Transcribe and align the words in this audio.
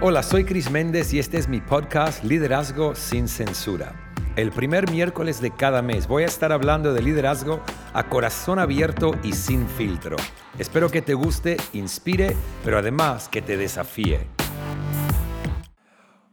Hola, 0.00 0.22
soy 0.22 0.44
Chris 0.44 0.70
Méndez 0.70 1.12
y 1.12 1.18
este 1.18 1.38
es 1.38 1.48
mi 1.48 1.60
podcast 1.60 2.22
Liderazgo 2.22 2.94
sin 2.94 3.26
Censura. 3.26 3.94
El 4.36 4.52
primer 4.52 4.88
miércoles 4.92 5.40
de 5.40 5.50
cada 5.50 5.82
mes 5.82 6.06
voy 6.06 6.22
a 6.22 6.26
estar 6.26 6.52
hablando 6.52 6.94
de 6.94 7.02
liderazgo 7.02 7.62
a 7.92 8.08
corazón 8.08 8.60
abierto 8.60 9.10
y 9.24 9.32
sin 9.32 9.66
filtro. 9.66 10.16
Espero 10.56 10.88
que 10.88 11.02
te 11.02 11.14
guste, 11.14 11.56
inspire, 11.72 12.36
pero 12.64 12.78
además 12.78 13.28
que 13.28 13.42
te 13.42 13.56
desafíe. 13.56 14.20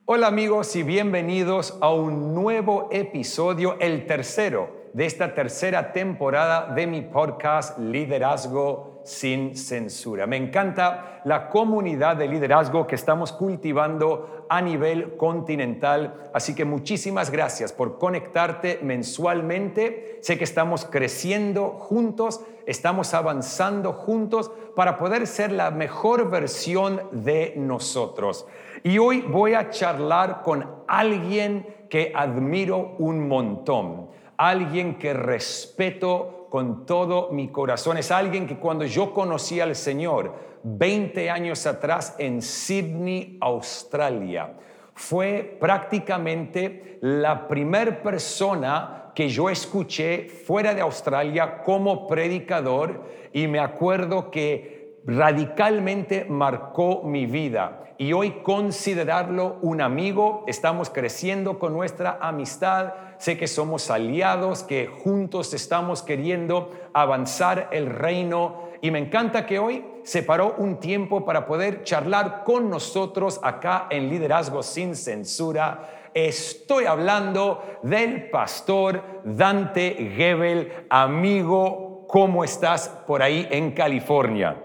Hola 0.05 0.27
amigos 0.27 0.75
y 0.75 0.83
bienvenidos 0.83 1.75
a 1.81 1.91
un 1.91 2.35
nuevo 2.35 2.89
episodio, 2.91 3.79
el 3.79 4.05
tercero 4.05 4.91
de 4.93 5.07
esta 5.07 5.33
tercera 5.33 5.91
temporada 5.91 6.71
de 6.75 6.85
mi 6.85 7.01
podcast 7.01 7.79
Liderazgo 7.79 8.94
sin 9.05 9.55
Censura. 9.55 10.27
Me 10.27 10.35
encanta 10.35 11.21
la 11.23 11.47
comunidad 11.49 12.17
de 12.17 12.27
liderazgo 12.27 12.87
que 12.87 12.95
estamos 12.95 13.31
cultivando 13.31 14.45
a 14.49 14.61
nivel 14.61 15.15
continental, 15.15 16.29
así 16.33 16.53
que 16.53 16.65
muchísimas 16.65 17.29
gracias 17.29 17.71
por 17.71 17.97
conectarte 17.97 18.79
mensualmente. 18.81 20.19
Sé 20.21 20.37
que 20.37 20.43
estamos 20.43 20.85
creciendo 20.85 21.69
juntos, 21.69 22.41
estamos 22.65 23.13
avanzando 23.13 23.93
juntos 23.93 24.51
para 24.75 24.97
poder 24.97 25.27
ser 25.27 25.51
la 25.51 25.71
mejor 25.71 26.29
versión 26.29 27.01
de 27.11 27.53
nosotros. 27.55 28.47
Y 28.83 28.97
hoy 28.97 29.21
voy 29.21 29.53
a 29.53 29.69
charlar 29.69 30.41
con 30.41 30.67
alguien 30.87 31.67
que 31.89 32.11
admiro 32.15 32.95
un 32.97 33.27
montón 33.27 34.15
alguien 34.37 34.95
que 34.95 35.13
respeto 35.13 36.34
con 36.55 36.85
todo 36.85 37.31
mi 37.33 37.49
corazón. 37.49 37.97
Es 37.97 38.11
alguien 38.11 38.47
que 38.47 38.55
cuando 38.55 38.85
yo 38.85 39.13
conocí 39.13 39.59
al 39.59 39.75
Señor 39.75 40.33
20 40.63 41.29
años 41.29 41.67
atrás 41.67 42.15
en 42.17 42.41
Sydney, 42.41 43.37
Australia, 43.41 44.53
fue 44.93 45.57
prácticamente 45.59 46.97
la 47.01 47.45
primera 47.49 48.01
persona 48.01 49.11
que 49.13 49.27
yo 49.27 49.49
escuché 49.49 50.29
fuera 50.29 50.73
de 50.73 50.79
Australia 50.79 51.61
como 51.61 52.07
predicador 52.07 53.03
y 53.33 53.47
me 53.47 53.59
acuerdo 53.59 54.31
que 54.31 54.74
radicalmente 55.05 56.25
marcó 56.25 57.03
mi 57.03 57.25
vida 57.25 57.83
y 57.97 58.13
hoy 58.13 58.41
considerarlo 58.43 59.57
un 59.61 59.81
amigo. 59.81 60.43
Estamos 60.47 60.89
creciendo 60.89 61.59
con 61.59 61.73
nuestra 61.73 62.17
amistad. 62.21 62.93
Sé 63.17 63.37
que 63.37 63.47
somos 63.47 63.89
aliados, 63.89 64.63
que 64.63 64.87
juntos 64.87 65.53
estamos 65.53 66.01
queriendo 66.01 66.71
avanzar 66.93 67.69
el 67.71 67.87
reino. 67.87 68.65
Y 68.81 68.91
me 68.91 68.99
encanta 68.99 69.45
que 69.45 69.59
hoy 69.59 69.85
separó 70.03 70.55
un 70.57 70.79
tiempo 70.79 71.23
para 71.23 71.45
poder 71.45 71.83
charlar 71.83 72.43
con 72.43 72.69
nosotros 72.69 73.39
acá 73.43 73.87
en 73.89 74.09
Liderazgo 74.09 74.61
sin 74.61 74.95
Censura. 74.95 76.09
Estoy 76.13 76.85
hablando 76.85 77.79
del 77.83 78.29
pastor 78.29 79.03
Dante 79.23 80.11
Gebel, 80.15 80.85
amigo, 80.89 82.05
¿cómo 82.07 82.43
estás 82.43 82.87
por 83.05 83.21
ahí 83.21 83.47
en 83.51 83.71
California? 83.71 84.64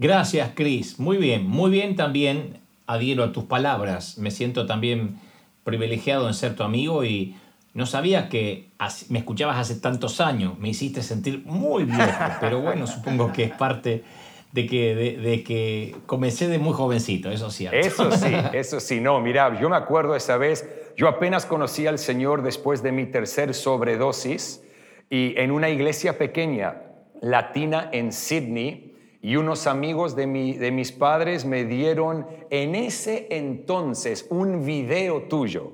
Gracias, 0.00 0.52
Cris. 0.54 0.98
Muy 0.98 1.18
bien, 1.18 1.46
muy 1.46 1.70
bien 1.70 1.94
también 1.94 2.58
adhiero 2.86 3.22
a 3.22 3.32
tus 3.32 3.44
palabras. 3.44 4.16
Me 4.16 4.30
siento 4.30 4.64
también 4.64 5.20
privilegiado 5.62 6.26
en 6.26 6.32
ser 6.32 6.56
tu 6.56 6.62
amigo 6.62 7.04
y 7.04 7.36
no 7.74 7.84
sabía 7.84 8.30
que 8.30 8.70
me 9.10 9.18
escuchabas 9.18 9.58
hace 9.58 9.78
tantos 9.78 10.22
años. 10.22 10.58
Me 10.58 10.70
hiciste 10.70 11.02
sentir 11.02 11.42
muy 11.44 11.84
viejo, 11.84 12.24
pero 12.40 12.62
bueno, 12.62 12.86
supongo 12.86 13.30
que 13.30 13.44
es 13.44 13.50
parte 13.50 14.02
de 14.52 14.66
que, 14.66 14.94
de, 14.94 15.44
que 15.44 15.94
comencé 16.06 16.48
de 16.48 16.58
muy 16.58 16.72
jovencito, 16.72 17.30
eso 17.30 17.50
sí. 17.50 17.68
Eso 17.70 18.10
sí, 18.10 18.32
eso 18.54 18.80
sí. 18.80 19.02
No, 19.02 19.20
mira, 19.20 19.60
yo 19.60 19.68
me 19.68 19.76
acuerdo 19.76 20.16
esa 20.16 20.38
vez, 20.38 20.66
yo 20.96 21.08
apenas 21.08 21.44
conocí 21.44 21.86
al 21.86 21.98
Señor 21.98 22.40
después 22.40 22.82
de 22.82 22.90
mi 22.90 23.04
tercer 23.04 23.52
sobredosis 23.52 24.62
y 25.10 25.38
en 25.38 25.50
una 25.50 25.68
iglesia 25.68 26.16
pequeña 26.16 26.84
latina 27.20 27.90
en 27.92 28.12
Sydney, 28.12 28.89
y 29.22 29.36
unos 29.36 29.66
amigos 29.66 30.16
de, 30.16 30.26
de 30.26 30.70
mis 30.70 30.92
padres 30.92 31.44
me 31.44 31.64
dieron 31.64 32.26
en 32.48 32.74
ese 32.74 33.26
entonces 33.30 34.26
un 34.30 34.64
video 34.64 35.22
tuyo. 35.22 35.72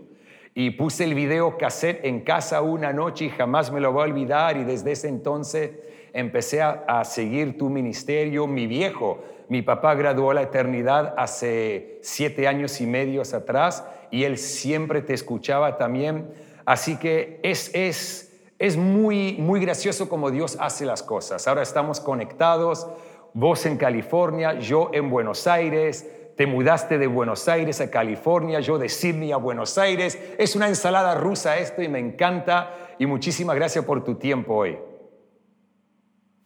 Y 0.54 0.70
puse 0.70 1.04
el 1.04 1.14
video 1.14 1.58
cassette 1.58 2.04
en 2.04 2.22
casa 2.22 2.62
una 2.62 2.92
noche 2.92 3.26
y 3.26 3.28
jamás 3.28 3.70
me 3.70 3.78
lo 3.78 3.92
voy 3.92 4.02
a 4.02 4.04
olvidar. 4.06 4.56
Y 4.56 4.64
desde 4.64 4.92
ese 4.92 5.08
entonces 5.08 5.72
empecé 6.14 6.62
a, 6.62 6.84
a 6.88 7.04
seguir 7.04 7.58
tu 7.58 7.68
ministerio. 7.68 8.46
Mi 8.46 8.66
viejo, 8.66 9.22
mi 9.48 9.62
papá 9.62 9.94
graduó 9.94 10.30
a 10.30 10.34
la 10.34 10.42
eternidad 10.42 11.14
hace 11.18 11.98
siete 12.02 12.48
años 12.48 12.80
y 12.80 12.86
medio 12.86 13.20
atrás 13.20 13.84
y 14.10 14.24
él 14.24 14.38
siempre 14.38 15.02
te 15.02 15.14
escuchaba 15.14 15.76
también. 15.76 16.30
Así 16.64 16.96
que 16.96 17.38
es, 17.42 17.70
es, 17.74 18.32
es 18.58 18.76
muy, 18.76 19.34
muy 19.38 19.60
gracioso 19.60 20.08
como 20.08 20.30
Dios 20.30 20.56
hace 20.58 20.84
las 20.84 21.02
cosas. 21.02 21.46
Ahora 21.46 21.62
estamos 21.62 22.00
conectados 22.00 22.88
vos 23.36 23.66
en 23.66 23.76
California, 23.76 24.58
yo 24.58 24.88
en 24.94 25.10
Buenos 25.10 25.46
Aires, 25.46 26.10
te 26.38 26.46
mudaste 26.46 26.96
de 26.96 27.06
Buenos 27.06 27.46
Aires 27.48 27.82
a 27.82 27.90
California, 27.90 28.60
yo 28.60 28.78
de 28.78 28.88
Sydney 28.88 29.30
a 29.30 29.36
Buenos 29.36 29.76
Aires. 29.76 30.18
Es 30.38 30.56
una 30.56 30.68
ensalada 30.68 31.14
rusa 31.14 31.58
esto 31.58 31.82
y 31.82 31.88
me 31.88 31.98
encanta 31.98 32.72
y 32.98 33.04
muchísimas 33.04 33.54
gracias 33.54 33.84
por 33.84 34.02
tu 34.04 34.14
tiempo 34.14 34.54
hoy. 34.54 34.78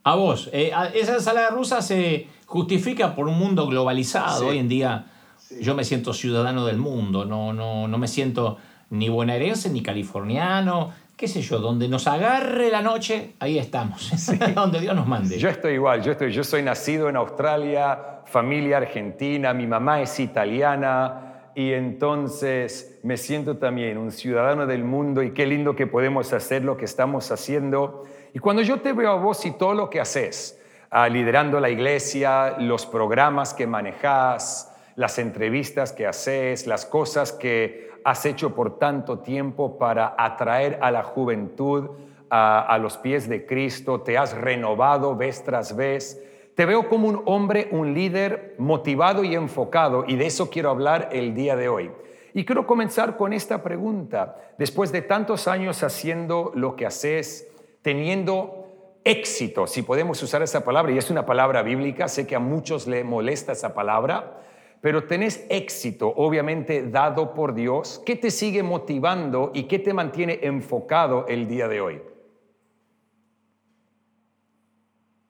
A 0.02 0.16
vos, 0.16 0.50
eh, 0.52 0.72
esa 0.94 1.14
ensalada 1.14 1.50
rusa 1.50 1.80
se 1.80 2.26
justifica 2.46 3.14
por 3.14 3.28
un 3.28 3.38
mundo 3.38 3.68
globalizado. 3.68 4.48
Hoy 4.48 4.58
en 4.58 4.68
día 4.68 5.12
yo 5.60 5.76
me 5.76 5.84
siento 5.84 6.12
ciudadano 6.12 6.66
del 6.66 6.78
mundo, 6.78 7.24
no, 7.24 7.52
no, 7.52 7.86
no 7.86 7.98
me 7.98 8.08
siento 8.08 8.56
ni 8.90 9.08
bonaerense 9.08 9.70
ni 9.70 9.80
californiano, 9.80 10.90
qué 11.20 11.28
sé 11.28 11.42
yo, 11.42 11.58
donde 11.58 11.86
nos 11.86 12.06
agarre 12.06 12.70
la 12.70 12.80
noche, 12.80 13.34
ahí 13.40 13.58
estamos, 13.58 14.10
donde 14.54 14.80
Dios 14.80 14.96
nos 14.96 15.06
mande. 15.06 15.36
Yo 15.36 15.50
estoy 15.50 15.74
igual, 15.74 16.00
yo, 16.02 16.12
estoy, 16.12 16.32
yo 16.32 16.42
soy 16.42 16.62
nacido 16.62 17.10
en 17.10 17.16
Australia, 17.16 18.22
familia 18.24 18.78
argentina, 18.78 19.52
mi 19.52 19.66
mamá 19.66 20.00
es 20.00 20.18
italiana 20.18 21.50
y 21.54 21.74
entonces 21.74 23.00
me 23.02 23.18
siento 23.18 23.58
también 23.58 23.98
un 23.98 24.12
ciudadano 24.12 24.66
del 24.66 24.82
mundo 24.82 25.22
y 25.22 25.32
qué 25.32 25.44
lindo 25.44 25.76
que 25.76 25.86
podemos 25.86 26.32
hacer 26.32 26.64
lo 26.64 26.78
que 26.78 26.86
estamos 26.86 27.30
haciendo. 27.30 28.04
Y 28.32 28.38
cuando 28.38 28.62
yo 28.62 28.80
te 28.80 28.94
veo 28.94 29.10
a 29.10 29.16
vos 29.16 29.44
y 29.44 29.50
todo 29.50 29.74
lo 29.74 29.90
que 29.90 30.00
haces, 30.00 30.58
ah, 30.88 31.06
liderando 31.06 31.60
la 31.60 31.68
iglesia, 31.68 32.56
los 32.60 32.86
programas 32.86 33.52
que 33.52 33.66
manejas, 33.66 34.74
las 34.96 35.18
entrevistas 35.18 35.92
que 35.92 36.06
haces, 36.06 36.66
las 36.66 36.86
cosas 36.86 37.32
que 37.32 37.89
has 38.04 38.24
hecho 38.26 38.54
por 38.54 38.78
tanto 38.78 39.18
tiempo 39.18 39.78
para 39.78 40.14
atraer 40.16 40.78
a 40.82 40.90
la 40.90 41.02
juventud 41.02 41.90
a, 42.30 42.78
los 42.78 42.96
pies 42.96 43.28
de 43.28 43.44
Cristo, 43.44 44.02
te 44.02 44.16
has 44.16 44.34
renovado 44.34 45.16
vez 45.16 45.42
tras 45.42 45.74
vez. 45.74 46.22
Te 46.54 46.64
veo 46.64 46.88
como 46.88 47.08
un 47.08 47.22
hombre, 47.26 47.68
un 47.72 47.92
líder 47.92 48.54
motivado 48.58 49.24
y 49.24 49.34
enfocado 49.34 50.04
y 50.06 50.16
de 50.16 50.26
eso 50.26 50.50
quiero 50.50 50.70
hablar 50.70 51.08
el 51.12 51.34
día 51.34 51.56
de 51.56 51.68
hoy. 51.68 51.90
Y 52.32 52.44
quiero 52.44 52.66
comenzar 52.66 53.16
con 53.16 53.32
esta 53.32 53.62
pregunta. 53.62 54.36
Después 54.58 54.92
de 54.92 55.02
tantos 55.02 55.48
años 55.48 55.82
haciendo 55.82 56.52
lo 56.54 56.76
que 56.76 56.86
haces, 56.86 57.48
teniendo 57.82 58.68
éxito, 59.02 59.66
si 59.66 59.82
podemos 59.82 60.22
usar 60.22 60.42
esa 60.42 60.62
palabra, 60.62 60.92
y 60.92 60.98
es 60.98 61.10
una 61.10 61.26
palabra 61.26 61.62
bíblica, 61.62 62.06
sé 62.06 62.26
que 62.26 62.36
a 62.36 62.40
muchos 62.40 62.86
le 62.86 63.02
molesta 63.02 63.52
esa 63.52 63.74
palabra, 63.74 64.40
pero 64.80 65.04
tenés 65.04 65.46
éxito, 65.50 66.12
obviamente 66.16 66.88
dado 66.88 67.34
por 67.34 67.54
Dios. 67.54 68.00
¿Qué 68.06 68.16
te 68.16 68.30
sigue 68.30 68.62
motivando 68.62 69.52
y 69.54 69.64
qué 69.64 69.78
te 69.78 69.92
mantiene 69.92 70.40
enfocado 70.42 71.26
el 71.28 71.48
día 71.48 71.68
de 71.68 71.80
hoy? 71.80 72.00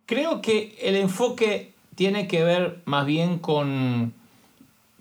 Creo 0.07 0.41
que 0.41 0.77
el 0.81 0.97
enfoque 0.97 1.73
tiene 1.97 2.29
que 2.29 2.45
ver 2.45 2.81
más 2.85 3.07
bien 3.07 3.39
con, 3.39 4.13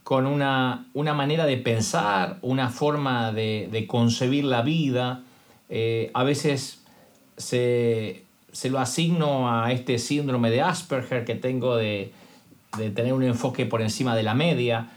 con 0.04 0.26
una, 0.26 0.88
una 0.94 1.14
manera 1.14 1.46
de 1.46 1.58
pensar, 1.58 2.38
una 2.42 2.70
forma 2.70 3.32
de, 3.32 3.86
concebir 3.88 4.46
la 4.46 4.64
vida. 4.64 5.24
Eh, 5.70 6.10
a 6.16 6.24
veces 6.24 6.84
se, 7.38 8.24
se 8.52 8.70
lo 8.70 8.80
asigno 8.80 9.52
a 9.52 9.72
este 9.72 10.00
síndrome 10.00 10.50
de 10.50 10.62
Asperger 10.62 11.26
que 11.26 11.36
tengo 11.36 11.76
de, 11.76 12.12
de 12.78 12.92
tener 12.92 13.14
un 13.14 13.24
enfoque 13.24 13.66
por 13.66 13.82
encima 13.82 14.16
de 14.16 14.24
la 14.24 14.34
media, 14.34 14.90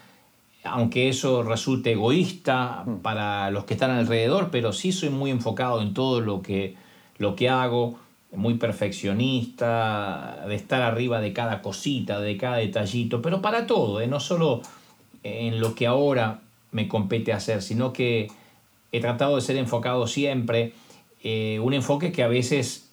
aunque 0.64 1.08
eso 1.08 1.42
resulte 1.42 1.92
egoísta 1.92 2.84
para 3.02 3.50
los 3.50 3.64
que 3.64 3.74
están 3.74 3.90
alrededor, 3.90 4.50
pero 4.50 4.72
sí 4.72 4.92
soy 4.92 5.10
muy 5.10 5.30
enfocado 5.30 5.82
en 5.82 5.94
todo 5.94 6.20
lo 6.20 6.42
que, 6.42 6.76
lo 7.18 7.34
que 7.34 7.48
hago, 7.48 7.98
muy 8.32 8.54
perfeccionista, 8.54 10.44
de 10.46 10.54
estar 10.54 10.82
arriba 10.82 11.20
de 11.20 11.32
cada 11.32 11.60
cosita, 11.60 12.20
de 12.20 12.36
cada 12.36 12.56
detallito, 12.56 13.20
pero 13.20 13.42
para 13.42 13.66
todo, 13.66 14.00
¿eh? 14.00 14.06
no 14.06 14.20
solo 14.20 14.62
en 15.22 15.60
lo 15.60 15.74
que 15.74 15.86
ahora 15.86 16.40
me 16.70 16.88
compete 16.88 17.32
hacer, 17.32 17.62
sino 17.62 17.92
que 17.92 18.28
he 18.90 19.00
tratado 19.00 19.36
de 19.36 19.42
ser 19.42 19.56
enfocado 19.56 20.06
siempre, 20.06 20.72
eh, 21.22 21.60
un 21.62 21.74
enfoque 21.74 22.12
que 22.12 22.22
a 22.22 22.28
veces 22.28 22.90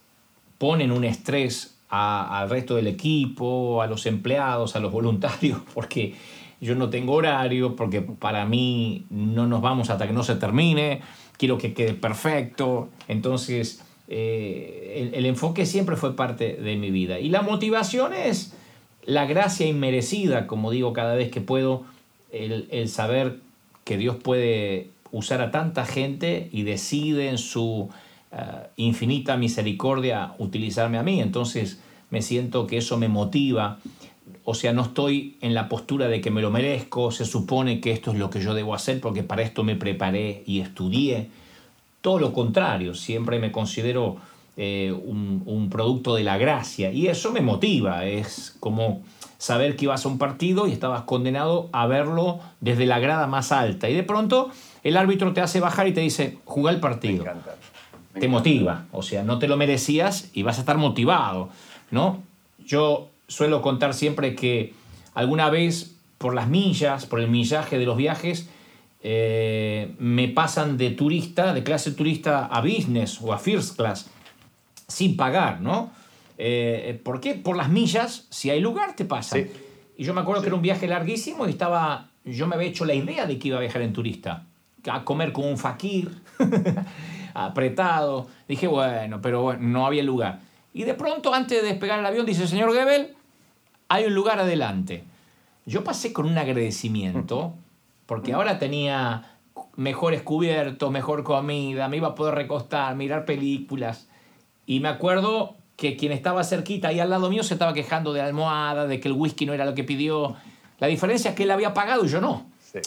pone 0.57 0.83
en 0.83 0.91
un 0.91 1.05
estrés 1.05 1.78
al 1.89 2.49
resto 2.49 2.75
del 2.75 2.87
equipo, 2.87 3.81
a 3.81 3.87
los 3.87 4.05
empleados, 4.05 4.75
a 4.75 4.79
los 4.79 4.91
voluntarios, 4.91 5.59
porque 5.73 6.15
yo 6.61 6.75
no 6.75 6.89
tengo 6.89 7.13
horario, 7.13 7.75
porque 7.75 8.01
para 8.01 8.45
mí 8.45 9.05
no 9.09 9.47
nos 9.47 9.61
vamos 9.61 9.89
hasta 9.89 10.07
que 10.07 10.13
no 10.13 10.23
se 10.23 10.35
termine, 10.35 11.01
quiero 11.37 11.57
que 11.57 11.73
quede 11.73 11.93
perfecto. 11.93 12.89
Entonces, 13.07 13.81
eh, 14.09 15.11
el, 15.13 15.25
enfoque 15.25 15.65
siempre 15.65 15.95
fue 15.95 16.15
parte 16.15 16.55
de 16.55 16.75
mi 16.75 16.91
vida. 16.91 17.19
Y 17.19 17.29
la 17.29 17.43
motivación 17.43 18.13
es 18.13 18.53
la 19.05 19.25
gracia 19.25 19.67
inmerecida, 19.67 20.47
como 20.47 20.71
digo 20.71 20.93
cada 20.93 21.15
vez 21.15 21.31
que 21.31 21.41
puedo, 21.41 21.83
el, 22.31 22.89
saber 22.89 23.37
que 23.85 23.97
Dios 23.97 24.17
puede 24.17 24.89
usar 25.11 25.41
a 25.41 25.51
tanta 25.51 25.85
gente 25.85 26.49
y 26.51 26.63
decide 26.63 27.29
en 27.29 27.37
su 27.37 27.89
eh, 28.31 28.67
infinita 28.77 29.37
misericordia 29.37 30.33
utilizarme 30.37 30.97
a 30.97 31.03
mí. 31.03 31.21
Entonces 31.21 31.79
me 32.09 32.21
siento 32.21 32.67
que 32.67 32.77
eso 32.77 32.97
me 32.97 33.07
motiva 33.07 33.79
o 34.51 34.55
sea, 34.55 34.73
no 34.73 34.81
estoy 34.81 35.37
en 35.41 35.53
la 35.53 35.69
postura 35.69 36.07
de 36.07 36.21
que 36.21 36.31
me 36.31 36.41
lo 36.41 36.49
merezco, 36.49 37.11
se 37.11 37.25
supone 37.25 37.79
que 37.79 37.91
esto 37.91 38.11
es 38.11 38.17
lo 38.17 38.31
que 38.31 38.41
yo 38.41 38.55
debo 38.55 38.73
hacer 38.73 38.99
porque 38.99 39.21
para 39.21 39.43
esto 39.43 39.63
me 39.63 39.75
preparé 39.75 40.41
y 40.47 40.59
estudié. 40.59 41.29
Todo 42.01 42.17
lo 42.17 42.33
contrario, 42.33 42.95
siempre 42.95 43.37
me 43.37 43.51
considero 43.51 44.17
eh, 44.57 44.91
un, 44.91 45.69
producto 45.69 46.15
de 46.15 46.23
la 46.23 46.39
gracia 46.39 46.91
y 46.91 47.05
eso 47.05 47.31
me 47.31 47.41
motiva, 47.41 48.05
es 48.05 48.55
como 48.59 49.03
saber 49.37 49.75
que 49.75 49.85
ibas 49.85 50.03
a 50.03 50.09
un 50.09 50.17
partido 50.17 50.67
y 50.67 50.71
estabas 50.71 51.03
condenado 51.03 51.69
a 51.71 51.85
verlo 51.85 52.39
desde 52.59 52.87
la 52.87 52.97
grada 52.97 53.27
más 53.27 53.51
alta 53.51 53.87
y 53.87 53.93
de 53.93 54.01
pronto 54.01 54.49
el 54.83 54.97
árbitro 54.97 55.31
te 55.31 55.41
hace 55.41 55.59
bajar 55.59 55.87
y 55.87 55.93
te 55.93 56.01
dice, 56.01 56.39
juega 56.43 56.71
el 56.71 56.79
partido. 56.79 57.23
Te 58.19 58.27
motiva, 58.27 58.85
o 58.91 59.01
sea, 59.01 59.23
no 59.23 59.39
te 59.39 59.47
lo 59.47 59.57
merecías 59.57 60.29
y 60.33 60.43
vas 60.43 60.57
a 60.57 60.61
estar 60.61 60.77
motivado, 60.77 61.49
¿no? 61.91 62.21
Yo 62.65 63.09
suelo 63.27 63.61
contar 63.61 63.93
siempre 63.93 64.35
que 64.35 64.73
alguna 65.13 65.49
vez 65.49 65.95
por 66.17 66.35
las 66.35 66.47
millas, 66.47 67.05
por 67.05 67.19
el 67.19 67.29
millaje 67.29 67.79
de 67.79 67.85
los 67.85 67.97
viajes, 67.97 68.49
eh, 69.01 69.95
me 69.97 70.27
pasan 70.27 70.77
de 70.77 70.91
turista, 70.91 71.53
de 71.53 71.63
clase 71.63 71.91
turista 71.91 72.45
a 72.45 72.61
business 72.61 73.19
o 73.21 73.31
a 73.31 73.37
first 73.37 73.77
class, 73.77 74.09
sin 74.87 75.15
pagar, 75.15 75.61
¿no? 75.61 75.91
Eh, 76.37 76.99
¿Por 77.03 77.21
qué? 77.21 77.35
Por 77.35 77.55
las 77.55 77.69
millas, 77.69 78.27
si 78.29 78.49
hay 78.49 78.59
lugar, 78.59 78.95
te 78.95 79.05
pasan. 79.05 79.47
Y 79.97 80.03
yo 80.03 80.13
me 80.13 80.21
acuerdo 80.21 80.41
que 80.41 80.47
era 80.47 80.55
un 80.55 80.61
viaje 80.61 80.87
larguísimo 80.87 81.47
y 81.47 81.51
estaba, 81.51 82.09
yo 82.25 82.47
me 82.47 82.55
había 82.55 82.69
hecho 82.69 82.85
la 82.85 82.93
idea 82.93 83.25
de 83.25 83.37
que 83.37 83.49
iba 83.49 83.57
a 83.57 83.61
viajar 83.61 83.81
en 83.81 83.93
turista, 83.93 84.45
a 84.89 85.03
comer 85.03 85.31
con 85.31 85.45
un 85.45 85.57
fakir, 85.57 86.09
apretado. 87.33 88.27
Dije, 88.47 88.67
bueno, 88.67 89.21
pero 89.21 89.41
bueno, 89.41 89.61
no 89.61 89.85
había 89.85 90.03
lugar. 90.03 90.39
Y 90.73 90.83
de 90.83 90.93
pronto, 90.93 91.33
antes 91.33 91.61
de 91.61 91.67
despegar 91.67 91.99
el 91.99 92.05
avión, 92.05 92.25
dice, 92.25 92.47
señor 92.47 92.73
Gebel, 92.73 93.15
hay 93.87 94.05
un 94.05 94.13
lugar 94.13 94.39
adelante. 94.39 95.03
Yo 95.65 95.83
pasé 95.83 96.13
con 96.13 96.25
un 96.25 96.37
agradecimiento, 96.37 97.53
porque 98.05 98.33
ahora 98.33 98.59
tenía 98.59 99.37
mejores 99.75 100.21
cubiertos, 100.21 100.91
mejor 100.91 101.23
comida, 101.23 101.87
me 101.87 101.97
iba 101.97 102.09
a 102.09 102.15
poder 102.15 102.35
recostar, 102.35 102.95
mirar 102.95 103.25
películas. 103.25 104.07
Y 104.65 104.79
me 104.79 104.89
acuerdo 104.89 105.55
que 105.75 105.95
quien 105.95 106.11
estaba 106.11 106.43
cerquita 106.43 106.89
ahí 106.89 106.99
al 106.99 107.09
lado 107.09 107.29
mío 107.29 107.43
se 107.43 107.53
estaba 107.53 107.73
quejando 107.73 108.13
de 108.13 108.21
la 108.21 108.27
almohada, 108.27 108.85
de 108.85 108.99
que 108.99 109.07
el 109.07 109.13
whisky 109.13 109.45
no 109.45 109.53
era 109.53 109.65
lo 109.65 109.73
que 109.73 109.83
pidió. 109.83 110.35
La 110.79 110.87
diferencia 110.87 111.31
es 111.31 111.35
que 111.35 111.43
él 111.43 111.51
había 111.51 111.73
pagado 111.73 112.05
y 112.05 112.09
yo 112.09 112.19
no. 112.19 112.45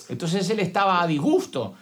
Entonces 0.09 0.49
él 0.51 0.61
estaba 0.61 1.03
a 1.03 1.07
disgusto. 1.07 1.75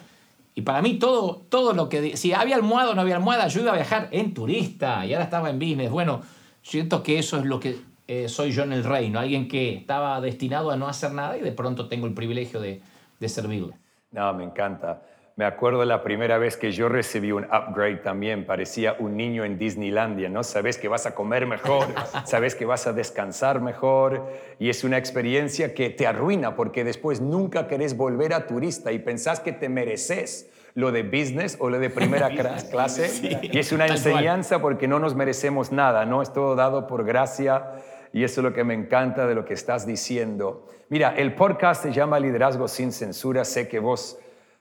Y 0.55 0.62
para 0.62 0.82
mí 0.82 0.99
todo, 0.99 1.47
todo 1.49 1.73
lo 1.73 1.88
que... 1.88 2.17
Si 2.17 2.32
había 2.32 2.56
almohada 2.56 2.91
o 2.91 2.94
no 2.94 3.00
había 3.00 3.17
almohada, 3.17 3.49
yo 3.49 3.61
iba 3.61 3.73
a 3.73 3.76
viajar 3.76 4.08
en 4.11 4.35
turista 4.35 5.06
y 5.06 5.12
ahora 5.12 5.25
estaba 5.25 5.50
en 5.50 5.58
business. 5.58 5.91
Bueno, 5.91 6.23
siento 6.62 7.02
que 7.02 7.19
eso 7.19 7.38
es 7.38 7.44
lo 7.44 7.61
que 7.61 7.79
eh, 8.08 8.29
soy 8.29 8.50
yo 8.50 8.64
en 8.64 8.73
el 8.73 8.82
reino, 8.82 9.20
alguien 9.20 9.47
que 9.47 9.75
estaba 9.75 10.20
destinado 10.20 10.70
a 10.70 10.76
no 10.76 10.88
hacer 10.88 11.12
nada 11.12 11.37
y 11.38 11.41
de 11.41 11.52
pronto 11.52 11.87
tengo 11.87 12.06
el 12.06 12.14
privilegio 12.14 12.61
de, 12.61 12.82
de 13.20 13.29
servirle. 13.29 13.75
No, 14.11 14.35
me 14.35 14.44
encanta. 14.44 15.02
Me 15.41 15.47
acuerdo 15.47 15.87
la 15.87 16.03
primera 16.03 16.37
vez 16.37 16.59
que 16.59 16.71
yo 16.71 16.91
recibí 16.91 17.33
un 17.33 17.45
upgrade 17.45 17.97
también, 18.03 18.45
parecía 18.45 18.97
un 18.99 19.17
niño 19.17 19.43
en 19.43 19.57
Disneylandia, 19.57 20.29
¿no? 20.29 20.43
Sabes 20.43 20.77
que 20.77 20.87
vas 20.87 21.07
a 21.07 21.15
comer 21.15 21.47
mejor, 21.47 21.87
sabes 22.27 22.55
que 22.55 22.67
vas 22.67 22.87
a 22.87 22.93
descansar 22.93 23.63
mejor 23.63 24.29
y 24.59 24.69
es 24.69 24.85
una 24.85 24.99
experiencia 24.99 25.73
que 25.73 25.89
te 25.89 26.07
arruina 26.07 26.55
porque 26.57 26.85
después 26.85 27.23
nunca 27.23 27.69
querés 27.69 27.97
volver 27.97 28.35
a 28.35 28.47
turista 28.47 28.93
y 28.93 28.99
pensás 28.99 29.41
que 29.41 29.53
te 29.53 29.71
mereces 29.71 30.51
lo 30.75 30.93
de 30.93 31.05
business 31.05 31.57
o 31.59 31.71
lo 31.71 31.79
de 31.79 31.89
primera 31.89 32.29
clase 32.71 33.41
y 33.41 33.59
es 33.59 33.73
una 33.73 33.87
enseñanza 33.87 34.61
porque 34.61 34.89
no 34.89 34.99
nos 34.99 35.15
merecemos 35.15 35.73
nada, 35.73 36.05
¿no? 36.05 36.21
Es 36.21 36.35
todo 36.35 36.55
dado 36.55 36.87
por 36.87 37.07
gracia 37.07 37.77
y 38.13 38.25
eso 38.25 38.43
es 38.43 38.45
lo 38.45 38.53
que 38.53 38.63
me 38.63 38.75
encanta 38.75 39.27
de 39.27 39.35
lo 39.35 39.47
que 39.47 39.55
estás 39.55 39.87
diciendo. 39.87 40.67
Mira, 40.91 41.15
el 41.17 41.35
podcast 41.35 41.83
se 41.83 41.93
llama 41.93 42.21
Liderazgo 42.21 42.69
sin 42.69 42.93
Censura. 42.93 43.47
Sé 43.47 43.69
que 43.69 43.79
vos 43.79 44.19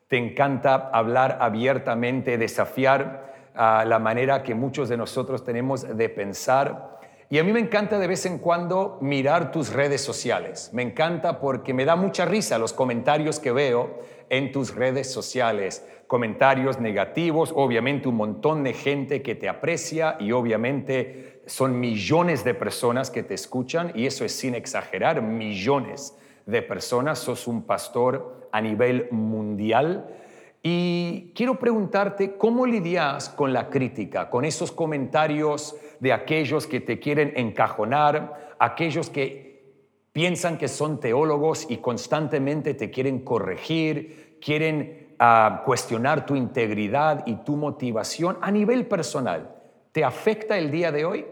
te 0.09 0.17
encanta 0.17 0.89
hablar 0.91 1.37
abiertamente, 1.39 2.37
desafiar 2.37 3.51
a 3.53 3.85
la 3.85 3.99
manera 3.99 4.43
que 4.43 4.55
muchos 4.55 4.89
de 4.89 4.97
nosotros 4.97 5.45
tenemos 5.45 5.95
de 5.95 6.09
pensar. 6.09 6.99
Y 7.29 7.37
a 7.37 7.43
mí 7.43 7.53
me 7.53 7.59
encanta 7.59 7.99
de 7.99 8.07
vez 8.07 8.25
en 8.25 8.39
cuando 8.39 8.97
mirar 9.01 9.51
tus 9.51 9.71
redes 9.71 10.01
sociales. 10.01 10.71
Me 10.73 10.81
encanta 10.81 11.39
porque 11.39 11.75
me 11.75 11.85
da 11.85 11.95
mucha 11.95 12.25
risa 12.25 12.57
los 12.57 12.73
comentarios 12.73 13.39
que 13.39 13.51
veo 13.51 13.99
en 14.29 14.51
tus 14.51 14.73
redes 14.73 15.11
sociales. 15.11 15.87
Comentarios 16.07 16.79
negativos, 16.79 17.53
obviamente 17.55 18.07
un 18.07 18.15
montón 18.15 18.63
de 18.63 18.73
gente 18.73 19.21
que 19.21 19.35
te 19.35 19.47
aprecia 19.47 20.17
y 20.19 20.31
obviamente 20.31 21.43
son 21.45 21.79
millones 21.79 22.43
de 22.43 22.55
personas 22.55 23.11
que 23.11 23.21
te 23.21 23.35
escuchan 23.35 23.91
y 23.93 24.07
eso 24.07 24.25
es 24.25 24.35
sin 24.35 24.55
exagerar, 24.55 25.21
millones 25.21 26.15
de 26.47 26.63
personas, 26.63 27.19
sos 27.19 27.45
un 27.45 27.61
pastor 27.61 28.38
a 28.51 28.61
nivel 28.61 29.07
mundial. 29.11 30.15
Y 30.61 31.31
quiero 31.35 31.57
preguntarte, 31.57 32.35
¿cómo 32.35 32.65
lidias 32.65 33.29
con 33.29 33.53
la 33.53 33.69
crítica, 33.69 34.29
con 34.29 34.43
esos 34.43 34.71
comentarios 34.71 35.75
de 35.99 36.11
aquellos 36.11 36.67
que 36.67 36.81
te 36.81 36.99
quieren 36.99 37.33
encajonar, 37.35 38.55
aquellos 38.59 39.09
que 39.09 39.63
piensan 40.11 40.57
que 40.57 40.67
son 40.67 40.99
teólogos 40.99 41.65
y 41.69 41.77
constantemente 41.77 42.73
te 42.73 42.91
quieren 42.91 43.19
corregir, 43.19 44.37
quieren 44.41 45.15
ah, 45.19 45.63
cuestionar 45.65 46.25
tu 46.25 46.35
integridad 46.35 47.23
y 47.25 47.35
tu 47.35 47.55
motivación 47.55 48.37
a 48.41 48.51
nivel 48.51 48.85
personal? 48.85 49.55
¿Te 49.93 50.03
afecta 50.03 50.57
el 50.57 50.71
día 50.71 50.91
de 50.91 51.05
hoy? 51.05 51.25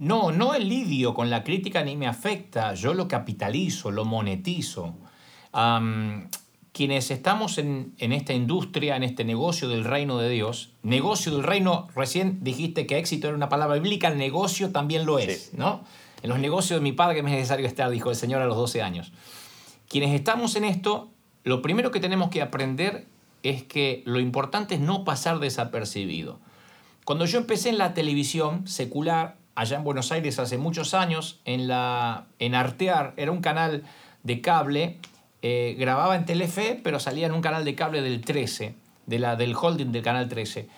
No, 0.00 0.32
no 0.32 0.54
el 0.54 0.66
lidio 0.66 1.12
con 1.12 1.28
la 1.28 1.44
crítica 1.44 1.84
ni 1.84 1.94
me 1.94 2.06
afecta, 2.06 2.72
yo 2.72 2.94
lo 2.94 3.06
capitalizo, 3.06 3.90
lo 3.90 4.06
monetizo. 4.06 4.94
quienes 6.72 7.10
estamos 7.10 7.58
en, 7.58 7.94
esta 7.98 8.32
industria, 8.32 8.96
en 8.96 9.02
este 9.02 9.24
negocio 9.24 9.68
del 9.68 9.84
reino 9.84 10.16
de 10.16 10.30
Dios, 10.30 10.70
negocio 10.82 11.32
del 11.32 11.42
reino, 11.42 11.86
recién 11.94 12.42
dijiste 12.42 12.86
que 12.86 12.96
éxito 12.96 13.26
era 13.26 13.36
una 13.36 13.50
palabra 13.50 13.74
bíblica, 13.74 14.08
el 14.08 14.16
negocio 14.16 14.72
también 14.72 15.04
lo 15.04 15.18
es, 15.18 15.52
¿no? 15.52 15.84
En 16.22 16.30
los 16.30 16.38
negocios 16.38 16.80
de 16.80 16.82
mi 16.82 16.92
padre 16.92 17.16
que 17.16 17.22
me 17.22 17.32
es 17.32 17.36
necesario 17.36 17.66
estar, 17.66 17.90
dijo 17.90 18.08
el 18.08 18.16
Señor 18.16 18.40
a 18.40 18.46
los 18.46 18.56
12 18.56 18.80
años. 18.80 19.12
Quienes 19.86 20.14
estamos 20.14 20.56
en 20.56 20.64
esto, 20.64 21.10
lo 21.44 21.60
primero 21.60 21.90
que 21.90 22.00
tenemos 22.00 22.30
que 22.30 22.40
aprender 22.40 23.06
es 23.42 23.64
que 23.64 24.02
lo 24.06 24.18
importante 24.18 24.76
es 24.76 24.80
no 24.80 25.04
pasar 25.04 25.40
desapercibido. 25.40 26.38
Cuando 27.04 27.26
yo 27.26 27.38
empecé 27.38 27.68
en 27.68 27.76
la 27.76 27.92
televisión 27.92 28.66
secular, 28.66 29.39
allá 29.54 29.76
en 29.76 29.84
Buenos 29.84 30.12
Aires 30.12 30.38
hace 30.38 30.58
muchos 30.58 30.94
años, 30.94 31.40
en, 31.44 31.68
la, 31.68 32.26
en 32.38 32.54
Artear, 32.54 33.14
era 33.16 33.32
un 33.32 33.40
canal 33.40 33.84
de 34.22 34.40
cable, 34.40 34.98
eh, 35.42 35.76
grababa 35.78 36.16
en 36.16 36.24
Telefe, 36.24 36.80
pero 36.82 37.00
salía 37.00 37.26
en 37.26 37.32
un 37.32 37.40
canal 37.40 37.64
de 37.64 37.74
cable 37.74 38.02
del 38.02 38.20
13, 38.20 38.74
de 39.06 39.18
la, 39.18 39.36
del 39.36 39.54
holding 39.54 39.92
del 39.92 40.02
canal 40.02 40.28
13. 40.28 40.68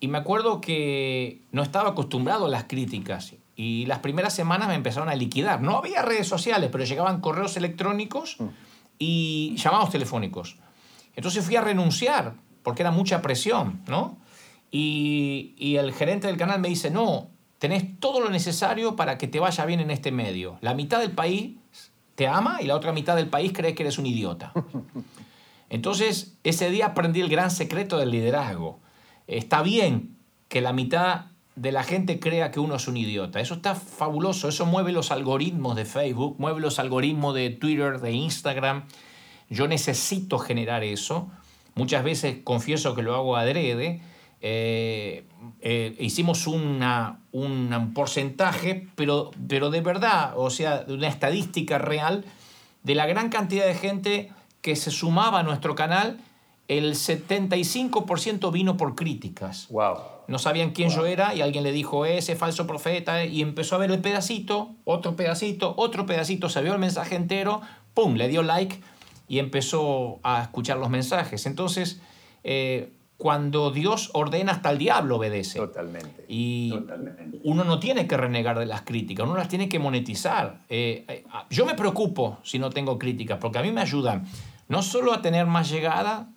Y 0.00 0.08
me 0.08 0.18
acuerdo 0.18 0.60
que 0.60 1.40
no 1.52 1.62
estaba 1.62 1.90
acostumbrado 1.90 2.46
a 2.46 2.48
las 2.48 2.64
críticas 2.64 3.34
y 3.56 3.86
las 3.86 4.00
primeras 4.00 4.34
semanas 4.34 4.68
me 4.68 4.74
empezaron 4.74 5.08
a 5.08 5.14
liquidar. 5.14 5.62
No 5.62 5.78
había 5.78 6.02
redes 6.02 6.28
sociales, 6.28 6.68
pero 6.70 6.84
llegaban 6.84 7.20
correos 7.20 7.56
electrónicos 7.56 8.36
y 8.98 9.56
llamados 9.56 9.90
telefónicos. 9.90 10.58
Entonces 11.14 11.44
fui 11.44 11.56
a 11.56 11.62
renunciar 11.62 12.34
porque 12.62 12.82
era 12.82 12.90
mucha 12.90 13.22
presión, 13.22 13.80
¿no? 13.88 14.18
Y, 14.70 15.54
y 15.56 15.76
el 15.76 15.94
gerente 15.94 16.26
del 16.26 16.36
canal 16.36 16.60
me 16.60 16.68
dice, 16.68 16.90
no, 16.90 17.30
tenés 17.58 17.98
todo 18.00 18.20
lo 18.20 18.30
necesario 18.30 18.96
para 18.96 19.18
que 19.18 19.28
te 19.28 19.40
vaya 19.40 19.64
bien 19.64 19.80
en 19.80 19.90
este 19.90 20.12
medio. 20.12 20.58
La 20.60 20.74
mitad 20.74 21.00
del 21.00 21.12
país 21.12 21.56
te 22.14 22.26
ama 22.26 22.58
y 22.60 22.66
la 22.66 22.74
otra 22.74 22.92
mitad 22.92 23.16
del 23.16 23.28
país 23.28 23.52
cree 23.54 23.74
que 23.74 23.82
eres 23.82 23.98
un 23.98 24.06
idiota. 24.06 24.52
Entonces, 25.70 26.36
ese 26.44 26.70
día 26.70 26.86
aprendí 26.86 27.20
el 27.20 27.28
gran 27.28 27.50
secreto 27.50 27.98
del 27.98 28.10
liderazgo. 28.10 28.80
Está 29.26 29.62
bien 29.62 30.16
que 30.48 30.60
la 30.60 30.72
mitad 30.72 31.26
de 31.56 31.72
la 31.72 31.82
gente 31.82 32.20
crea 32.20 32.50
que 32.50 32.60
uno 32.60 32.76
es 32.76 32.86
un 32.86 32.96
idiota. 32.96 33.40
Eso 33.40 33.54
está 33.54 33.74
fabuloso. 33.74 34.48
Eso 34.48 34.66
mueve 34.66 34.92
los 34.92 35.10
algoritmos 35.10 35.74
de 35.74 35.84
Facebook, 35.84 36.36
mueve 36.38 36.60
los 36.60 36.78
algoritmos 36.78 37.34
de 37.34 37.50
Twitter, 37.50 38.00
de 38.00 38.12
Instagram. 38.12 38.84
Yo 39.48 39.66
necesito 39.66 40.38
generar 40.38 40.84
eso. 40.84 41.30
Muchas 41.74 42.04
veces 42.04 42.38
confieso 42.44 42.94
que 42.94 43.02
lo 43.02 43.14
hago 43.14 43.36
adrede 43.36 44.00
eh, 44.40 45.24
eh, 45.60 45.96
hicimos 45.98 46.46
una, 46.46 47.20
un 47.32 47.92
porcentaje, 47.94 48.88
pero, 48.94 49.30
pero 49.48 49.70
de 49.70 49.80
verdad, 49.80 50.34
o 50.36 50.50
sea, 50.50 50.84
una 50.88 51.08
estadística 51.08 51.78
real 51.78 52.24
de 52.82 52.94
la 52.94 53.06
gran 53.06 53.28
cantidad 53.30 53.66
de 53.66 53.74
gente 53.74 54.32
que 54.60 54.76
se 54.76 54.90
sumaba 54.90 55.40
a 55.40 55.42
nuestro 55.42 55.74
canal, 55.74 56.20
el 56.68 56.94
75% 56.94 58.50
vino 58.52 58.76
por 58.76 58.94
críticas. 58.94 59.68
Wow. 59.70 59.96
No 60.28 60.38
sabían 60.38 60.70
quién 60.70 60.90
yo 60.90 61.06
era 61.06 61.34
y 61.34 61.40
alguien 61.40 61.62
le 61.62 61.72
dijo 61.72 62.04
ese 62.04 62.34
falso 62.34 62.66
profeta 62.66 63.24
y 63.24 63.42
empezó 63.42 63.76
a 63.76 63.78
ver 63.78 63.90
el 63.92 64.00
pedacito, 64.00 64.70
otro 64.84 65.14
pedacito, 65.14 65.74
otro 65.76 66.06
pedacito, 66.06 66.48
se 66.48 66.62
vio 66.62 66.72
el 66.72 66.80
mensaje 66.80 67.14
entero, 67.14 67.60
¡pum! 67.94 68.14
Le 68.14 68.28
dio 68.28 68.42
like 68.42 68.80
y 69.28 69.38
empezó 69.38 70.18
a 70.22 70.42
escuchar 70.42 70.78
los 70.78 70.90
mensajes. 70.90 71.46
Entonces, 71.46 72.00
eh, 72.42 72.90
cuando 73.16 73.70
Dios 73.70 74.10
ordena, 74.12 74.52
hasta 74.52 74.70
el 74.70 74.78
diablo 74.78 75.16
obedece. 75.16 75.58
Totalmente. 75.58 76.26
Y 76.28 76.74
uno 77.44 77.64
no 77.64 77.78
tiene 77.78 78.06
que 78.06 78.16
renegar 78.16 78.58
de 78.58 78.66
las 78.66 78.82
críticas, 78.82 79.26
uno 79.26 79.36
las 79.36 79.48
tiene 79.48 79.68
que 79.68 79.78
monetizar. 79.78 80.60
Eh, 80.68 81.04
eh, 81.08 81.24
yo 81.48 81.64
me 81.64 81.74
preocupo 81.74 82.38
si 82.42 82.58
no 82.58 82.70
tengo 82.70 82.98
críticas, 82.98 83.38
porque 83.40 83.58
a 83.58 83.62
mí 83.62 83.72
me 83.72 83.80
ayudan 83.80 84.26
no 84.68 84.82
solo 84.82 85.14
a 85.14 85.22
tener 85.22 85.46
más 85.46 85.70
llegada, 85.70 86.28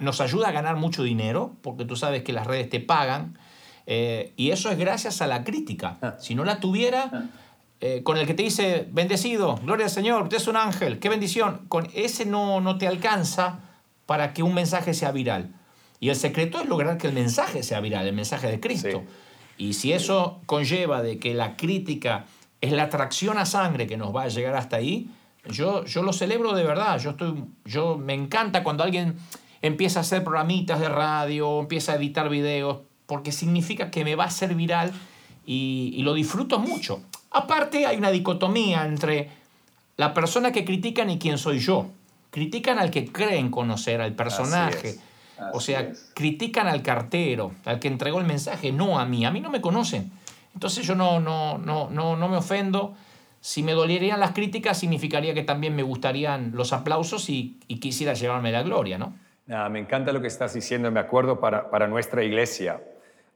nos 0.00 0.20
ayuda 0.20 0.48
a 0.48 0.52
ganar 0.52 0.76
mucho 0.76 1.02
dinero, 1.02 1.56
porque 1.62 1.84
tú 1.84 1.96
sabes 1.96 2.22
que 2.22 2.32
las 2.32 2.46
redes 2.46 2.68
te 2.68 2.80
pagan, 2.80 3.38
eh, 3.86 4.32
y 4.36 4.50
eso 4.50 4.70
es 4.70 4.78
gracias 4.78 5.22
a 5.22 5.26
la 5.26 5.44
crítica. 5.44 5.96
Ah. 6.02 6.16
Si 6.18 6.34
no 6.34 6.44
la 6.44 6.60
tuviera, 6.60 7.10
ah. 7.12 7.86
con 8.02 8.18
el 8.18 8.26
que 8.26 8.34
te 8.34 8.42
dice, 8.42 8.86
bendecido, 8.92 9.56
gloria 9.62 9.86
al 9.86 9.90
Señor, 9.90 10.24
usted 10.24 10.36
es 10.36 10.46
un 10.46 10.56
ángel, 10.56 10.98
qué 10.98 11.08
bendición, 11.08 11.62
con 11.68 11.88
ese 11.94 12.26
no, 12.26 12.60
no 12.60 12.76
te 12.76 12.86
alcanza 12.86 13.60
para 14.04 14.34
que 14.34 14.42
un 14.42 14.52
mensaje 14.52 14.92
sea 14.92 15.10
viral. 15.10 15.54
Y 16.02 16.08
el 16.08 16.16
secreto 16.16 16.60
es 16.60 16.68
lograr 16.68 16.98
que 16.98 17.06
el 17.06 17.12
mensaje 17.12 17.62
sea 17.62 17.78
viral, 17.78 18.08
el 18.08 18.12
mensaje 18.12 18.48
de 18.48 18.58
Cristo. 18.58 19.04
Y 19.56 19.74
si 19.74 19.92
eso 19.92 20.40
conlleva 20.46 21.00
de 21.00 21.20
que 21.20 21.32
la 21.32 21.56
crítica 21.56 22.24
es 22.60 22.72
la 22.72 22.82
atracción 22.82 23.38
a 23.38 23.46
sangre 23.46 23.86
que 23.86 23.96
nos 23.96 24.12
va 24.12 24.24
a 24.24 24.28
llegar 24.28 24.56
hasta 24.56 24.74
ahí, 24.74 25.08
yo, 25.48 25.84
yo 25.84 26.02
lo 26.02 26.12
celebro 26.12 26.54
de 26.54 26.64
verdad. 26.64 26.98
Yo, 26.98 27.10
estoy, 27.10 27.44
yo 27.64 27.98
me 27.98 28.14
encanta 28.14 28.64
cuando 28.64 28.82
alguien 28.82 29.14
empieza 29.62 30.00
a 30.00 30.02
hacer 30.02 30.24
programitas 30.24 30.80
de 30.80 30.88
radio, 30.88 31.60
empieza 31.60 31.92
a 31.92 31.94
editar 31.94 32.28
videos, 32.28 32.78
porque 33.06 33.30
significa 33.30 33.92
que 33.92 34.04
me 34.04 34.16
va 34.16 34.24
a 34.24 34.30
ser 34.30 34.56
viral 34.56 34.90
y, 35.46 35.92
y 35.94 36.02
lo 36.02 36.14
disfruto 36.14 36.58
mucho. 36.58 37.00
Aparte 37.30 37.86
hay 37.86 37.96
una 37.96 38.10
dicotomía 38.10 38.86
entre 38.86 39.30
la 39.96 40.12
persona 40.14 40.50
que 40.50 40.64
critican 40.64 41.10
y 41.10 41.20
quién 41.20 41.38
soy 41.38 41.60
yo. 41.60 41.86
Critican 42.30 42.80
al 42.80 42.90
que 42.90 43.06
creen 43.06 43.52
conocer, 43.52 44.00
al 44.00 44.16
personaje 44.16 44.98
o 45.52 45.60
sea, 45.60 45.92
critican 46.14 46.68
al 46.68 46.82
cartero, 46.82 47.52
al 47.64 47.78
que 47.78 47.88
entregó 47.88 48.18
el 48.18 48.26
mensaje, 48.26 48.72
no 48.72 48.98
a 48.98 49.04
mí. 49.04 49.24
A 49.24 49.30
mí 49.30 49.40
no 49.40 49.50
me 49.50 49.60
conocen. 49.60 50.12
Entonces 50.54 50.86
yo 50.86 50.94
no, 50.94 51.20
no, 51.20 51.58
no, 51.58 51.90
no, 51.90 52.16
no 52.16 52.28
me 52.28 52.36
ofendo. 52.36 52.94
Si 53.40 53.62
me 53.62 53.72
dolerían 53.72 54.20
las 54.20 54.32
críticas, 54.32 54.78
significaría 54.78 55.34
que 55.34 55.42
también 55.42 55.74
me 55.74 55.82
gustarían 55.82 56.52
los 56.54 56.72
aplausos 56.72 57.28
y, 57.28 57.58
quisiera 57.80 58.14
llevarme 58.14 58.52
la 58.52 58.62
gloria, 58.62 58.98
¿no? 58.98 59.14
me 59.70 59.80
encanta 59.80 60.12
lo 60.12 60.20
que 60.20 60.28
estás 60.28 60.54
diciendo. 60.54 60.90
Me 60.90 61.00
acuerdo 61.00 61.40
para, 61.40 61.68
para 61.70 61.88
nuestra 61.88 62.22
iglesia. 62.22 62.80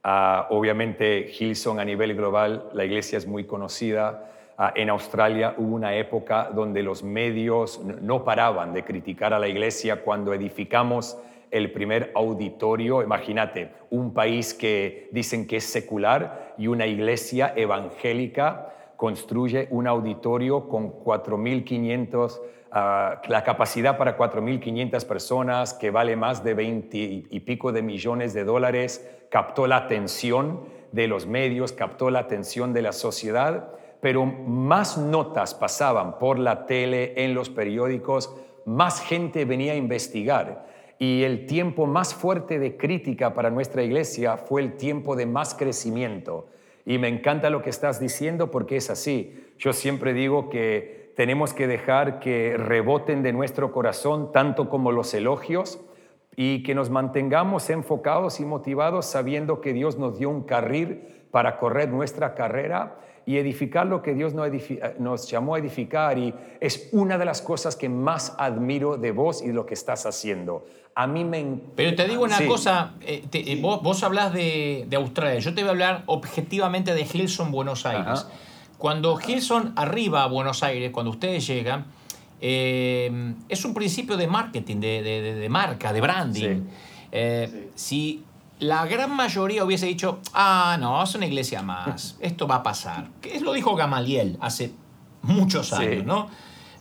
Ah, 0.03 0.47
obviamente, 0.51 1.29
Hilson 1.37 1.79
a 1.79 1.85
nivel 1.85 2.15
global, 2.15 2.69
la 2.73 2.85
iglesia 2.85 3.17
es 3.17 3.27
muy 3.27 3.43
conocida. 3.43 4.31
Ah, 4.57 4.71
en 4.75 4.89
Australia 4.89 5.53
hubo 5.57 5.75
una 5.75 5.93
época 5.95 6.49
donde 6.55 6.81
los 6.81 7.03
medios 7.03 7.81
no 8.01 8.23
paraban 8.23 8.73
de 8.73 8.83
criticar 8.85 9.33
a 9.33 9.39
la 9.39 9.47
iglesia 9.47 10.01
cuando 10.01 10.33
edificamos 10.33 11.17
el 11.51 11.71
primer 11.71 12.11
auditorio. 12.15 13.01
Imagínate, 13.01 13.71
un 13.89 14.13
país 14.13 14.53
que 14.53 15.09
dicen 15.11 15.47
que 15.47 15.57
es 15.57 15.65
secular 15.65 16.53
y 16.57 16.67
una 16.67 16.85
iglesia 16.85 17.53
evangélica 17.55 18.73
construye 18.95 19.67
un 19.69 19.87
auditorio 19.87 20.67
con 20.67 20.91
4.500, 20.91 22.41
ah, 22.71 23.21
la 23.27 23.43
capacidad 23.43 23.97
para 23.97 24.17
4.500 24.17 25.05
personas, 25.05 25.73
que 25.73 25.91
vale 25.91 26.15
más 26.15 26.43
de 26.43 26.53
20 26.53 26.97
y 27.29 27.39
pico 27.41 27.71
de 27.71 27.83
millones 27.83 28.33
de 28.33 28.43
dólares, 28.43 29.07
captó 29.29 29.67
la 29.67 29.77
atención 29.77 30.65
de 30.91 31.07
los 31.07 31.27
medios, 31.27 31.73
captó 31.73 32.09
la 32.09 32.19
atención 32.19 32.73
de 32.73 32.81
la 32.81 32.91
sociedad, 32.91 33.71
pero 34.01 34.25
más 34.25 34.97
notas 34.97 35.53
pasaban 35.53 36.17
por 36.17 36.39
la 36.39 36.65
tele, 36.65 37.13
en 37.23 37.33
los 37.33 37.49
periódicos, 37.49 38.35
más 38.65 39.01
gente 39.01 39.45
venía 39.45 39.73
a 39.73 39.75
investigar. 39.75 40.65
Y 40.99 41.23
el 41.23 41.45
tiempo 41.45 41.85
más 41.85 42.13
fuerte 42.15 42.59
de 42.59 42.77
crítica 42.77 43.33
para 43.33 43.51
nuestra 43.51 43.83
iglesia 43.83 44.37
fue 44.37 44.61
el 44.61 44.77
tiempo 44.77 45.15
de 45.15 45.25
más 45.25 45.53
crecimiento. 45.53 46.47
Y 46.85 46.97
me 46.97 47.07
encanta 47.07 47.49
lo 47.49 47.61
que 47.61 47.69
estás 47.69 47.99
diciendo 47.99 48.49
porque 48.49 48.77
es 48.77 48.89
así. 48.89 49.45
Yo 49.59 49.73
siempre 49.73 50.13
digo 50.13 50.49
que 50.49 51.11
tenemos 51.15 51.53
que 51.53 51.67
dejar 51.67 52.19
que 52.19 52.55
reboten 52.57 53.23
de 53.23 53.33
nuestro 53.33 53.71
corazón 53.71 54.31
tanto 54.31 54.69
como 54.69 54.91
los 54.91 55.13
elogios 55.13 55.79
y 56.35 56.63
que 56.63 56.75
nos 56.75 56.89
mantengamos 56.89 57.69
enfocados 57.71 58.39
y 58.39 58.45
motivados 58.45 59.07
sabiendo 59.07 59.59
que 59.59 59.73
Dios 59.73 59.97
nos 59.97 60.19
dio 60.19 60.29
un 60.29 60.43
carril 60.43 61.01
para 61.31 61.57
correr 61.57 61.89
nuestra 61.89 62.35
carrera 62.35 62.99
y 63.25 63.37
edificar 63.37 63.85
lo 63.85 64.01
que 64.01 64.13
Dios 64.13 64.33
nos 64.33 65.29
llamó 65.29 65.55
a 65.55 65.59
edificar. 65.59 66.17
Y 66.17 66.33
es 66.61 66.89
una 66.93 67.17
de 67.17 67.25
las 67.25 67.41
cosas 67.41 67.75
que 67.75 67.89
más 67.89 68.33
admiro 68.37 68.95
de 68.95 69.11
vos 69.11 69.41
y 69.41 69.47
de 69.47 69.53
lo 69.53 69.65
que 69.65 69.73
estás 69.73 70.05
haciendo. 70.05 70.65
A 70.97 71.05
mí 71.05 71.23
me... 71.23 71.59
Pero 71.75 71.95
te 71.95 72.07
digo 72.07 72.23
una 72.23 72.43
cosa, 72.47 72.93
eh, 73.01 73.23
eh, 73.31 73.59
vos, 73.61 73.83
vos, 73.83 74.01
hablas 74.01 74.33
de, 74.33 74.87
Australia, 74.95 75.39
yo 75.39 75.53
te 75.53 75.61
voy 75.61 75.67
a 75.67 75.71
hablar 75.71 76.03
objetivamente 76.07 76.95
de 76.95 77.01
Hilson, 77.01 77.51
Buenos 77.51 77.85
Aires. 77.85 78.25
Cuando 78.79 79.19
Hilson 79.21 79.73
arriba 79.75 80.23
a 80.23 80.25
Buenos 80.25 80.63
Aires, 80.63 80.89
cuando 80.89 81.11
ustedes 81.11 81.45
llegan, 81.45 81.85
eh, 82.41 83.35
es 83.47 83.63
un 83.63 83.75
principio 83.75 84.17
de 84.17 84.25
marketing, 84.25 84.77
de, 84.77 85.47
marca, 85.51 85.93
de 85.93 86.01
branding. 86.01 86.63
Si 87.75 88.23
la 88.57 88.87
gran 88.87 89.15
mayoría 89.15 89.63
hubiese 89.63 89.85
dicho, 89.85 90.17
ah, 90.33 90.77
no, 90.79 91.03
es 91.03 91.13
una 91.13 91.27
iglesia 91.27 91.61
más, 91.61 92.17
esto 92.21 92.47
va 92.47 92.55
a 92.55 92.63
pasar. 92.63 93.09
Que 93.21 93.39
lo 93.39 93.53
dijo 93.53 93.75
Gamaliel 93.75 94.39
hace 94.41 94.71
muchos 95.21 95.73
años, 95.73 96.05
¿no? 96.05 96.27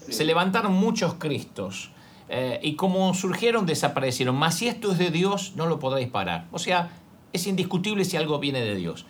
Se 0.08 0.24
levantaron 0.24 0.72
muchos 0.72 1.16
cristos. 1.16 1.90
Eh, 2.28 2.60
y 2.62 2.74
como 2.74 3.14
surgieron, 3.14 3.66
desaparecieron. 3.66 4.36
Más 4.36 4.56
si 4.56 4.68
esto 4.68 4.92
es 4.92 4.98
de 4.98 5.10
Dios, 5.10 5.52
no 5.56 5.66
lo 5.66 5.78
podréis 5.78 6.08
parar. 6.08 6.46
O 6.52 6.58
sea, 6.58 6.90
es 7.32 7.46
indiscutible 7.46 8.04
si 8.04 8.16
algo 8.16 8.38
viene 8.38 8.60
de 8.60 8.74
Dios. 8.74 9.06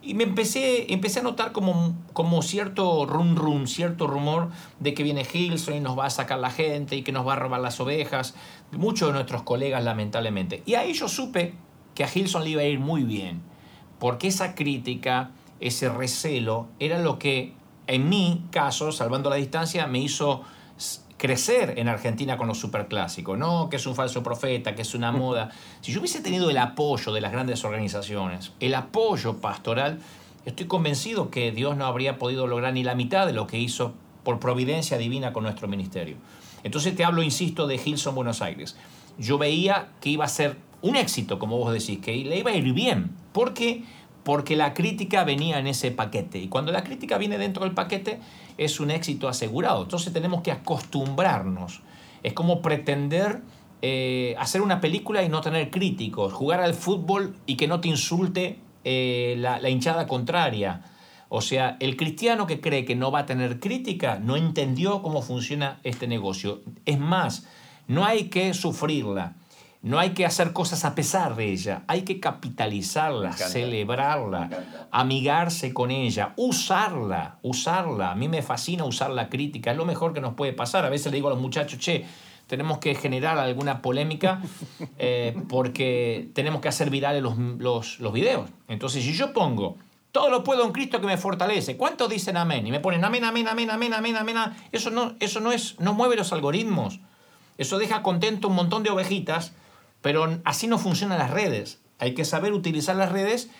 Y 0.00 0.14
me 0.14 0.24
empecé, 0.24 0.92
empecé 0.92 1.20
a 1.20 1.22
notar 1.22 1.52
como, 1.52 1.96
como 2.12 2.42
cierto 2.42 3.04
rum 3.04 3.34
rum, 3.34 3.66
cierto 3.66 4.06
rumor 4.06 4.50
de 4.78 4.94
que 4.94 5.02
viene 5.02 5.26
Hilson 5.30 5.74
y 5.74 5.80
nos 5.80 5.98
va 5.98 6.06
a 6.06 6.10
sacar 6.10 6.38
la 6.38 6.50
gente 6.50 6.96
y 6.96 7.02
que 7.02 7.10
nos 7.10 7.26
va 7.26 7.32
a 7.32 7.36
robar 7.36 7.60
las 7.60 7.80
ovejas. 7.80 8.34
Muchos 8.72 9.08
de 9.08 9.14
nuestros 9.14 9.42
colegas, 9.42 9.82
lamentablemente. 9.82 10.62
Y 10.66 10.74
ahí 10.74 10.92
yo 10.92 11.08
supe 11.08 11.54
que 11.94 12.04
a 12.04 12.08
Hilson 12.12 12.44
le 12.44 12.50
iba 12.50 12.62
a 12.62 12.66
ir 12.66 12.78
muy 12.78 13.02
bien. 13.02 13.42
Porque 13.98 14.28
esa 14.28 14.54
crítica, 14.54 15.32
ese 15.58 15.88
recelo, 15.88 16.68
era 16.78 17.00
lo 17.00 17.18
que 17.18 17.54
en 17.88 18.08
mi 18.08 18.44
caso, 18.50 18.92
salvando 18.92 19.30
la 19.30 19.36
distancia, 19.36 19.86
me 19.86 19.98
hizo 19.98 20.42
crecer 21.18 21.74
en 21.76 21.88
Argentina 21.88 22.38
con 22.38 22.46
los 22.46 22.58
superclásicos, 22.58 23.36
no 23.36 23.68
que 23.68 23.76
es 23.76 23.86
un 23.86 23.94
falso 23.94 24.22
profeta, 24.22 24.74
que 24.74 24.82
es 24.82 24.94
una 24.94 25.12
moda. 25.12 25.50
Si 25.82 25.92
yo 25.92 26.00
hubiese 26.00 26.20
tenido 26.20 26.48
el 26.48 26.56
apoyo 26.56 27.12
de 27.12 27.20
las 27.20 27.32
grandes 27.32 27.64
organizaciones, 27.64 28.52
el 28.60 28.74
apoyo 28.74 29.38
pastoral, 29.38 29.98
estoy 30.46 30.66
convencido 30.66 31.30
que 31.30 31.50
Dios 31.50 31.76
no 31.76 31.84
habría 31.86 32.18
podido 32.18 32.46
lograr 32.46 32.72
ni 32.72 32.84
la 32.84 32.94
mitad 32.94 33.26
de 33.26 33.32
lo 33.32 33.46
que 33.46 33.58
hizo 33.58 33.92
por 34.22 34.38
providencia 34.38 34.96
divina 34.96 35.32
con 35.32 35.42
nuestro 35.42 35.68
ministerio. 35.68 36.16
Entonces 36.62 36.94
te 36.94 37.04
hablo, 37.04 37.22
insisto, 37.22 37.66
de 37.66 37.80
Hilson 37.84 38.14
Buenos 38.14 38.40
Aires. 38.40 38.76
Yo 39.18 39.38
veía 39.38 39.88
que 40.00 40.10
iba 40.10 40.24
a 40.24 40.28
ser 40.28 40.56
un 40.82 40.94
éxito, 40.96 41.38
como 41.38 41.58
vos 41.58 41.72
decís, 41.72 41.98
que 41.98 42.14
le 42.14 42.38
iba 42.38 42.52
a 42.52 42.54
ir 42.54 42.72
bien. 42.72 43.10
¿Por 43.32 43.54
qué? 43.54 43.84
Porque 44.24 44.56
la 44.56 44.74
crítica 44.74 45.24
venía 45.24 45.58
en 45.58 45.66
ese 45.66 45.90
paquete. 45.90 46.38
Y 46.38 46.48
cuando 46.48 46.72
la 46.72 46.84
crítica 46.84 47.18
viene 47.18 47.38
dentro 47.38 47.64
del 47.64 47.74
paquete, 47.74 48.20
es 48.58 48.80
un 48.80 48.90
éxito 48.90 49.28
asegurado. 49.28 49.82
Entonces 49.82 50.12
tenemos 50.12 50.42
que 50.42 50.52
acostumbrarnos. 50.52 51.80
Es 52.22 52.32
como 52.32 52.60
pretender 52.60 53.42
eh, 53.80 54.34
hacer 54.38 54.60
una 54.60 54.80
película 54.80 55.22
y 55.22 55.28
no 55.28 55.40
tener 55.40 55.70
críticos, 55.70 56.32
jugar 56.32 56.60
al 56.60 56.74
fútbol 56.74 57.36
y 57.46 57.56
que 57.56 57.68
no 57.68 57.80
te 57.80 57.88
insulte 57.88 58.58
eh, 58.84 59.36
la, 59.38 59.60
la 59.60 59.70
hinchada 59.70 60.06
contraria. 60.06 60.82
O 61.28 61.40
sea, 61.40 61.76
el 61.78 61.96
cristiano 61.96 62.46
que 62.46 62.60
cree 62.60 62.84
que 62.84 62.96
no 62.96 63.10
va 63.10 63.20
a 63.20 63.26
tener 63.26 63.60
crítica 63.60 64.18
no 64.18 64.36
entendió 64.36 65.02
cómo 65.02 65.22
funciona 65.22 65.78
este 65.84 66.08
negocio. 66.08 66.62
Es 66.86 66.98
más, 66.98 67.46
no 67.86 68.04
hay 68.04 68.24
que 68.24 68.52
sufrirla. 68.54 69.36
No 69.80 69.98
hay 69.98 70.10
que 70.10 70.26
hacer 70.26 70.52
cosas 70.52 70.84
a 70.84 70.94
pesar 70.94 71.36
de 71.36 71.52
ella, 71.52 71.84
hay 71.86 72.02
que 72.02 72.18
capitalizarla, 72.18 73.32
celebrarla, 73.32 74.50
amigarse 74.90 75.72
con 75.72 75.92
ella, 75.92 76.32
usarla, 76.36 77.38
usarla. 77.42 78.10
A 78.10 78.14
mí 78.16 78.28
me 78.28 78.42
fascina 78.42 78.84
usar 78.84 79.10
la 79.10 79.28
crítica, 79.28 79.70
es 79.70 79.76
lo 79.76 79.84
mejor 79.84 80.12
que 80.12 80.20
nos 80.20 80.34
puede 80.34 80.52
pasar. 80.52 80.84
A 80.84 80.90
veces 80.90 81.12
le 81.12 81.16
digo 81.16 81.28
a 81.28 81.30
los 81.30 81.40
muchachos, 81.40 81.78
che, 81.78 82.04
tenemos 82.48 82.78
que 82.78 82.96
generar 82.96 83.38
alguna 83.38 83.80
polémica 83.80 84.42
eh, 84.98 85.36
porque 85.48 86.30
tenemos 86.34 86.60
que 86.60 86.68
hacer 86.68 86.90
virales 86.90 87.22
los, 87.22 87.38
los, 87.38 88.00
los 88.00 88.12
videos. 88.12 88.50
Entonces, 88.66 89.04
si 89.04 89.12
yo 89.12 89.32
pongo 89.32 89.76
todo 90.12 90.30
lo 90.30 90.42
puedo 90.42 90.64
en 90.64 90.72
Cristo 90.72 91.00
que 91.00 91.06
me 91.06 91.16
fortalece. 91.16 91.76
¿Cuántos 91.76 92.08
dicen 92.08 92.36
amén? 92.36 92.66
Y 92.66 92.70
me 92.70 92.80
ponen 92.80 93.04
amén, 93.04 93.24
amén, 93.24 93.46
amén, 93.46 93.70
amén, 93.70 93.94
amén, 93.94 94.16
amén. 94.16 94.36
Eso 94.72 94.90
no, 94.90 95.14
eso 95.20 95.40
no 95.40 95.52
es, 95.52 95.78
no 95.78 95.94
mueve 95.94 96.16
los 96.16 96.32
algoritmos. 96.32 97.00
Eso 97.58 97.78
deja 97.78 98.02
contento 98.02 98.48
un 98.48 98.54
montón 98.54 98.82
de 98.82 98.90
ovejitas, 98.90 99.52
pero 100.08 100.26
así 100.44 100.66
no 100.68 100.78
funcionan 100.78 101.18
las 101.18 101.30
redes. 101.30 101.82
Hay 101.98 102.14
que 102.14 102.24
saber 102.24 102.54
utilizar 102.54 102.96
las 102.96 103.12
redes 103.12 103.50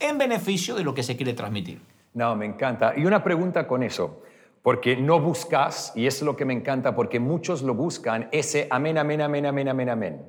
en 0.00 0.16
beneficio 0.16 0.74
de 0.74 0.82
lo 0.82 0.94
que 0.94 1.02
se 1.02 1.18
quiere 1.18 1.34
transmitir. 1.34 1.82
No, 2.14 2.34
me 2.34 2.46
encanta. 2.46 2.94
Y 2.96 3.04
una 3.04 3.22
pregunta 3.22 3.66
con 3.66 3.82
eso, 3.82 4.22
porque 4.62 4.96
no 4.96 5.20
buscas, 5.20 5.92
y 5.94 6.06
es 6.06 6.22
lo 6.22 6.34
que 6.34 6.46
me 6.46 6.54
encanta, 6.54 6.94
porque 6.94 7.20
muchos 7.20 7.60
lo 7.60 7.74
buscan, 7.74 8.30
ese 8.32 8.68
amén, 8.70 8.96
amén, 8.96 9.20
amén, 9.20 9.44
amén, 9.44 9.68
amén, 9.68 9.88
amén. 9.90 10.26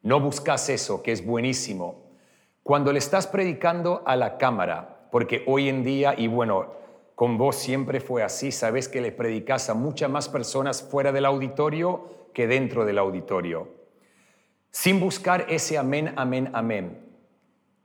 No 0.00 0.20
buscas 0.20 0.70
eso, 0.70 1.02
que 1.02 1.12
es 1.12 1.22
buenísimo. 1.22 2.06
Cuando 2.62 2.90
le 2.90 2.98
estás 2.98 3.26
predicando 3.26 4.02
a 4.06 4.16
la 4.16 4.38
cámara, 4.38 5.10
porque 5.12 5.44
hoy 5.46 5.68
en 5.68 5.84
día, 5.84 6.14
y 6.16 6.28
bueno, 6.28 6.72
con 7.14 7.36
vos 7.36 7.56
siempre 7.56 8.00
fue 8.00 8.22
así, 8.22 8.52
sabes 8.52 8.88
que 8.88 9.02
le 9.02 9.12
predicas 9.12 9.68
a 9.68 9.74
muchas 9.74 10.08
más 10.08 10.30
personas 10.30 10.82
fuera 10.82 11.12
del 11.12 11.26
auditorio 11.26 12.30
que 12.32 12.46
dentro 12.46 12.86
del 12.86 12.96
auditorio. 12.96 13.76
Sin 14.70 15.00
buscar 15.00 15.46
ese 15.48 15.78
amén, 15.78 16.12
amén, 16.16 16.50
amén. 16.52 16.98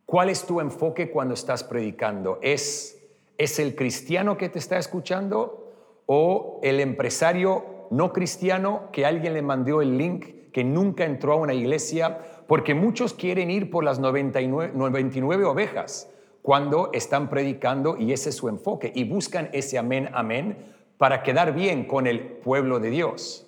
¿Cuál 0.05 0.29
es 0.29 0.45
tu 0.45 0.59
enfoque 0.59 1.09
cuando 1.09 1.33
estás 1.33 1.63
predicando? 1.63 2.39
¿Es, 2.41 3.01
¿Es 3.37 3.57
el 3.59 3.75
cristiano 3.75 4.37
que 4.37 4.49
te 4.49 4.59
está 4.59 4.77
escuchando 4.77 5.71
o 6.05 6.59
el 6.61 6.79
empresario 6.79 7.87
no 7.89 8.11
cristiano 8.11 8.89
que 8.91 9.05
alguien 9.05 9.33
le 9.33 9.41
mandó 9.41 9.81
el 9.81 9.97
link 9.97 10.51
que 10.51 10.63
nunca 10.63 11.05
entró 11.05 11.33
a 11.33 11.37
una 11.37 11.53
iglesia 11.53 12.19
porque 12.47 12.75
muchos 12.75 13.13
quieren 13.13 13.49
ir 13.49 13.71
por 13.71 13.83
las 13.83 13.99
99, 13.99 14.73
99 14.75 15.45
ovejas 15.45 16.09
cuando 16.41 16.91
están 16.93 17.29
predicando 17.29 17.97
y 17.97 18.11
ese 18.11 18.29
es 18.29 18.35
su 18.35 18.49
enfoque 18.49 18.91
y 18.93 19.05
buscan 19.05 19.49
ese 19.53 19.77
amén, 19.77 20.09
amén 20.13 20.57
para 20.97 21.23
quedar 21.23 21.53
bien 21.53 21.85
con 21.85 22.05
el 22.07 22.19
pueblo 22.19 22.79
de 22.79 22.89
Dios. 22.89 23.47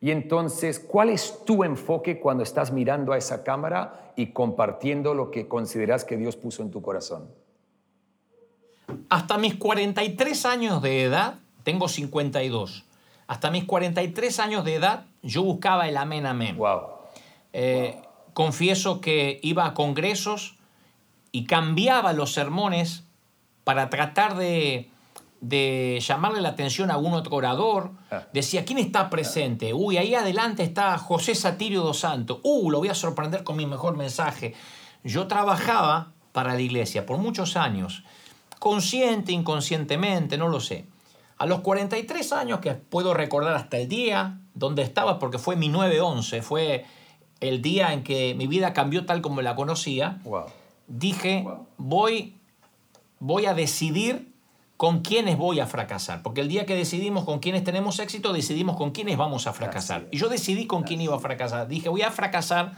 Y 0.00 0.10
entonces, 0.10 0.78
¿cuál 0.78 1.10
es 1.10 1.44
tu 1.44 1.64
enfoque 1.64 2.20
cuando 2.20 2.42
estás 2.42 2.72
mirando 2.72 3.12
a 3.12 3.18
esa 3.18 3.42
cámara 3.42 4.12
y 4.16 4.28
compartiendo 4.28 5.14
lo 5.14 5.30
que 5.30 5.48
consideras 5.48 6.04
que 6.04 6.16
Dios 6.16 6.36
puso 6.36 6.62
en 6.62 6.70
tu 6.70 6.82
corazón? 6.82 7.28
Hasta 9.08 9.38
mis 9.38 9.56
43 9.56 10.46
años 10.46 10.82
de 10.82 11.04
edad, 11.04 11.38
tengo 11.64 11.88
52. 11.88 12.84
Hasta 13.26 13.50
mis 13.50 13.64
43 13.64 14.38
años 14.38 14.64
de 14.64 14.74
edad, 14.74 15.06
yo 15.22 15.42
buscaba 15.42 15.88
el 15.88 15.96
amén, 15.96 16.26
amén. 16.26 16.56
Wow. 16.56 16.82
Eh, 17.52 18.00
confieso 18.34 19.00
que 19.00 19.40
iba 19.42 19.66
a 19.66 19.74
congresos 19.74 20.56
y 21.32 21.46
cambiaba 21.46 22.12
los 22.12 22.32
sermones 22.32 23.04
para 23.64 23.90
tratar 23.90 24.36
de, 24.36 24.90
llamarle 26.00 26.40
la 26.40 26.50
atención 26.50 26.90
a 26.90 26.94
algún 26.94 27.12
otro 27.14 27.36
orador. 27.36 27.92
Ah. 28.10 28.24
Decía, 28.32 28.64
¿quién 28.64 28.78
está 28.78 29.10
presente? 29.10 29.72
Uy, 29.74 29.96
ahí 29.98 30.14
adelante 30.14 30.62
está 30.62 30.96
José 30.98 31.34
Satirio 31.34 31.82
dos 31.82 32.00
Santos. 32.00 32.38
Uh, 32.42 32.70
lo 32.70 32.78
voy 32.78 32.88
a 32.88 32.94
sorprender 32.94 33.44
con 33.44 33.56
mi 33.56 33.66
mejor 33.66 33.96
mensaje. 33.96 34.54
Yo 35.04 35.26
trabajaba 35.26 36.12
para 36.32 36.54
la 36.54 36.60
iglesia 36.60 37.06
por 37.06 37.18
muchos 37.18 37.56
años, 37.56 38.04
consciente, 38.58 39.32
inconscientemente, 39.32 40.36
no 40.36 40.48
lo 40.48 40.60
sé. 40.60 40.84
A 41.38 41.46
los 41.46 41.60
43 41.60 42.32
años, 42.32 42.60
que 42.60 42.72
puedo 42.74 43.14
recordar 43.14 43.54
hasta 43.54 43.78
el 43.78 43.88
día 43.88 44.38
donde 44.54 44.82
estaba, 44.82 45.18
porque 45.18 45.38
fue 45.38 45.56
mi 45.56 45.68
9-11, 45.68 46.42
fue 46.42 46.84
el 47.40 47.62
día 47.62 47.92
en 47.92 48.02
que 48.02 48.34
mi 48.34 48.46
vida 48.46 48.72
cambió 48.72 49.04
tal 49.06 49.20
como 49.20 49.42
la 49.42 49.54
conocía, 49.54 50.18
dije, 50.88 51.46
Voy, 51.76 52.36
voy 53.18 53.46
a 53.46 53.54
decidir 53.54 54.32
con 54.76 55.00
quiénes 55.00 55.36
voy 55.36 55.60
a 55.60 55.66
fracasar. 55.66 56.22
Porque 56.22 56.40
el 56.40 56.48
día 56.48 56.66
que 56.66 56.74
decidimos 56.74 57.24
con 57.24 57.38
quiénes 57.38 57.64
tenemos 57.64 57.98
éxito, 57.98 58.32
decidimos 58.32 58.76
con 58.76 58.90
quiénes 58.90 59.16
vamos 59.16 59.46
a 59.46 59.52
fracasar. 59.52 60.08
Y 60.10 60.18
yo 60.18 60.28
decidí 60.28 60.66
con 60.66 60.82
quién 60.82 61.00
iba 61.00 61.16
a 61.16 61.18
fracasar. 61.18 61.68
Dije, 61.68 61.88
voy 61.88 62.02
a 62.02 62.10
fracasar 62.10 62.74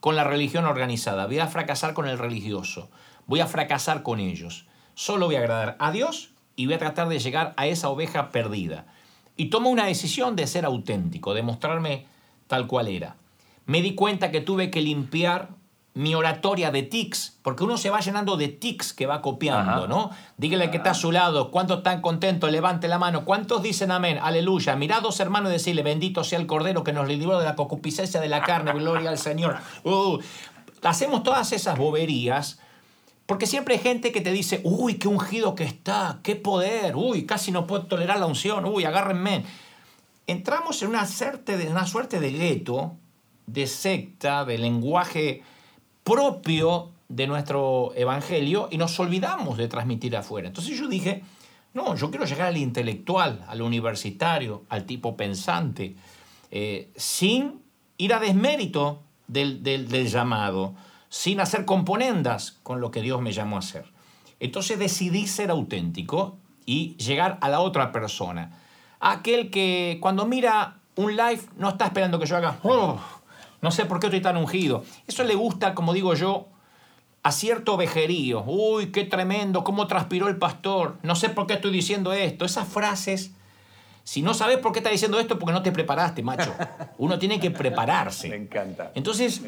con 0.00 0.16
la 0.16 0.24
religión 0.24 0.64
organizada, 0.66 1.26
voy 1.26 1.38
a 1.38 1.46
fracasar 1.46 1.94
con 1.94 2.06
el 2.06 2.18
religioso, 2.18 2.90
voy 3.26 3.40
a 3.40 3.46
fracasar 3.46 4.02
con 4.02 4.20
ellos. 4.20 4.66
Solo 4.94 5.26
voy 5.26 5.36
a 5.36 5.38
agradar 5.38 5.76
a 5.80 5.92
Dios 5.92 6.30
y 6.56 6.66
voy 6.66 6.74
a 6.74 6.78
tratar 6.78 7.08
de 7.08 7.18
llegar 7.18 7.54
a 7.56 7.66
esa 7.66 7.88
oveja 7.88 8.30
perdida. 8.30 8.86
Y 9.36 9.46
tomo 9.46 9.70
una 9.70 9.86
decisión 9.86 10.36
de 10.36 10.46
ser 10.46 10.64
auténtico, 10.64 11.34
de 11.34 11.42
mostrarme 11.42 12.06
tal 12.46 12.66
cual 12.66 12.88
era 12.88 13.16
me 13.66 13.80
di 13.80 13.94
cuenta 13.94 14.30
que 14.30 14.40
tuve 14.40 14.70
que 14.70 14.82
limpiar 14.82 15.50
mi 15.94 16.16
oratoria 16.16 16.72
de 16.72 16.82
tics, 16.82 17.38
porque 17.42 17.62
uno 17.62 17.76
se 17.76 17.88
va 17.88 18.00
llenando 18.00 18.36
de 18.36 18.48
tics 18.48 18.92
que 18.92 19.06
va 19.06 19.22
copiando, 19.22 19.86
¿no? 19.86 20.10
Dígale 20.36 20.68
que 20.72 20.78
está 20.78 20.90
a 20.90 20.94
su 20.94 21.12
lado, 21.12 21.52
¿cuántos 21.52 21.78
están 21.78 22.00
contentos? 22.00 22.50
Levante 22.50 22.88
la 22.88 22.98
mano. 22.98 23.24
¿Cuántos 23.24 23.62
dicen 23.62 23.92
amén? 23.92 24.18
Aleluya. 24.20 24.74
Mirad 24.74 25.02
dos 25.02 25.20
hermanos 25.20 25.50
y 25.50 25.52
decirle, 25.52 25.84
bendito 25.84 26.24
sea 26.24 26.40
el 26.40 26.48
Cordero 26.48 26.82
que 26.82 26.92
nos 26.92 27.06
libró 27.06 27.38
de 27.38 27.44
la 27.44 27.54
concupiscencia 27.54 28.20
de 28.20 28.28
la 28.28 28.42
carne, 28.42 28.72
gloria 28.72 29.08
al 29.08 29.18
Señor. 29.18 29.58
Uh, 29.84 30.18
hacemos 30.82 31.22
todas 31.22 31.52
esas 31.52 31.78
boberías, 31.78 32.58
porque 33.26 33.46
siempre 33.46 33.74
hay 33.74 33.80
gente 33.80 34.10
que 34.10 34.20
te 34.20 34.32
dice, 34.32 34.62
uy, 34.64 34.94
qué 34.94 35.06
ungido 35.06 35.54
que 35.54 35.62
está, 35.62 36.18
qué 36.24 36.34
poder, 36.34 36.96
uy, 36.96 37.24
casi 37.24 37.52
no 37.52 37.68
puedo 37.68 37.86
tolerar 37.86 38.18
la 38.18 38.26
unción, 38.26 38.64
uy, 38.64 38.84
agárrenme. 38.84 39.44
Entramos 40.26 40.82
en 40.82 40.88
una 40.88 41.06
suerte 41.06 41.56
de, 41.56 41.68
una 41.68 41.86
suerte 41.86 42.18
de 42.18 42.32
gueto 42.32 42.96
de 43.46 43.68
secta, 43.68 44.44
de 44.44 44.58
lenguaje 44.58 45.42
propio 46.04 46.92
de 47.08 47.26
nuestro 47.26 47.92
evangelio 47.96 48.68
y 48.70 48.78
nos 48.78 48.98
olvidamos 49.00 49.56
de 49.56 49.68
transmitir 49.68 50.16
afuera. 50.16 50.48
Entonces 50.48 50.78
yo 50.78 50.88
dije, 50.88 51.22
no, 51.72 51.96
yo 51.96 52.10
quiero 52.10 52.24
llegar 52.24 52.48
al 52.48 52.56
intelectual, 52.56 53.44
al 53.48 53.62
universitario, 53.62 54.62
al 54.68 54.84
tipo 54.84 55.16
pensante, 55.16 55.96
eh, 56.50 56.90
sin 56.96 57.62
ir 57.96 58.14
a 58.14 58.20
desmérito 58.20 59.02
del, 59.26 59.62
del, 59.62 60.06
llamado, 60.08 60.74
sin 61.08 61.40
hacer 61.40 61.64
componendas 61.64 62.58
con 62.62 62.80
lo 62.80 62.90
que 62.90 63.02
Dios 63.02 63.20
me 63.20 63.32
llamó 63.32 63.56
a 63.56 63.60
hacer. 63.60 63.86
Entonces 64.40 64.78
decidí 64.78 65.26
ser 65.26 65.50
auténtico 65.50 66.36
y 66.66 66.96
llegar 66.96 67.38
a 67.40 67.48
la 67.48 67.60
otra 67.60 67.92
persona. 67.92 68.60
Aquel 69.00 69.50
que 69.50 69.98
cuando 70.00 70.26
mira 70.26 70.78
un 70.96 71.16
live 71.16 71.40
no 71.56 71.70
está 71.70 71.86
esperando 71.86 72.18
que 72.18 72.26
yo 72.26 72.36
haga, 72.36 72.58
oh, 72.62 73.00
no 73.64 73.70
sé 73.70 73.86
por 73.86 73.98
qué 73.98 74.08
estoy 74.08 74.20
tan 74.20 74.36
ungido. 74.36 74.84
Eso 75.06 75.24
le 75.24 75.34
gusta, 75.34 75.74
como 75.74 75.94
digo 75.94 76.12
yo, 76.12 76.48
a 77.22 77.32
cierto 77.32 77.78
vejerío. 77.78 78.44
Uy, 78.46 78.92
qué 78.92 79.04
tremendo, 79.04 79.64
cómo 79.64 79.86
transpiró 79.86 80.28
el 80.28 80.36
pastor. 80.36 80.98
No 81.02 81.16
sé 81.16 81.30
por 81.30 81.46
qué 81.46 81.54
estoy 81.54 81.72
diciendo 81.72 82.12
esto. 82.12 82.44
Esas 82.44 82.68
frases, 82.68 83.30
si 84.04 84.20
no 84.20 84.34
sabes 84.34 84.58
por 84.58 84.72
qué 84.72 84.80
está 84.80 84.90
diciendo 84.90 85.18
esto, 85.18 85.38
porque 85.38 85.54
no 85.54 85.62
te 85.62 85.72
preparaste, 85.72 86.22
macho. 86.22 86.54
Uno 86.98 87.18
tiene 87.18 87.40
que 87.40 87.50
prepararse. 87.50 88.28
Me 88.28 88.36
encanta. 88.36 88.92
Entonces, 88.94 89.40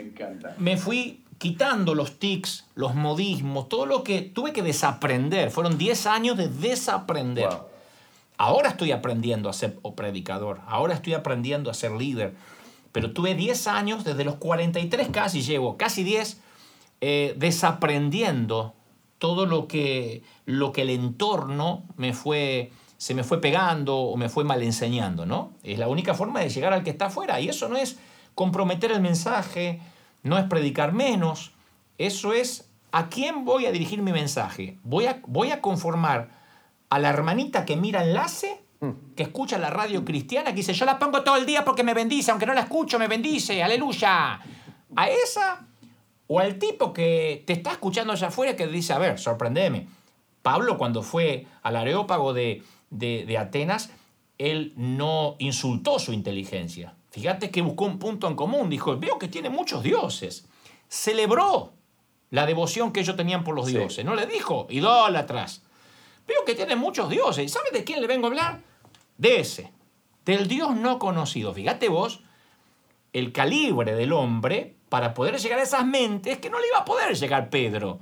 me, 0.57 0.79
fui 0.79 1.23
quitando 1.37 1.95
los 1.95 2.19
tics, 2.19 2.65
los 2.75 2.95
modismos, 2.95 3.69
todo 3.69 3.85
lo 3.85 4.03
que 4.03 4.23
tuve 4.23 4.55
que 4.55 4.63
desaprender. 4.63 5.51
Fueron 5.51 5.77
10 5.77 6.07
años 6.07 6.39
de 6.39 6.49
desaprender. 6.49 7.51
Ahora 8.39 8.71
estoy 8.71 8.93
aprendiendo 8.93 9.51
a 9.51 9.53
ser 9.53 9.77
predicador. 9.95 10.63
Ahora 10.67 10.95
estoy 10.95 11.13
aprendiendo 11.13 11.71
a 11.71 11.75
ser 11.75 11.93
líder 11.93 12.33
pero 12.97 13.13
tuve 13.13 13.35
10 13.35 13.67
años, 13.67 14.05
desde 14.05 14.25
los 14.25 14.37
43 14.37 15.09
casi 15.13 15.43
llevo, 15.43 15.77
casi 15.77 16.03
10, 16.03 16.41
eh, 17.03 17.35
desaprendiendo 17.37 18.73
todo 19.19 19.45
lo 19.45 19.69
que, 19.69 20.23
lo 20.47 20.73
que 20.73 20.81
el 20.81 20.89
entorno 20.89 21.83
me 21.99 22.15
fue, 22.15 22.73
se 22.97 23.13
me 23.13 23.23
fue 23.23 23.43
pegando 23.43 23.99
o 23.99 24.17
me 24.17 24.31
fue 24.31 24.45
mal 24.45 24.63
enseñando, 24.63 25.27
¿no? 25.27 25.53
Es 25.63 25.79
la 25.79 25.89
única 25.89 26.15
forma 26.15 26.41
de 26.41 26.49
llegar 26.49 26.73
al 26.73 26.85
que 26.85 26.89
está 26.89 27.09
afuera. 27.09 27.39
Y 27.39 27.51
eso 27.51 27.69
no 27.69 27.77
es 27.77 27.99
comprometer 28.35 28.91
el 28.93 29.03
mensaje, 29.03 29.79
no 30.23 30.39
es 30.39 30.45
predicar 30.45 30.95
menos, 30.95 31.53
eso 31.99 32.33
es 32.33 32.71
a 32.93 33.11
quién 33.11 33.45
voy 33.45 33.67
a 33.67 33.73
dirigir 33.73 34.01
mi 34.01 34.13
mensaje. 34.13 34.79
Voy 34.85 35.05
a, 35.05 35.21
voy 35.27 35.51
a 35.51 35.61
conformar 35.61 36.31
a 36.89 36.99
la 36.99 37.11
hermanita 37.11 37.67
que 37.67 37.77
mira 37.77 38.03
enlace 38.03 38.59
que 39.15 39.23
escucha 39.23 39.59
la 39.59 39.71
radio 39.71 40.05
cristiana, 40.05 40.51
que 40.51 40.57
dice, 40.57 40.73
yo 40.73 40.85
la 40.85 40.99
pongo 40.99 41.23
todo 41.23 41.37
el 41.37 41.47
día 41.47 41.65
porque 41.65 41.83
me 41.83 41.95
bendice, 41.95 42.31
aunque 42.31 42.47
no 42.47 42.55
la 42.55 42.63
escucho, 42.63 42.99
me 42.99 43.09
bendice, 43.09 43.63
aleluya. 43.63 44.41
A 44.95 45.11
esa 45.11 45.67
o 46.27 46.41
al 46.41 46.59
tipo 46.59 46.93
que 46.93 47.43
te 47.47 47.53
está 47.53 47.73
escuchando 47.73 48.13
allá 48.13 48.29
afuera 48.29 48.57
que 48.57 48.67
dice, 48.67 48.93
a 48.93 48.99
ver, 48.99 49.19
sorprendeme. 49.19 49.87
Pablo 50.43 50.79
cuando 50.79 51.03
fue 51.03 51.47
al 51.63 51.77
areópago 51.77 52.33
de, 52.33 52.63
de, 52.91 53.39
Atenas, 53.39 53.91
él 54.39 54.73
no 54.77 55.37
insultó 55.39 55.99
su 55.99 56.13
inteligencia. 56.13 56.95
Fíjate 57.11 57.51
que 57.51 57.63
buscó 57.63 57.87
un 57.87 57.99
punto 57.99 58.29
en 58.29 58.37
común, 58.37 58.69
dijo, 58.69 58.97
veo 58.99 59.19
que 59.19 59.29
tiene 59.29 59.51
muchos 59.51 59.83
dioses. 59.83 60.47
Celebró 60.89 61.73
la 62.31 62.47
devoción 62.47 62.93
que 62.93 63.01
ellos 63.01 63.17
tenían 63.17 63.43
por 63.43 63.55
los 63.55 63.67
dioses. 63.67 64.05
No 64.05 64.15
le 64.15 64.27
dijo, 64.27 64.67
idólatras. 64.71 65.63
Veo 66.27 66.45
que 66.45 66.55
tiene 66.55 66.77
muchos 66.77 67.09
dioses. 67.09 67.45
¿Y 67.45 67.49
sabe 67.49 67.71
de 67.73 67.85
quién 67.85 68.01
le 68.01 68.07
vengo 68.07 68.27
a 68.27 68.31
hablar? 68.31 68.61
De 69.17 69.41
ese, 69.41 69.73
del 70.25 70.49
Dios 70.49 70.77
no 70.77 70.99
conocido. 70.99 71.55
Fíjate 71.55 71.89
vos 71.89 72.21
el 73.13 73.33
calibre 73.33 73.95
del 73.95 74.13
hombre 74.13 74.77
para 74.89 75.15
poder 75.15 75.39
llegar 75.39 75.59
a 75.59 75.63
esas 75.63 75.87
mentes 75.87 76.39
que 76.39 76.51
no 76.51 76.61
le 76.61 76.69
iba 76.69 76.79
a 76.79 76.85
poder 76.85 77.17
llegar 77.17 77.49
Pedro 77.49 77.99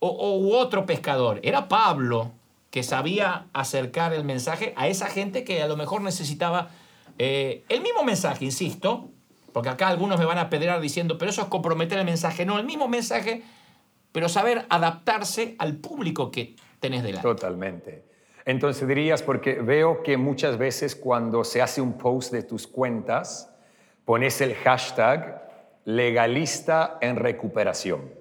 o, 0.00 0.58
otro 0.58 0.84
pescador. 0.84 1.40
Era 1.42 1.68
Pablo 1.68 2.32
que 2.70 2.82
sabía 2.82 3.46
acercar 3.52 4.12
el 4.12 4.24
mensaje 4.24 4.74
a 4.76 4.88
esa 4.88 5.06
gente 5.06 5.44
que 5.44 5.62
a 5.62 5.68
lo 5.68 5.76
mejor 5.76 6.02
necesitaba 6.02 6.68
eh, 7.18 7.64
el 7.68 7.80
mismo 7.80 8.04
mensaje, 8.04 8.44
insisto, 8.44 9.08
porque 9.52 9.68
acá 9.68 9.88
algunos 9.88 10.18
me 10.18 10.24
van 10.24 10.38
a 10.38 10.50
pedrear 10.50 10.80
diciendo, 10.80 11.16
pero 11.16 11.30
eso 11.30 11.42
es 11.42 11.48
comprometer 11.48 11.98
el 11.98 12.04
mensaje. 12.04 12.44
No, 12.44 12.58
el 12.58 12.66
mismo 12.66 12.88
mensaje, 12.88 13.42
pero 14.12 14.28
saber 14.28 14.66
adaptarse 14.68 15.54
al 15.58 15.76
público 15.76 16.30
que 16.30 16.56
tenés 16.84 17.02
delante. 17.02 17.26
Totalmente. 17.26 18.04
Entonces 18.44 18.86
dirías, 18.86 19.22
porque 19.22 19.54
veo 19.54 20.02
que 20.02 20.16
muchas 20.16 20.58
veces 20.58 20.94
cuando 20.94 21.44
se 21.44 21.62
hace 21.62 21.80
un 21.80 21.94
post 21.94 22.30
de 22.30 22.42
tus 22.42 22.66
cuentas, 22.66 23.50
pones 24.04 24.40
el 24.42 24.54
hashtag 24.54 25.48
legalista 25.84 26.98
en 27.00 27.16
recuperación. 27.16 28.12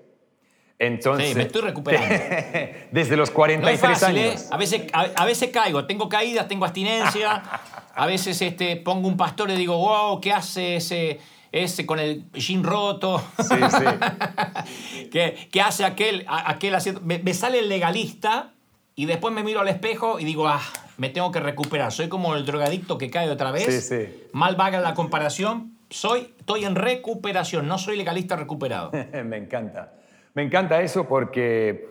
Entonces, 0.79 1.29
sí, 1.29 1.35
me 1.35 1.43
estoy 1.43 1.61
recuperando. 1.61 2.15
desde 2.91 3.15
los 3.15 3.31
43 3.31 4.03
años. 4.03 4.41
¿eh? 4.41 4.47
A, 4.49 4.57
veces, 4.57 4.81
a, 4.93 5.25
veces 5.25 5.49
caigo, 5.49 5.85
tengo 5.85 6.09
caídas, 6.09 6.47
tengo 6.47 6.65
abstinencia. 6.65 7.43
a 7.95 8.05
veces 8.05 8.41
este, 8.41 8.77
pongo 8.77 9.07
un 9.07 9.17
pastor 9.17 9.49
y 9.51 9.55
digo, 9.55 9.77
wow, 9.77 10.19
¿qué 10.19 10.31
hace 10.33 10.77
ese, 10.77 11.19
ese 11.51 11.85
con 11.85 11.99
el 11.99 12.29
jean 12.33 12.63
roto? 12.63 13.23
Sí, 13.39 13.55
sí. 13.55 15.09
¿Qué, 15.11 15.61
hace 15.61 15.85
aquel, 15.85 16.25
aquel 16.27 16.75
haciendo? 16.75 17.01
Me, 17.01 17.33
sale 17.33 17.59
el 17.59 17.69
legalista 17.69 18.52
y 18.95 19.05
después 19.05 19.33
me 19.33 19.43
miro 19.43 19.59
al 19.59 19.67
espejo 19.67 20.19
y 20.19 20.25
digo, 20.25 20.47
ah, 20.47 20.61
me 20.97 21.09
tengo 21.09 21.31
que 21.31 21.39
recuperar. 21.39 21.91
Soy 21.91 22.09
como 22.09 22.35
el 22.35 22.45
drogadicto 22.45 22.97
que 22.97 23.09
cae 23.09 23.29
otra 23.29 23.51
vez. 23.51 23.65
Sí, 23.65 23.81
sí. 23.81 24.27
Mal 24.33 24.55
vaga 24.55 24.79
la 24.79 24.93
comparación. 24.93 25.77
Soy, 25.89 26.33
estoy 26.37 26.65
en 26.65 26.75
recuperación, 26.75 27.67
no 27.67 27.77
soy 27.77 27.97
legalista 27.97 28.35
recuperado. 28.35 28.91
me 29.25 29.37
encanta. 29.37 29.93
Me 30.33 30.43
encanta 30.43 30.81
eso 30.81 31.07
porque 31.07 31.87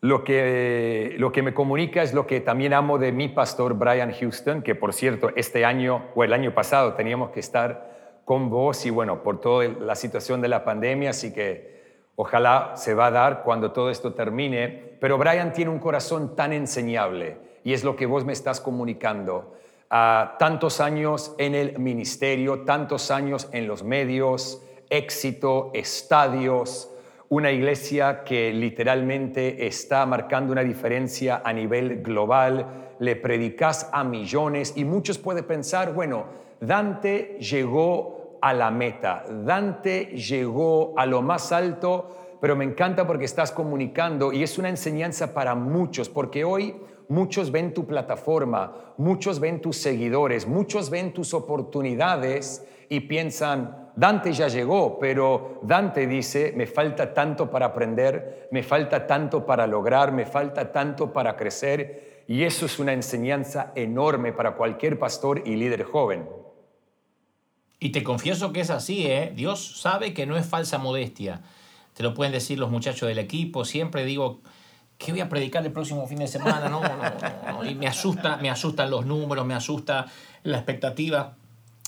lo 0.00 0.24
que, 0.24 1.14
lo 1.18 1.32
que 1.32 1.42
me 1.42 1.54
comunica 1.54 2.02
es 2.02 2.14
lo 2.14 2.26
que 2.26 2.40
también 2.40 2.72
amo 2.72 2.98
de 2.98 3.12
mi 3.12 3.28
pastor 3.28 3.74
Brian 3.74 4.12
Houston, 4.12 4.62
que 4.62 4.74
por 4.74 4.92
cierto, 4.92 5.30
este 5.36 5.64
año 5.64 6.06
o 6.14 6.22
el 6.22 6.32
año 6.32 6.54
pasado 6.54 6.94
teníamos 6.94 7.30
que 7.30 7.40
estar 7.40 8.20
con 8.24 8.50
vos 8.50 8.84
y 8.86 8.90
bueno, 8.90 9.22
por 9.22 9.40
toda 9.40 9.68
la 9.68 9.94
situación 9.94 10.40
de 10.40 10.48
la 10.48 10.64
pandemia, 10.64 11.10
así 11.10 11.32
que 11.32 11.75
ojalá 12.16 12.72
se 12.74 12.94
va 12.94 13.06
a 13.06 13.10
dar 13.10 13.42
cuando 13.42 13.72
todo 13.72 13.90
esto 13.90 14.14
termine. 14.14 14.96
Pero 15.00 15.18
Brian 15.18 15.52
tiene 15.52 15.70
un 15.70 15.78
corazón 15.78 16.34
tan 16.34 16.52
enseñable 16.52 17.38
y 17.62 17.72
es 17.72 17.84
lo 17.84 17.94
que 17.94 18.06
vos 18.06 18.24
me 18.24 18.32
estás 18.32 18.60
comunicando. 18.60 19.52
a 19.88 20.34
tantos 20.40 20.80
años 20.80 21.32
en 21.38 21.54
el 21.54 21.78
ministerio, 21.78 22.64
tantos 22.64 23.12
años 23.12 23.48
en 23.52 23.68
los 23.68 23.84
medios, 23.84 24.60
éxito, 24.90 25.70
estadios, 25.74 26.90
una 27.28 27.50
iglesia 27.50 28.24
que 28.24 28.52
literalmente 28.52 29.66
está 29.66 30.06
marcando 30.06 30.52
una 30.52 30.62
diferencia 30.62 31.42
a 31.44 31.52
nivel 31.52 32.02
global, 32.02 32.94
le 32.98 33.16
predicas 33.16 33.88
a 33.92 34.04
millones 34.04 34.72
y 34.76 34.84
muchos 34.84 35.18
pueden 35.18 35.44
pensar, 35.44 35.92
bueno, 35.92 36.26
Dante 36.60 37.36
llegó 37.40 38.15
a 38.48 38.54
la 38.54 38.70
meta, 38.70 39.24
Dante 39.28 40.04
llegó 40.16 40.94
a 40.96 41.04
lo 41.04 41.20
más 41.20 41.50
alto, 41.50 42.36
pero 42.40 42.54
me 42.54 42.64
encanta 42.64 43.04
porque 43.04 43.24
estás 43.24 43.50
comunicando 43.50 44.32
y 44.32 44.44
es 44.44 44.56
una 44.56 44.68
enseñanza 44.68 45.34
para 45.34 45.56
muchos, 45.56 46.08
porque 46.08 46.44
hoy 46.44 46.76
muchos 47.08 47.50
ven 47.50 47.74
tu 47.74 47.86
plataforma, 47.86 48.94
muchos 48.98 49.40
ven 49.40 49.60
tus 49.60 49.78
seguidores, 49.78 50.46
muchos 50.46 50.90
ven 50.90 51.12
tus 51.12 51.34
oportunidades 51.34 52.64
y 52.88 53.00
piensan, 53.00 53.90
Dante 53.96 54.32
ya 54.32 54.46
llegó, 54.46 55.00
pero 55.00 55.58
Dante 55.62 56.06
dice, 56.06 56.52
me 56.54 56.68
falta 56.68 57.12
tanto 57.12 57.50
para 57.50 57.66
aprender, 57.66 58.48
me 58.52 58.62
falta 58.62 59.08
tanto 59.08 59.44
para 59.44 59.66
lograr, 59.66 60.12
me 60.12 60.24
falta 60.24 60.70
tanto 60.70 61.12
para 61.12 61.36
crecer. 61.36 62.22
Y 62.28 62.44
eso 62.44 62.66
es 62.66 62.78
una 62.78 62.92
enseñanza 62.92 63.72
enorme 63.74 64.32
para 64.32 64.54
cualquier 64.54 65.00
pastor 65.00 65.42
y 65.44 65.56
líder 65.56 65.82
joven. 65.82 66.45
Y 67.78 67.90
te 67.90 68.02
confieso 68.02 68.52
que 68.52 68.60
es 68.60 68.70
así, 68.70 69.06
¿eh? 69.06 69.32
Dios 69.34 69.80
sabe 69.80 70.14
que 70.14 70.26
no 70.26 70.36
es 70.36 70.46
falsa 70.46 70.78
modestia. 70.78 71.42
Te 71.94 72.02
lo 72.02 72.14
pueden 72.14 72.32
decir 72.32 72.58
los 72.58 72.70
muchachos 72.70 73.08
del 73.08 73.18
equipo. 73.18 73.64
Siempre 73.64 74.04
digo, 74.04 74.40
¿qué 74.98 75.12
voy 75.12 75.20
a 75.20 75.28
predicar 75.28 75.64
el 75.64 75.72
próximo 75.72 76.06
fin 76.06 76.18
de 76.18 76.26
semana? 76.26 76.68
No, 76.68 76.80
no, 76.80 77.52
no. 77.52 77.64
Y 77.68 77.74
me 77.74 77.86
asusta, 77.86 78.36
me 78.36 78.50
asustan 78.50 78.90
los 78.90 79.06
números, 79.06 79.46
me 79.46 79.54
asusta 79.54 80.06
la 80.42 80.58
expectativa. 80.58 81.36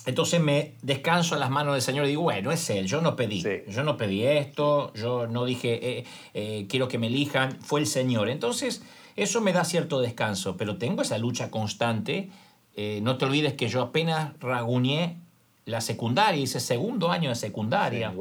Entonces 0.06 0.40
me 0.40 0.76
descanso 0.80 1.34
en 1.34 1.40
las 1.40 1.50
manos 1.50 1.74
del 1.74 1.82
Señor 1.82 2.06
y 2.06 2.08
digo, 2.08 2.22
bueno, 2.22 2.50
es 2.50 2.70
Él, 2.70 2.86
yo 2.86 3.02
no 3.02 3.14
pedí, 3.14 3.44
yo 3.68 3.82
no 3.82 3.98
pedí 3.98 4.24
esto, 4.24 4.90
yo 4.94 5.26
no 5.26 5.44
dije, 5.44 5.98
eh, 5.98 6.04
eh, 6.32 6.66
quiero 6.66 6.88
que 6.88 6.96
me 6.96 7.08
elijan, 7.08 7.60
fue 7.60 7.80
el 7.80 7.86
Señor. 7.86 8.30
Entonces 8.30 8.82
eso 9.16 9.42
me 9.42 9.52
da 9.52 9.64
cierto 9.64 10.00
descanso, 10.00 10.56
pero 10.56 10.78
tengo 10.78 11.02
esa 11.02 11.18
lucha 11.18 11.50
constante. 11.50 12.30
Eh, 12.74 13.00
no 13.02 13.18
te 13.18 13.26
olvides 13.26 13.52
que 13.52 13.68
yo 13.68 13.82
apenas 13.82 14.32
raguñé 14.40 15.20
la 15.68 15.80
secundaria, 15.80 16.42
hice 16.42 16.60
segundo 16.60 17.10
año 17.10 17.28
de 17.28 17.34
secundaria. 17.34 18.12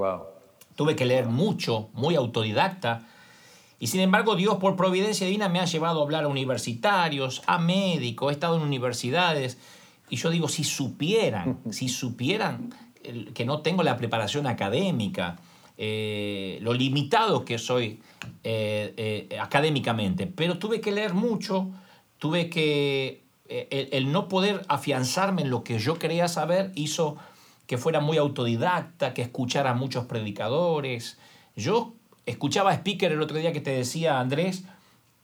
Tuve 0.76 0.96
que 0.96 1.06
leer 1.06 1.26
mucho, 1.28 1.90
muy 1.94 2.16
autodidacta. 2.16 3.08
Y 3.80 3.88
sin 3.88 4.02
embargo, 4.02 4.36
Dios 4.36 4.58
por 4.58 4.76
providencia 4.76 5.26
divina 5.26 5.50
me 5.50 5.60
ha 5.60 5.66
llevado 5.66 6.02
a 6.02 6.04
hablar 6.04 6.26
a 6.26 6.28
universitarios, 6.28 7.42
a 7.48 7.58
médicos, 7.58 8.32
he 8.32 8.34
estado 8.34 8.58
en 8.58 8.64
universidades 8.64 9.58
y 10.10 10.18
yo 10.18 10.30
digo, 10.30 10.48
si 10.48 10.64
supieran, 10.64 11.60
si 11.72 11.90
supieran 11.90 12.74
que 13.34 13.46
no 13.46 13.62
tengo 13.62 13.84
la 13.84 13.96
preparación 13.98 14.48
académica, 14.48 15.38
eh, 15.78 16.60
lo 16.62 16.74
limitado 16.74 17.46
que 17.46 17.58
soy 17.58 18.02
eh, 18.44 19.28
eh, 19.30 19.40
académicamente, 19.40 20.28
pero 20.28 20.58
tuve 20.58 20.82
que 20.82 20.92
leer 20.92 21.14
mucho, 21.14 21.70
tuve 22.18 22.50
que... 22.50 23.26
El, 23.50 24.12
no 24.12 24.28
poder 24.28 24.66
afianzarme 24.68 25.44
en 25.44 25.50
lo 25.50 25.64
que 25.64 25.80
yo 25.80 25.98
quería 25.98 26.28
saber 26.28 26.74
hizo 26.76 27.16
que 27.68 27.78
fuera 27.78 28.00
muy 28.00 28.18
autodidacta, 28.18 29.14
que 29.14 29.22
escuchara 29.22 29.72
a 29.72 29.74
muchos 29.74 30.06
predicadores. 30.06 31.20
Yo 31.56 31.94
escuchaba 32.26 32.72
a 32.72 32.76
Speaker 32.76 33.12
el 33.12 33.22
otro 33.22 33.38
día 33.38 33.54
que 33.54 33.62
te 33.62 33.72
decía, 33.72 34.20
Andrés, 34.20 34.64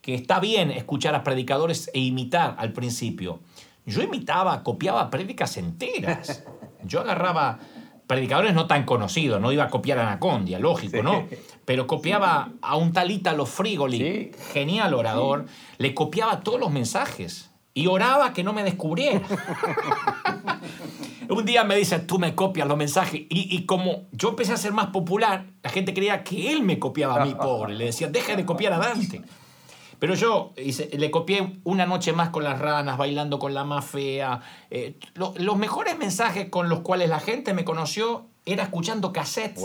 que 0.01 0.13
está 0.13 0.39
bien 0.39 0.69
escuchar 0.69 1.15
a 1.15 1.23
predicadores 1.23 1.89
e 1.93 1.99
imitar 1.99 2.55
al 2.59 2.73
principio, 2.73 3.39
yo 3.85 4.01
imitaba, 4.01 4.63
copiaba 4.63 5.09
prédicas 5.09 5.57
enteras. 5.57 6.43
Yo 6.85 7.01
agarraba 7.01 7.59
predicadores 8.07 8.53
no 8.53 8.67
tan 8.67 8.83
conocidos, 8.83 9.39
no 9.39 9.51
iba 9.51 9.63
a 9.63 9.69
copiar 9.69 9.99
a 9.99 10.03
Anacondia, 10.03 10.59
lógico, 10.59 11.01
¿no? 11.01 11.27
Pero 11.65 11.87
copiaba 11.87 12.51
a 12.61 12.75
un 12.75 12.91
tal 12.91 13.11
Ítalo 13.11 13.45
Frigoli, 13.45 14.31
genial 14.51 14.93
orador, 14.93 15.45
le 15.77 15.93
copiaba 15.93 16.41
todos 16.41 16.59
los 16.59 16.71
mensajes 16.71 17.52
y 17.73 17.87
oraba 17.87 18.33
que 18.33 18.43
no 18.43 18.53
me 18.53 18.63
descubriera. 18.63 19.21
un 21.29 21.45
día 21.45 21.63
me 21.63 21.75
dice, 21.75 21.99
tú 21.99 22.19
me 22.19 22.35
copias 22.35 22.67
los 22.67 22.77
mensajes. 22.77 23.21
Y, 23.21 23.55
y, 23.55 23.65
como 23.65 24.07
yo 24.11 24.29
empecé 24.29 24.53
a 24.53 24.57
ser 24.57 24.73
más 24.73 24.87
popular, 24.87 25.45
la 25.63 25.69
gente 25.69 25.93
creía 25.93 26.23
que 26.23 26.51
él 26.51 26.61
me 26.63 26.79
copiaba 26.79 27.21
a 27.21 27.25
mí, 27.25 27.33
pobre. 27.35 27.73
Le 27.73 27.85
decía, 27.85 28.07
deja 28.07 28.35
de 28.35 28.45
copiar 28.45 28.73
a 28.73 28.77
Dante. 28.77 29.21
Pero 29.99 30.15
yo 30.15 30.51
le 30.91 31.11
copié 31.11 31.53
una 31.63 31.85
noche 31.85 32.11
más 32.11 32.29
con 32.29 32.43
las 32.43 32.59
ranas, 32.59 32.97
bailando 32.97 33.39
con 33.39 33.53
la 33.53 33.63
más 33.63 33.85
fea. 33.85 34.41
Eh, 34.69 34.99
los 35.15 35.57
mejores 35.57 35.97
mensajes 35.97 36.49
con 36.49 36.67
los 36.67 36.81
cuales 36.81 37.07
la 37.07 37.21
gente 37.21 37.53
me 37.53 37.63
conoció 37.63 38.27
era 38.45 38.63
escuchando 38.63 39.13
cassettes. 39.13 39.63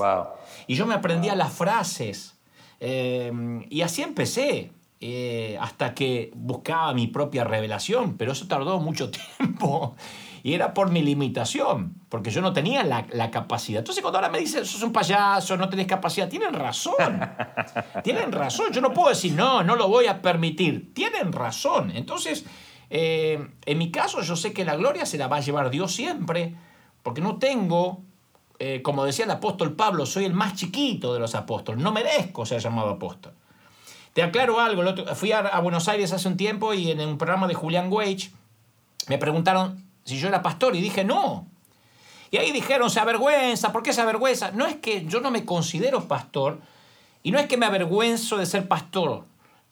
Y 0.67 0.77
yo 0.77 0.87
me 0.87 0.95
aprendía 0.95 1.35
las 1.35 1.53
frases. 1.53 2.37
Eh, 2.81 3.33
y 3.69 3.83
así 3.83 4.03
empecé. 4.03 4.71
Eh, 5.01 5.57
hasta 5.61 5.95
que 5.95 6.33
buscaba 6.35 6.93
mi 6.93 7.07
propia 7.07 7.45
revelación, 7.45 8.17
pero 8.17 8.33
eso 8.33 8.49
tardó 8.49 8.81
mucho 8.81 9.11
tiempo. 9.39 9.95
Y 10.43 10.55
era 10.55 10.75
por 10.75 10.91
mi 10.91 11.03
limitación, 11.03 11.95
porque 12.09 12.31
yo 12.31 12.41
no 12.41 12.53
tenía 12.53 12.83
la, 12.83 13.07
la 13.13 13.31
capacidad. 13.31 13.81
Entonces 13.81 14.03
cuando 14.03 14.19
ahora 14.19 14.31
me 14.31 14.39
dicen, 14.39 14.65
sos 14.65 14.83
un 14.83 14.93
payaso, 14.93 15.57
no 15.57 15.69
tenés 15.69 15.87
capacidad, 15.87 16.29
tienen 16.29 16.53
razón. 16.53 17.21
tienen 18.03 18.33
razón. 18.33 18.73
Yo 18.73 18.81
no 18.81 18.93
puedo 18.93 19.11
decir, 19.11 19.35
no, 19.35 19.63
no 19.63 19.77
lo 19.77 19.89
voy 19.89 20.07
a 20.07 20.21
permitir. 20.21 20.93
Tienen 20.95 21.33
razón. 21.33 21.93
Entonces, 21.95 22.45
eh, 22.91 23.47
en 23.67 23.79
mi 23.79 23.91
caso, 23.91 24.23
yo 24.23 24.37
sé 24.37 24.53
que 24.53 24.65
la 24.65 24.77
gloria 24.77 25.07
se 25.07 25.19
la 25.19 25.29
va 25.29 25.37
a 25.37 25.41
llevar 25.41 25.71
Dios 25.71 25.93
siempre, 25.93 26.55
porque 27.03 27.21
no 27.21 27.39
tengo, 27.39 28.03
eh, 28.59 28.83
como 28.83 29.05
decía 29.05 29.25
el 29.25 29.31
apóstol 29.31 29.75
Pablo, 29.77 30.07
soy 30.07 30.25
el 30.25 30.35
más 30.35 30.55
chiquito 30.55 31.15
de 31.15 31.21
los 31.21 31.35
apóstoles. 31.35 31.83
No 31.83 31.93
merezco 31.93 32.47
ser 32.47 32.61
llamado 32.61 32.91
apóstol. 32.91 33.35
Te 34.19 34.25
aclaro 34.25 34.59
algo, 34.59 34.83
fui 35.15 35.31
a, 35.31 35.39
a 35.39 35.61
Buenos 35.61 35.87
Aires 35.87 36.13
hace 36.13 36.27
un 36.27 36.37
tiempo 36.37 36.75
y 36.75 36.91
en 36.91 36.99
un 36.99 37.19
programa 37.19 37.47
de 37.47 37.55
Julian 37.55 37.87
Wage 37.89 38.33
me 39.07 39.17
preguntaron 39.17 39.81
si 40.03 40.19
yo 40.19 40.27
era 40.27 40.43
pastor 40.43 40.75
y 40.75 40.81
dije 40.81 41.05
no. 41.05 41.47
Y 42.33 42.39
ahí 42.39 42.51
dijeron, 42.51 42.91
se 42.91 42.99
avergüenza, 42.99 43.71
¿por 43.71 43.85
qué 43.85 43.93
se 43.93 44.01
avergüenza? 44.01 44.51
No 44.51 44.67
es 44.67 44.75
que 44.75 45.07
yo 45.07 45.21
no 45.21 45.31
me 45.31 45.45
considero 45.45 46.09
pastor 46.09 46.59
y 47.23 47.31
no 47.31 47.39
es 47.39 47.47
que 47.47 47.57
me 47.57 47.67
avergüenzo 47.67 48.39
de 48.39 48.47
ser 48.47 48.67
pastor. 48.67 49.23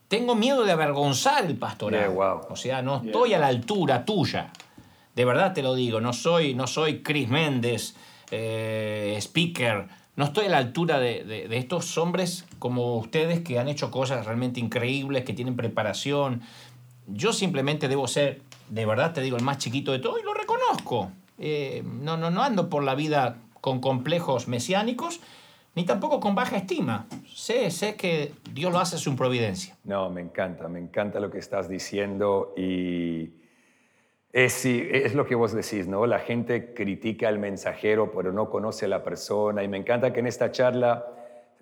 Tengo 0.06 0.36
miedo 0.36 0.62
de 0.62 0.70
avergonzar 0.70 1.44
el 1.44 1.56
pastorado. 1.56 2.46
O 2.48 2.54
sea, 2.54 2.82
no 2.82 3.02
estoy 3.04 3.34
a 3.34 3.40
la 3.40 3.48
altura 3.48 4.04
tuya. 4.04 4.52
De 5.16 5.24
verdad 5.24 5.54
te 5.54 5.62
lo 5.64 5.74
digo, 5.74 6.00
no 6.00 6.12
soy, 6.12 6.54
no 6.54 6.68
soy 6.68 7.02
Chris 7.02 7.28
Méndez, 7.28 7.96
eh, 8.30 9.16
speaker. 9.18 9.88
No 10.16 10.24
estoy 10.24 10.46
a 10.46 10.48
la 10.48 10.58
altura 10.58 10.98
de, 10.98 11.24
de, 11.24 11.56
estos 11.58 11.98
hombres 11.98 12.46
como 12.58 12.96
ustedes 12.96 13.40
que 13.40 13.58
han 13.58 13.68
hecho 13.68 13.90
cosas 13.90 14.24
realmente 14.24 14.60
increíbles, 14.60 15.24
que 15.24 15.34
tienen 15.34 15.56
preparación. 15.56 16.40
Yo 17.06 17.34
simplemente 17.34 17.86
debo 17.86 18.08
ser, 18.08 18.40
de 18.70 18.86
verdad 18.86 19.12
te 19.12 19.20
digo, 19.20 19.36
el 19.36 19.42
más 19.42 19.58
chiquito 19.58 19.92
de 19.92 19.98
todo 19.98 20.18
y 20.18 20.22
lo 20.22 20.32
reconozco. 20.32 21.12
Eh, 21.38 21.82
no, 21.84 22.16
no, 22.16 22.30
no 22.30 22.42
ando 22.42 22.70
por 22.70 22.82
la 22.82 22.94
vida 22.94 23.36
con 23.60 23.80
complejos 23.80 24.48
mesiánicos, 24.48 25.20
ni 25.74 25.84
tampoco 25.84 26.18
con 26.18 26.34
baja 26.34 26.56
estima. 26.56 27.06
Sé, 27.34 27.70
sé 27.70 27.96
que 27.96 28.32
Dios 28.52 28.72
lo 28.72 28.78
hace 28.78 28.96
su 28.96 29.14
providencia. 29.16 29.76
No, 29.84 30.08
me 30.08 30.22
encanta, 30.22 30.66
me 30.68 30.78
encanta 30.78 31.20
lo 31.20 31.30
que 31.30 31.38
estás 31.38 31.68
diciendo 31.68 32.54
y 32.56 33.32
es, 34.36 34.66
es 34.66 35.14
lo 35.14 35.24
que 35.24 35.34
vos 35.34 35.54
decís, 35.54 35.88
¿no? 35.88 36.04
La 36.04 36.18
gente 36.18 36.74
critica 36.74 37.26
al 37.28 37.38
mensajero, 37.38 38.12
pero 38.12 38.32
no 38.32 38.50
conoce 38.50 38.84
a 38.84 38.88
la 38.88 39.02
persona 39.02 39.64
y 39.64 39.68
me 39.68 39.78
encanta 39.78 40.12
que 40.12 40.20
en 40.20 40.26
esta 40.26 40.50
charla 40.50 41.06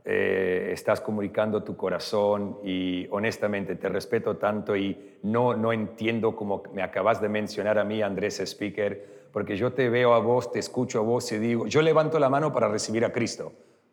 eh, 0.04 0.70
estás 0.72 1.00
comunicando 1.00 1.62
tu 1.62 1.76
corazón 1.76 2.58
y 2.64 3.06
honestamente 3.12 3.76
te 3.76 3.88
respeto 3.88 4.38
tanto 4.38 4.76
y 4.76 5.18
no, 5.22 5.54
no 5.54 5.72
entiendo 5.72 6.34
como 6.34 6.64
me 6.74 6.82
acabas 6.82 7.20
de 7.20 7.28
mencionar 7.28 7.78
a 7.78 7.84
mí, 7.84 8.02
Andrés 8.02 8.40
Speaker, 8.40 9.28
porque 9.30 9.56
yo 9.56 9.72
te 9.72 9.88
veo 9.88 10.12
a 10.12 10.18
vos, 10.18 10.50
te 10.50 10.58
escucho 10.58 10.98
a 10.98 11.02
vos 11.02 11.30
y 11.30 11.38
digo, 11.38 11.68
yo 11.68 11.80
levanto 11.80 12.18
la 12.18 12.28
mano 12.28 12.52
para 12.52 12.66
recibir 12.66 13.04
a 13.04 13.12
Cristo, 13.12 13.52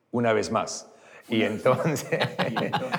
una 0.10 0.34
vez 0.34 0.52
más. 0.52 0.91
Y 1.32 1.44
entonces, 1.44 2.06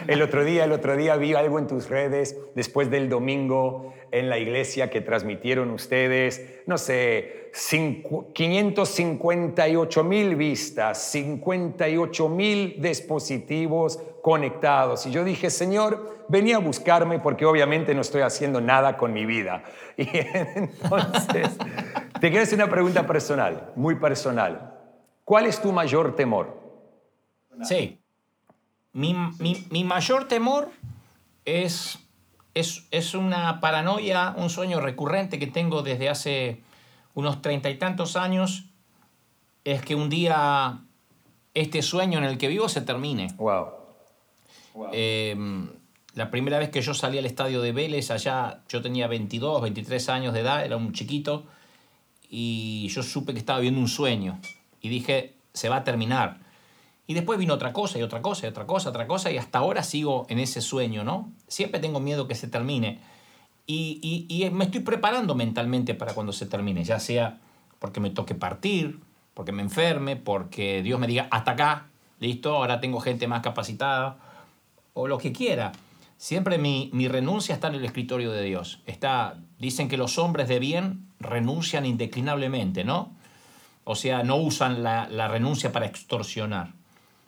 el 0.09 0.23
otro 0.23 0.43
día, 0.43 0.65
el 0.65 0.73
otro 0.73 0.97
día 0.97 1.17
vi 1.17 1.35
algo 1.35 1.59
en 1.59 1.67
tus 1.67 1.91
redes 1.91 2.35
después 2.55 2.91
del 2.91 3.11
domingo 3.11 3.93
en 4.11 4.31
la 4.31 4.39
iglesia 4.39 4.89
que 4.89 5.03
transmitieron 5.03 5.69
ustedes, 5.71 6.63
no 6.67 6.79
sé, 6.79 7.51
558 7.53 10.05
mil 10.05 10.37
vistas, 10.37 11.11
58 11.11 12.29
mil 12.31 12.81
dispositivos 12.81 14.01
conectados. 14.23 15.05
Y 15.07 15.11
yo 15.11 15.25
dije, 15.25 15.51
Señor, 15.51 16.25
venía 16.29 16.57
a 16.57 16.61
buscarme 16.61 17.19
porque 17.19 17.45
obviamente 17.45 17.95
no 17.95 18.01
estoy 18.01 18.23
haciendo 18.23 18.63
nada 18.63 18.97
con 18.97 19.13
mi 19.13 19.27
vida. 19.27 19.63
Y 19.99 20.09
entonces, 20.15 21.51
te 22.19 22.31
quiero 22.31 22.45
hacer 22.45 22.55
una 22.55 22.71
pregunta 22.71 23.07
personal, 23.07 23.73
muy 23.77 23.97
personal. 23.97 24.73
¿Cuál 25.23 25.45
es 25.45 25.61
tu 25.61 25.71
mayor 25.71 26.17
temor? 26.17 26.63
Sí. 27.63 28.02
Mi, 28.93 29.15
mi, 29.71 29.85
mayor 29.85 30.29
temor 30.29 30.71
es, 31.45 31.99
es, 32.55 32.87
es, 32.91 33.15
una 33.15 33.61
paranoia, 33.61 34.35
un 34.37 34.51
sueño 34.51 34.81
recurrente 34.81 35.39
que 35.39 35.47
tengo 35.47 35.83
desde 35.83 36.11
hace 36.11 36.61
unos 37.15 37.41
treinta 37.41 37.71
y 37.71 37.79
tantos 37.79 38.17
años, 38.17 38.67
es 39.65 39.83
que 39.83 39.95
un 39.95 40.11
día 40.11 40.81
este 41.55 41.83
sueño 41.83 42.19
en 42.19 42.25
el 42.25 42.39
que 42.39 42.49
vivo 42.49 42.69
se 42.69 42.83
termine. 42.83 43.29
Wow. 43.37 43.69
Em, 44.93 45.71
la 46.15 46.31
primera 46.31 46.59
vez 46.59 46.71
que 46.71 46.83
yo 46.83 46.95
salí 46.95 47.19
al 47.19 47.27
estadio 47.27 47.63
de 47.63 47.73
Vélez, 47.73 48.11
allá 48.11 48.63
yo 48.69 48.83
tenía 48.83 49.07
22, 49.07 49.63
23 49.63 50.09
años 50.09 50.35
de 50.35 50.41
edad, 50.41 50.65
era 50.65 50.77
un 50.77 50.93
chiquito, 50.93 51.47
y 52.29 52.89
yo 52.89 53.03
supe 53.03 53.33
que 53.33 53.39
estaba 53.39 53.61
viendo 53.61 53.81
un 53.81 53.89
sueño. 53.89 54.39
Y 54.81 54.89
dije, 54.89 55.35
se 55.53 55.69
va 55.69 55.77
a 55.77 55.85
terminar. 55.85 56.42
Y 57.07 57.15
después 57.15 57.39
vino 57.39 57.55
otra 57.55 57.73
cosa 57.73 57.99
y 57.99 58.03
otra 58.03 58.23
cosa 58.23 58.47
y 58.47 58.51
otra 58.51 58.67
cosa, 58.67 58.91
otra 58.91 59.07
cosa, 59.07 59.31
y 59.31 59.39
hasta 59.39 59.59
ahora 59.59 59.83
sigo 59.83 60.27
en 60.29 60.39
ese 60.39 60.61
sueño, 60.61 61.05
¿no? 61.05 61.33
Siempre 61.49 61.81
tengo 61.81 62.01
miedo 62.01 62.29
que 62.29 62.35
se 62.35 62.49
termine. 62.49 63.01
Y, 63.67 64.27
y, 64.29 64.51
me 64.51 64.65
estoy 64.65 64.81
preparando 64.81 65.35
mentalmente 65.35 65.95
para 65.95 66.15
cuando 66.15 66.33
se 66.33 66.47
termine, 66.47 66.85
ya 66.85 66.99
sea 66.99 67.39
porque 67.79 68.01
me 68.01 68.11
toque 68.11 68.35
partir, 68.35 69.01
porque 69.35 69.53
me 69.53 69.63
enferme, 69.63 70.17
porque 70.17 70.83
Dios 70.83 71.01
me 71.01 71.07
diga, 71.07 71.29
hasta 71.31 71.53
acá, 71.53 71.87
listo, 72.21 72.57
ahora 72.57 72.81
tengo 72.81 73.01
gente 73.01 73.27
más 73.27 73.43
capacitada, 73.43 74.19
o 74.95 75.09
lo 75.09 75.19
que 75.19 75.33
quiera. 75.33 75.73
Siempre 76.17 76.59
mi, 76.59 76.91
mi 76.93 77.09
renuncia 77.09 77.55
está 77.55 77.69
en 77.69 77.75
el 77.75 77.85
escritorio 77.85 78.31
de 78.31 78.43
Dios. 78.43 78.81
Está, 78.87 79.39
dicen 79.59 79.89
que 79.89 79.97
los 79.97 80.19
hombres 80.19 80.49
de 80.49 80.61
bien 80.61 81.09
renuncian 81.19 81.87
indeclinablemente, 81.87 82.85
¿no? 82.85 83.13
O 83.85 83.97
sea, 83.97 84.23
no 84.23 84.37
usan 84.37 84.85
la, 84.85 85.09
la 85.09 85.27
renuncia 85.27 85.73
para 85.73 85.87
extorsionar. 85.87 86.75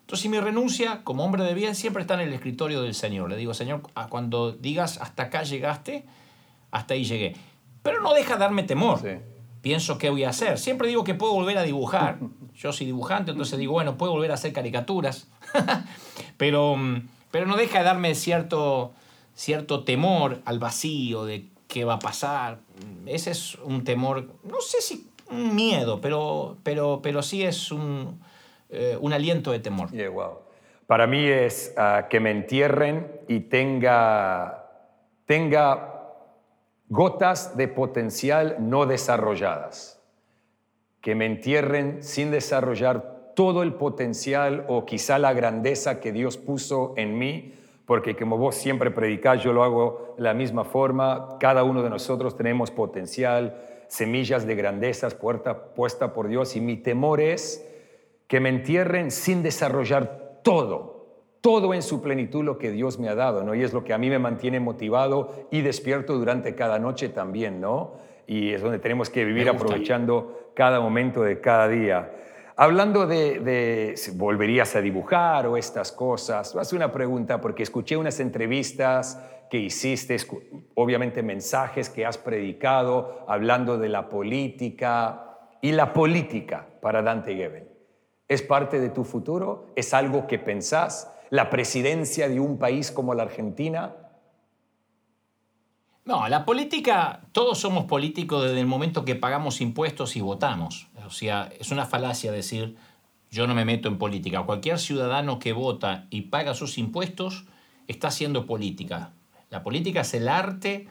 Entonces 0.05 0.31
mi 0.31 0.39
renuncia 0.39 1.03
como 1.03 1.25
hombre 1.25 1.45
de 1.45 1.55
bien 1.55 1.75
siempre 1.75 2.03
está 2.03 2.13
en 2.15 2.21
el 2.21 2.35
escritorio 2.35 2.83
del 2.83 2.95
Señor. 2.95 3.31
Le 3.31 3.37
digo, 3.37 3.55
Señor, 3.55 3.81
cuando 4.11 4.53
digas 4.53 4.99
hasta 5.01 5.25
acá 5.25 5.45
llegaste, 5.45 6.05
hasta 6.71 6.93
ahí 6.93 7.05
llegué. 7.05 7.35
Pero 7.83 8.03
no 8.03 8.13
deja 8.13 8.37
darme 8.37 8.65
temor. 8.65 9.01
Pienso 9.63 9.97
qué 9.97 10.11
voy 10.11 10.25
a 10.25 10.29
hacer. 10.29 10.59
Siempre 10.59 10.89
digo 10.89 11.05
que 11.05 11.15
puedo 11.15 11.33
volver 11.33 11.57
a 11.57 11.63
dibujar. 11.63 12.19
Yo 12.55 12.71
soy 12.71 12.85
dibujante, 12.85 13.31
entonces 13.31 13.59
digo, 13.59 13.73
bueno, 13.73 13.97
puedo 13.97 14.13
volver 14.13 14.31
a 14.31 14.35
hacer 14.35 14.53
caricaturas. 14.53 15.27
pero, 16.37 16.77
pero 17.31 17.47
no 17.47 17.57
deja 17.57 17.79
de 17.79 17.85
darme 17.85 18.15
cierto, 18.15 18.93
cierto 19.35 19.85
temor 19.85 20.43
al 20.45 20.59
vacío 20.59 21.25
de 21.25 21.49
qué 21.67 21.87
va 21.87 21.95
a 21.95 21.99
pasar. 21.99 22.61
Ese 23.07 23.31
es 23.31 23.55
un 23.65 23.85
temor, 23.85 24.31
no 24.45 24.61
sé 24.61 24.83
si 24.83 25.09
un 25.31 25.55
miedo, 25.55 26.03
pero, 26.03 26.59
pero, 26.63 27.01
pero 27.03 27.23
sí 27.23 27.43
es 27.43 27.73
un, 27.73 28.21
eh, 28.75 28.99
un 29.01 29.13
aliento 29.13 29.53
de 29.53 29.61
temor. 29.61 29.89
Para 30.87 31.07
mí 31.07 31.27
es 31.27 31.73
ah, 31.77 32.09
que 32.11 32.21
me 32.21 32.31
entierren 32.31 33.21
y 33.29 33.41
tenga, 33.41 34.69
tenga 35.25 36.13
gotas 36.89 37.57
de 37.57 37.69
potencial 37.69 38.57
no 38.59 38.85
desarrolladas. 38.85 40.03
Que 41.01 41.15
me 41.15 41.27
entierren 41.27 42.03
sin 42.03 42.31
desarrollar 42.31 43.33
todo 43.35 43.63
el 43.63 43.75
potencial 43.75 44.65
o 44.69 44.85
quizá 44.85 45.19
la 45.19 45.33
grandeza 45.33 46.01
que 46.01 46.13
Dios 46.13 46.37
puso 46.37 46.95
en 46.97 47.19
mí, 47.19 47.55
porque 47.87 48.17
como 48.17 48.39
vos 48.39 48.55
siempre 48.55 48.91
predicás, 48.91 49.43
yo 49.43 49.53
lo 49.53 49.65
hago 49.65 50.15
de 50.17 50.23
la 50.23 50.35
misma 50.35 50.65
forma, 50.65 51.37
cada 51.41 51.65
uno 51.65 51.83
de 51.83 51.91
nosotros 51.91 52.37
tenemos 52.37 52.71
potencial, 52.71 53.61
semillas 53.89 54.47
de 54.47 54.55
grandezas 54.55 55.15
puesta 55.15 56.13
por 56.13 56.29
Dios 56.29 56.57
y 56.57 56.61
mi 56.61 56.77
temor 56.77 57.21
es 57.21 57.71
que 58.35 58.41
me 58.41 58.49
entierren 58.49 59.13
sin 59.13 59.45
desarrollar 59.45 60.41
todo, 60.43 61.37
todo 61.41 61.73
en 61.73 61.83
su 61.83 62.03
plenitud 62.03 62.43
lo 62.43 62.59
que 62.59 62.73
Dios 62.73 62.99
me 62.99 63.09
ha 63.09 63.15
dado, 63.15 63.45
¿no? 63.45 63.55
Y 63.55 63.63
es 63.63 63.73
lo 63.73 63.85
que 63.85 63.95
a 63.95 63.99
mí 63.99 64.11
me 64.11 64.19
mantiene 64.19 64.59
motivado 64.59 65.47
y 65.53 65.61
despierto 65.61 66.19
durante 66.19 66.57
cada 66.57 66.81
noche 66.81 67.11
también, 67.11 67.61
¿no? 67.61 67.93
Y 68.27 68.51
es 68.51 68.61
donde 68.61 68.81
tenemos 68.81 69.09
que 69.09 69.25
vivir 69.25 69.49
aprovechando 69.49 70.51
cada 70.57 70.81
momento 70.81 71.23
de 71.23 71.41
cada 71.41 71.69
día. 71.69 72.11
Hablando 72.57 73.07
de, 73.07 73.39
de, 73.39 73.95
volverías 74.15 74.75
a 74.75 74.81
dibujar 74.81 75.47
o 75.47 75.57
estas 75.57 75.93
cosas, 75.93 76.57
hace 76.57 76.75
una 76.75 76.91
pregunta 76.91 77.41
porque 77.41 77.63
escuché 77.63 77.97
unas 77.97 78.19
entrevistas 78.19 79.25
que 79.49 79.59
hiciste, 79.59 80.17
obviamente 80.75 81.23
mensajes 81.23 81.89
que 81.89 82.05
has 82.05 82.19
predicado 82.19 83.25
hablando 83.29 83.79
de 83.79 83.91
la 83.91 84.09
política 84.09 85.37
y 85.63 85.71
la 85.71 85.93
política 85.93 86.67
para 86.81 87.01
Dante 87.01 87.37
Gebel. 87.37 87.74
¿Es 88.29 88.43
parte 88.43 88.81
de 88.81 88.89
tu 88.89 89.05
futuro? 89.05 89.67
¿Es 89.77 89.95
algo 89.95 90.27
que 90.27 90.39
pensás? 90.39 91.11
¿La 91.31 91.51
presidencia 91.51 92.29
de 92.29 92.41
un 92.41 92.59
país 92.59 92.91
como 92.91 93.15
la 93.15 93.25
Argentina? 93.25 93.95
No, 96.05 96.29
la 96.29 96.45
política, 96.45 97.23
todos 97.33 97.59
somos 97.59 97.87
políticos 97.87 98.45
desde 98.45 98.61
el 98.61 98.67
momento 98.67 99.05
que 99.05 99.15
pagamos 99.15 99.61
impuestos 99.61 100.17
y 100.17 100.21
votamos. 100.21 100.89
O 101.07 101.11
sea, 101.11 101.51
es 101.59 101.71
una 101.71 101.87
falacia 101.87 102.31
decir 102.31 102.77
yo 103.35 103.49
no 103.49 103.55
me 103.55 103.65
meto 103.65 103.89
en 103.89 103.99
política. 103.99 104.43
Cualquier 104.43 104.79
ciudadano 104.79 105.41
que 105.41 105.53
vota 105.53 106.07
y 106.09 106.23
paga 106.23 106.55
sus 106.55 106.79
impuestos 106.79 107.45
está 107.89 108.09
haciendo 108.09 108.47
política. 108.47 109.11
La 109.51 109.65
política 109.65 110.03
es 110.03 110.15
el 110.15 110.29
arte 110.29 110.87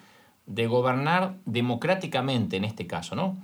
de 0.45 0.67
gobernar 0.67 1.37
democráticamente 1.45 2.57
en 2.57 2.65
este 2.65 2.85
caso, 2.85 3.15
¿no? 3.15 3.37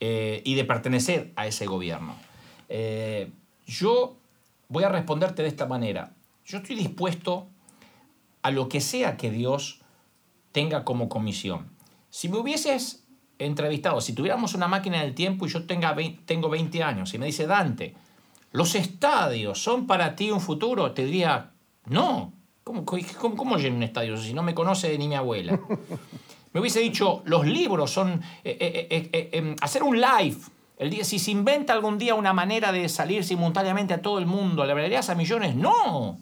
Eh, 0.00 0.42
y 0.44 0.54
de 0.54 0.64
pertenecer 0.64 1.32
a 1.34 1.46
ese 1.46 1.66
gobierno. 1.66 2.14
Eh, 2.74 3.30
yo 3.66 4.16
voy 4.68 4.84
a 4.84 4.88
responderte 4.88 5.42
de 5.42 5.48
esta 5.48 5.66
manera. 5.66 6.14
Yo 6.46 6.56
estoy 6.56 6.74
dispuesto 6.74 7.48
a 8.40 8.50
lo 8.50 8.70
que 8.70 8.80
sea 8.80 9.18
que 9.18 9.30
Dios 9.30 9.82
tenga 10.52 10.82
como 10.82 11.10
comisión. 11.10 11.68
Si 12.08 12.30
me 12.30 12.38
hubieses 12.38 13.04
entrevistado, 13.38 14.00
si 14.00 14.14
tuviéramos 14.14 14.54
una 14.54 14.68
máquina 14.68 15.02
del 15.02 15.14
tiempo 15.14 15.44
y 15.44 15.50
yo 15.50 15.66
tenga 15.66 15.94
tengo 16.24 16.48
20 16.48 16.82
años 16.82 17.12
y 17.12 17.18
me 17.18 17.26
dice, 17.26 17.46
Dante, 17.46 17.94
los 18.52 18.74
estadios 18.74 19.62
son 19.62 19.86
para 19.86 20.16
ti 20.16 20.30
un 20.30 20.40
futuro, 20.40 20.92
te 20.92 21.04
diría, 21.04 21.52
no, 21.84 22.32
¿cómo, 22.64 22.86
cómo, 22.86 23.36
cómo 23.36 23.56
un 23.56 23.82
estadio 23.82 24.16
si 24.16 24.32
no 24.32 24.42
me 24.42 24.54
conoce 24.54 24.96
ni 24.96 25.08
mi 25.08 25.14
abuela? 25.14 25.60
Me 26.54 26.60
hubiese 26.60 26.80
dicho, 26.80 27.22
los 27.24 27.46
libros 27.46 27.90
son 27.90 28.20
eh, 28.44 28.86
eh, 28.90 29.30
em, 29.32 29.56
hacer 29.62 29.82
un 29.82 29.98
live 29.98 30.36
el 30.82 31.04
si 31.04 31.18
se 31.18 31.30
inventa 31.30 31.72
algún 31.72 31.98
día 31.98 32.14
una 32.14 32.32
manera 32.32 32.72
de 32.72 32.88
salir 32.88 33.24
simultáneamente 33.24 33.94
a 33.94 34.02
todo 34.02 34.18
el 34.18 34.26
mundo, 34.26 34.64
¿le 34.64 34.72
hablarías 34.72 35.08
a 35.10 35.14
millones? 35.14 35.54
No. 35.54 36.18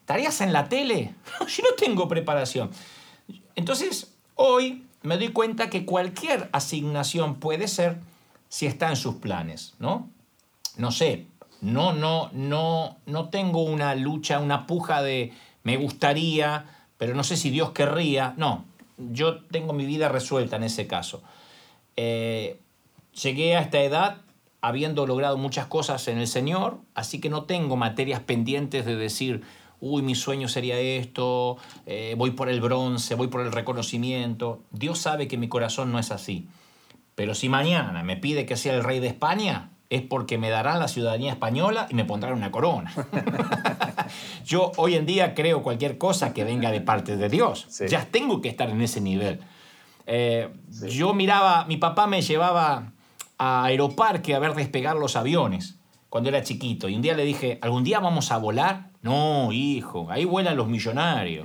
¿Estarías 0.00 0.40
en 0.40 0.52
la 0.52 0.68
tele? 0.68 1.14
Yo 1.40 1.62
no 1.62 1.76
tengo 1.76 2.08
preparación. 2.08 2.70
Entonces, 3.54 4.14
hoy 4.34 4.86
me 5.02 5.16
doy 5.16 5.28
cuenta 5.28 5.70
que 5.70 5.84
cualquier 5.84 6.48
asignación 6.52 7.36
puede 7.36 7.68
ser 7.68 7.98
si 8.48 8.66
está 8.66 8.88
en 8.88 8.96
sus 8.96 9.16
planes, 9.16 9.74
¿no? 9.78 10.08
no 10.78 10.92
sé, 10.92 11.26
no, 11.60 11.92
no, 11.92 12.30
no, 12.32 12.96
no 13.04 13.28
tengo 13.28 13.64
una 13.64 13.94
lucha, 13.94 14.38
una 14.38 14.66
puja 14.66 15.02
de 15.02 15.32
me 15.64 15.76
gustaría, 15.76 16.64
pero 16.96 17.14
no 17.14 17.24
sé 17.24 17.36
si 17.36 17.50
Dios 17.50 17.72
querría. 17.72 18.32
No, 18.36 18.64
yo 18.96 19.44
tengo 19.44 19.72
mi 19.72 19.84
vida 19.84 20.08
resuelta 20.08 20.56
en 20.56 20.62
ese 20.62 20.86
caso. 20.86 21.22
Eh, 21.96 22.60
llegué 23.22 23.56
a 23.56 23.60
esta 23.60 23.80
edad 23.80 24.18
habiendo 24.60 25.06
logrado 25.06 25.36
muchas 25.36 25.66
cosas 25.66 26.08
en 26.08 26.18
el 26.18 26.26
Señor, 26.26 26.78
así 26.94 27.20
que 27.20 27.30
no 27.30 27.44
tengo 27.44 27.76
materias 27.76 28.20
pendientes 28.20 28.84
de 28.84 28.96
decir, 28.96 29.42
uy, 29.80 30.02
mi 30.02 30.14
sueño 30.14 30.48
sería 30.48 30.78
esto, 30.78 31.56
eh, 31.86 32.14
voy 32.18 32.32
por 32.32 32.48
el 32.48 32.60
bronce, 32.60 33.14
voy 33.14 33.28
por 33.28 33.42
el 33.42 33.52
reconocimiento. 33.52 34.62
Dios 34.72 34.98
sabe 34.98 35.28
que 35.28 35.38
mi 35.38 35.48
corazón 35.48 35.92
no 35.92 35.98
es 35.98 36.10
así. 36.10 36.48
Pero 37.14 37.34
si 37.34 37.48
mañana 37.48 38.02
me 38.02 38.16
pide 38.16 38.46
que 38.46 38.56
sea 38.56 38.74
el 38.74 38.82
rey 38.82 39.00
de 39.00 39.08
España, 39.08 39.70
es 39.90 40.02
porque 40.02 40.38
me 40.38 40.50
darán 40.50 40.80
la 40.80 40.88
ciudadanía 40.88 41.32
española 41.32 41.86
y 41.90 41.94
me 41.94 42.04
pondrán 42.04 42.34
una 42.34 42.50
corona. 42.50 42.92
Yo 44.44 44.72
hoy 44.76 44.96
en 44.96 45.06
día 45.06 45.34
creo 45.34 45.62
cualquier 45.62 45.98
cosa 45.98 46.34
que 46.34 46.44
venga 46.44 46.70
de 46.70 46.80
parte 46.80 47.16
de 47.16 47.28
Dios. 47.28 47.66
Ya 47.88 48.06
tengo 48.06 48.40
que 48.40 48.48
estar 48.48 48.68
en 48.70 48.82
ese 48.82 49.00
nivel. 49.00 49.40
Eh, 50.10 50.48
yo 50.88 51.12
miraba, 51.12 51.66
mi 51.66 51.76
papá 51.76 52.06
me 52.06 52.22
llevaba 52.22 52.92
a 53.38 53.64
Aeroparque 53.64 54.34
a 54.34 54.38
ver 54.38 54.54
despegar 54.54 54.96
los 54.96 55.16
aviones 55.16 55.78
cuando 56.08 56.28
era 56.28 56.42
chiquito. 56.42 56.88
Y 56.88 56.96
un 56.96 57.02
día 57.02 57.14
le 57.14 57.24
dije, 57.24 57.58
¿algún 57.62 57.84
día 57.84 58.00
vamos 58.00 58.32
a 58.32 58.38
volar? 58.38 58.90
No, 59.02 59.52
hijo, 59.52 60.08
ahí 60.10 60.24
vuelan 60.24 60.56
los 60.56 60.68
millonarios. 60.68 61.44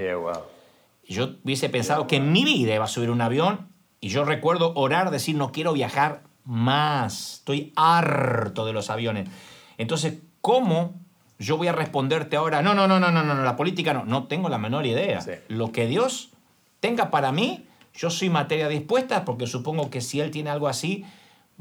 Y 1.05 1.13
yo 1.13 1.35
hubiese 1.43 1.69
pensado 1.69 2.07
que 2.07 2.17
en 2.17 2.31
mi 2.31 2.43
vida 2.43 2.73
iba 2.73 2.85
a 2.85 2.87
subir 2.87 3.09
un 3.09 3.21
avión 3.21 3.69
y 3.99 4.09
yo 4.09 4.25
recuerdo 4.25 4.73
orar, 4.75 5.11
decir, 5.11 5.35
no 5.35 5.51
quiero 5.51 5.73
viajar 5.73 6.23
más. 6.45 7.35
Estoy 7.35 7.73
harto 7.75 8.65
de 8.65 8.73
los 8.73 8.89
aviones. 8.89 9.29
Entonces, 9.77 10.19
¿cómo 10.41 10.93
yo 11.39 11.57
voy 11.57 11.67
a 11.67 11.73
responderte 11.73 12.35
ahora? 12.35 12.61
No, 12.61 12.73
no, 12.73 12.87
no, 12.87 12.99
no, 12.99 13.11
no, 13.11 13.23
no, 13.23 13.43
la 13.43 13.55
política 13.55 13.93
no. 13.93 14.05
No 14.05 14.27
tengo 14.27 14.49
la 14.49 14.57
menor 14.57 14.85
idea. 14.85 15.19
Lo 15.47 15.71
que 15.71 15.87
Dios 15.87 16.31
tenga 16.79 17.11
para 17.11 17.31
mí, 17.31 17.65
yo 17.93 18.09
soy 18.09 18.29
materia 18.29 18.67
dispuesta 18.67 19.25
porque 19.25 19.47
supongo 19.47 19.89
que 19.89 20.01
si 20.01 20.19
Él 20.19 20.31
tiene 20.31 20.49
algo 20.49 20.67
así, 20.67 21.05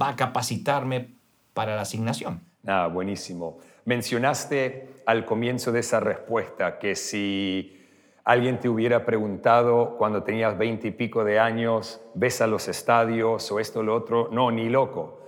va 0.00 0.11
a 0.11 0.16
capacitarme 0.16 1.14
para 1.55 1.76
la 1.76 1.83
asignación. 1.83 2.40
Ah, 2.66 2.88
buenísimo. 2.92 3.59
Mencionaste 3.85 4.88
al 5.07 5.24
comienzo 5.24 5.72
de 5.72 5.81
esa 5.81 6.00
respuesta 6.00 6.78
que 6.78 6.94
si 6.94 7.78
alguien 8.24 8.61
te 8.61 8.68
hubiera 8.68 9.05
preguntado 9.05 9.96
cuando 9.98 10.22
tenías 10.22 10.57
veinte 10.57 10.88
y 10.88 10.90
pico 10.92 11.24
de 11.24 11.40
años, 11.40 12.00
ves 12.14 12.40
a 12.40 12.46
los 12.46 12.68
estadios 12.68 13.50
o 13.50 13.59
esto 13.59 13.81
o 13.81 13.83
lo 13.83 13.96
otro, 13.96 14.28
no, 14.31 14.50
ni 14.50 14.68
loco. 14.68 15.18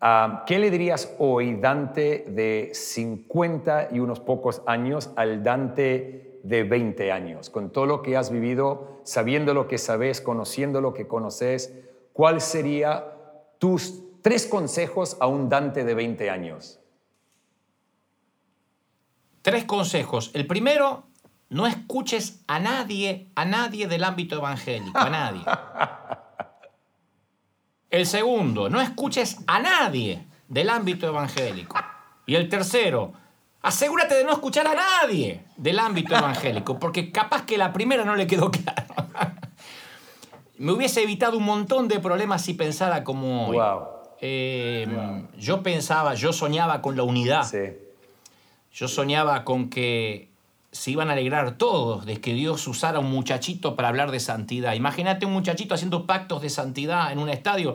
Ah, 0.00 0.44
¿Qué 0.46 0.58
le 0.58 0.70
dirías 0.70 1.14
hoy, 1.18 1.54
Dante 1.54 2.24
de 2.28 2.70
50 2.74 3.88
y 3.92 4.00
unos 4.00 4.20
pocos 4.20 4.62
años, 4.66 5.10
al 5.16 5.42
Dante 5.42 6.40
de 6.42 6.64
20 6.64 7.12
años? 7.12 7.48
Con 7.48 7.70
todo 7.70 7.86
lo 7.86 8.02
que 8.02 8.16
has 8.16 8.30
vivido, 8.30 9.00
sabiendo 9.04 9.54
lo 9.54 9.68
que 9.68 9.78
sabes, 9.78 10.20
conociendo 10.20 10.80
lo 10.80 10.92
que 10.92 11.06
conoces, 11.06 11.72
¿cuál 12.12 12.40
sería 12.40 13.12
tus 13.58 14.02
tres 14.22 14.46
consejos 14.46 15.16
a 15.20 15.26
un 15.26 15.48
Dante 15.48 15.84
de 15.84 15.94
20 15.94 16.30
años? 16.30 16.80
Tres 19.42 19.64
consejos. 19.64 20.30
El 20.34 20.46
primero, 20.46 21.08
no 21.50 21.66
escuches 21.66 22.42
a 22.46 22.60
nadie, 22.60 23.30
a 23.34 23.44
nadie 23.44 23.88
del 23.88 24.04
ámbito 24.04 24.36
evangélico, 24.36 24.98
a 24.98 25.10
nadie. 25.10 25.42
El 27.90 28.06
segundo, 28.06 28.70
no 28.70 28.80
escuches 28.80 29.36
a 29.46 29.58
nadie 29.58 30.26
del 30.48 30.70
ámbito 30.70 31.06
evangélico. 31.06 31.76
Y 32.24 32.36
el 32.36 32.48
tercero, 32.48 33.12
asegúrate 33.60 34.14
de 34.14 34.24
no 34.24 34.32
escuchar 34.32 34.66
a 34.66 34.74
nadie 34.74 35.44
del 35.58 35.78
ámbito 35.78 36.16
evangélico, 36.16 36.78
porque 36.78 37.12
capaz 37.12 37.44
que 37.44 37.58
la 37.58 37.70
primera 37.70 38.06
no 38.06 38.16
le 38.16 38.26
quedó 38.26 38.50
claro. 38.50 38.86
Me 40.56 40.72
hubiese 40.72 41.02
evitado 41.02 41.36
un 41.36 41.44
montón 41.44 41.86
de 41.86 42.00
problemas 42.00 42.40
si 42.40 42.54
pensara 42.54 43.04
como 43.04 43.48
hoy. 43.48 43.58
Eh, 44.24 44.86
yo 45.36 45.64
pensaba, 45.64 46.14
yo 46.14 46.32
soñaba 46.32 46.80
con 46.80 46.96
la 46.96 47.02
unidad. 47.02 47.44
Yo 48.72 48.88
soñaba 48.88 49.44
con 49.44 49.68
que 49.68 50.30
se 50.70 50.92
iban 50.92 51.10
a 51.10 51.12
alegrar 51.12 51.58
todos 51.58 52.06
de 52.06 52.20
que 52.20 52.32
Dios 52.32 52.66
usara 52.68 53.00
un 53.00 53.10
muchachito 53.10 53.74
para 53.76 53.88
hablar 53.88 54.12
de 54.12 54.20
santidad. 54.20 54.74
Imagínate 54.74 55.26
un 55.26 55.32
muchachito 55.32 55.74
haciendo 55.74 56.06
pactos 56.06 56.40
de 56.40 56.50
santidad 56.50 57.12
en 57.12 57.18
un 57.18 57.28
estadio. 57.28 57.74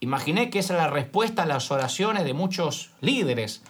Imaginé 0.00 0.50
que 0.50 0.58
esa 0.58 0.74
era 0.74 0.88
la 0.88 0.90
respuesta 0.90 1.44
a 1.44 1.46
las 1.46 1.70
oraciones 1.70 2.24
de 2.24 2.34
muchos 2.34 2.90
líderes. 3.00 3.62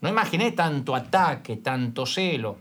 No 0.00 0.08
imaginé 0.08 0.50
tanto 0.50 0.96
ataque, 0.96 1.56
tanto 1.56 2.06
celo. 2.06 2.56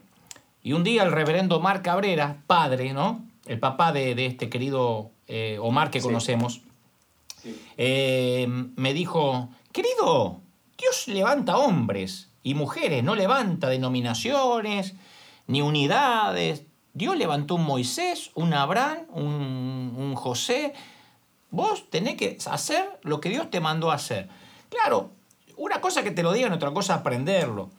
Y 0.61 0.73
un 0.73 0.83
día 0.83 1.03
el 1.03 1.11
reverendo 1.11 1.55
Omar 1.55 1.81
Cabrera, 1.81 2.43
padre, 2.47 2.93
¿no? 2.93 3.23
El 3.45 3.59
papá 3.59 3.93
de, 3.93 4.25
este 4.25 4.49
querido 4.49 5.09
eh, 5.27 5.57
Omar 5.61 5.89
que 5.89 6.01
conocemos, 6.01 6.61
eh, 7.77 8.45
me 8.47 8.93
dijo, 8.93 9.49
querido, 9.71 10.41
Dios 10.77 11.07
levanta 11.07 11.57
hombres 11.57 12.29
y 12.43 12.55
mujeres, 12.55 13.03
no 13.03 13.15
levanta 13.15 13.69
denominaciones, 13.69 14.93
ni 15.47 15.61
unidades. 15.61 16.63
Dios 16.93 17.17
levantó 17.17 17.55
un 17.55 17.63
Moisés, 17.63 18.31
un 18.35 18.53
Abraham, 18.53 19.05
un, 19.11 20.13
José. 20.15 20.73
Vos 21.49 21.89
tenés 21.89 22.15
que 22.15 22.37
hacer 22.45 22.99
lo 23.01 23.19
que 23.19 23.29
Dios 23.29 23.49
te 23.49 23.59
mandó 23.59 23.91
a 23.91 23.95
hacer. 23.95 24.29
Claro, 24.69 25.11
una 25.57 25.81
cosa 25.81 26.03
que 26.03 26.11
te 26.11 26.23
lo 26.23 26.33
digan, 26.33 26.53
otra 26.53 26.71
cosa 26.71 26.95
aprenderlo. 26.95 27.69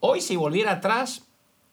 Hoy 0.00 0.20
si 0.20 0.36
volviera 0.36 0.72
atrás, 0.72 1.22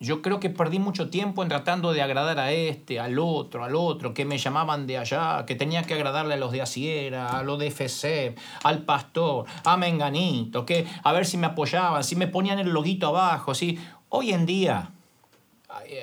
yo 0.02 0.20
creo 0.20 0.40
que 0.40 0.50
perdí 0.50 0.80
mucho 0.80 1.10
tiempo 1.10 1.44
en 1.44 1.48
tratando 1.48 1.92
de 1.92 2.02
agradar 2.02 2.40
a 2.40 2.50
este, 2.50 2.98
al 2.98 3.20
otro, 3.20 3.62
al 3.62 3.76
otro, 3.76 4.12
que 4.12 4.24
me 4.24 4.36
llamaban 4.36 4.88
de 4.88 4.98
allá, 4.98 5.46
que 5.46 5.54
tenía 5.54 5.84
que 5.84 5.94
agradarle 5.94 6.34
a 6.34 6.36
los 6.36 6.50
de 6.50 6.60
Asiera, 6.60 7.38
a 7.38 7.44
los 7.44 7.58
de 7.60 7.68
FC, 7.68 8.34
al 8.64 8.82
pastor, 8.82 9.46
a 9.64 9.76
Menganito, 9.76 10.66
que 10.66 10.86
a 11.04 11.12
ver 11.12 11.24
si 11.24 11.38
me 11.38 11.46
apoyaban, 11.46 12.02
si 12.02 12.16
me 12.16 12.26
ponían 12.26 12.58
el 12.58 12.70
loguito 12.70 13.06
abajo, 13.06 13.54
¿sí? 13.54 13.78
Hoy 14.08 14.32
en 14.32 14.44
día, 14.44 14.90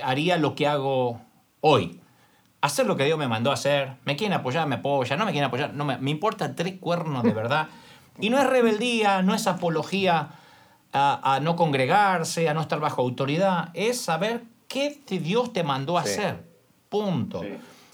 haría 0.02 0.38
lo 0.38 0.56
que 0.56 0.66
hago 0.66 1.20
hoy. 1.60 2.00
Hacer 2.62 2.88
lo 2.88 2.96
que 2.96 3.04
Dios 3.04 3.20
me 3.20 3.28
mandó 3.28 3.52
a 3.52 3.56
hacer. 3.56 3.96
Me 4.06 4.16
quieren 4.16 4.38
apoyar, 4.38 4.68
me 4.68 4.76
apoya. 4.76 5.18
No 5.18 5.26
me 5.26 5.32
quieren 5.32 5.48
apoyar, 5.48 5.74
no 5.74 5.86
me, 5.86 5.98
me 5.98 6.12
importa 6.12 6.56
tres 6.56 6.76
cuernos 6.80 7.24
de 7.24 7.34
verdad. 7.34 7.68
Y 8.20 8.30
no 8.30 8.40
es 8.40 8.48
rebeldía, 8.48 9.22
no 9.22 9.36
es 9.36 9.46
apología 9.46 10.39
a, 10.92 11.40
no 11.42 11.56
congregarse, 11.56 12.50
a 12.50 12.54
no 12.54 12.62
estar 12.62 12.80
bajo 12.80 13.02
autoridad. 13.02 13.70
Es 13.74 14.02
saber 14.02 14.44
qué 14.68 15.00
Dios 15.08 15.54
te 15.54 15.64
mandó 15.64 15.98
a 15.98 16.02
hacer. 16.02 16.44
Punto. 16.90 17.44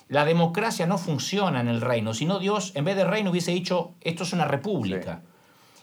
La 0.08 0.23
democracia 0.23 0.86
no 0.86 0.97
funciona 0.97 1.62
en 1.62 1.67
el 1.67 1.81
reino, 1.81 2.13
sino 2.13 2.39
Dios, 2.39 2.71
en 2.75 2.86
vez 2.86 2.95
de 2.95 3.05
reino, 3.05 3.31
hubiese 3.31 3.51
dicho, 3.51 3.93
esto 4.01 4.23
es 4.23 4.34
una 4.34 4.45
república. 4.45 5.23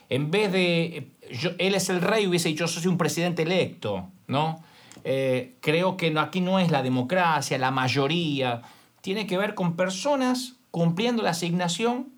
En 0.09 0.31
vez 0.31 0.53
de, 0.53 1.11
él 1.59 1.75
es 1.75 1.89
el 1.89 2.01
rey, 2.01 2.27
hubiese 2.27 2.49
dicho, 2.49 2.67
yo 2.67 2.69
soy 2.69 2.87
un 2.87 2.99
presidente 2.99 3.43
electo, 3.43 4.09
¿no? 4.27 4.63
Eh, 5.05 5.57
creo 5.61 5.97
que 5.97 6.17
aquí 6.19 6.41
no 6.41 6.61
es 6.61 6.71
la 6.71 6.83
democracia, 6.83 7.59
la 7.59 7.71
mayoría, 7.71 8.63
tiene 9.01 9.27
que 9.27 9.39
ver 9.39 9.55
con 9.55 9.75
personas 9.75 10.57
cumpliendo 10.71 11.23
la 11.23 11.31
asignación 11.31 12.13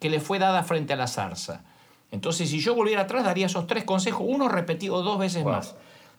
que 0.00 0.08
le 0.08 0.20
fue 0.20 0.38
dada 0.38 0.62
frente 0.62 0.94
a 0.94 0.96
la 0.96 1.06
zarza. 1.06 1.64
Entonces, 2.12 2.50
si 2.50 2.60
yo 2.60 2.74
volviera 2.74 3.02
atrás, 3.02 3.24
daría 3.24 3.46
esos 3.46 3.66
tres 3.66 3.84
consejos, 3.84 4.22
uno 4.24 4.48
repetido 4.48 5.02
dos 5.02 5.18
veces 5.18 5.44
más, 5.44 5.74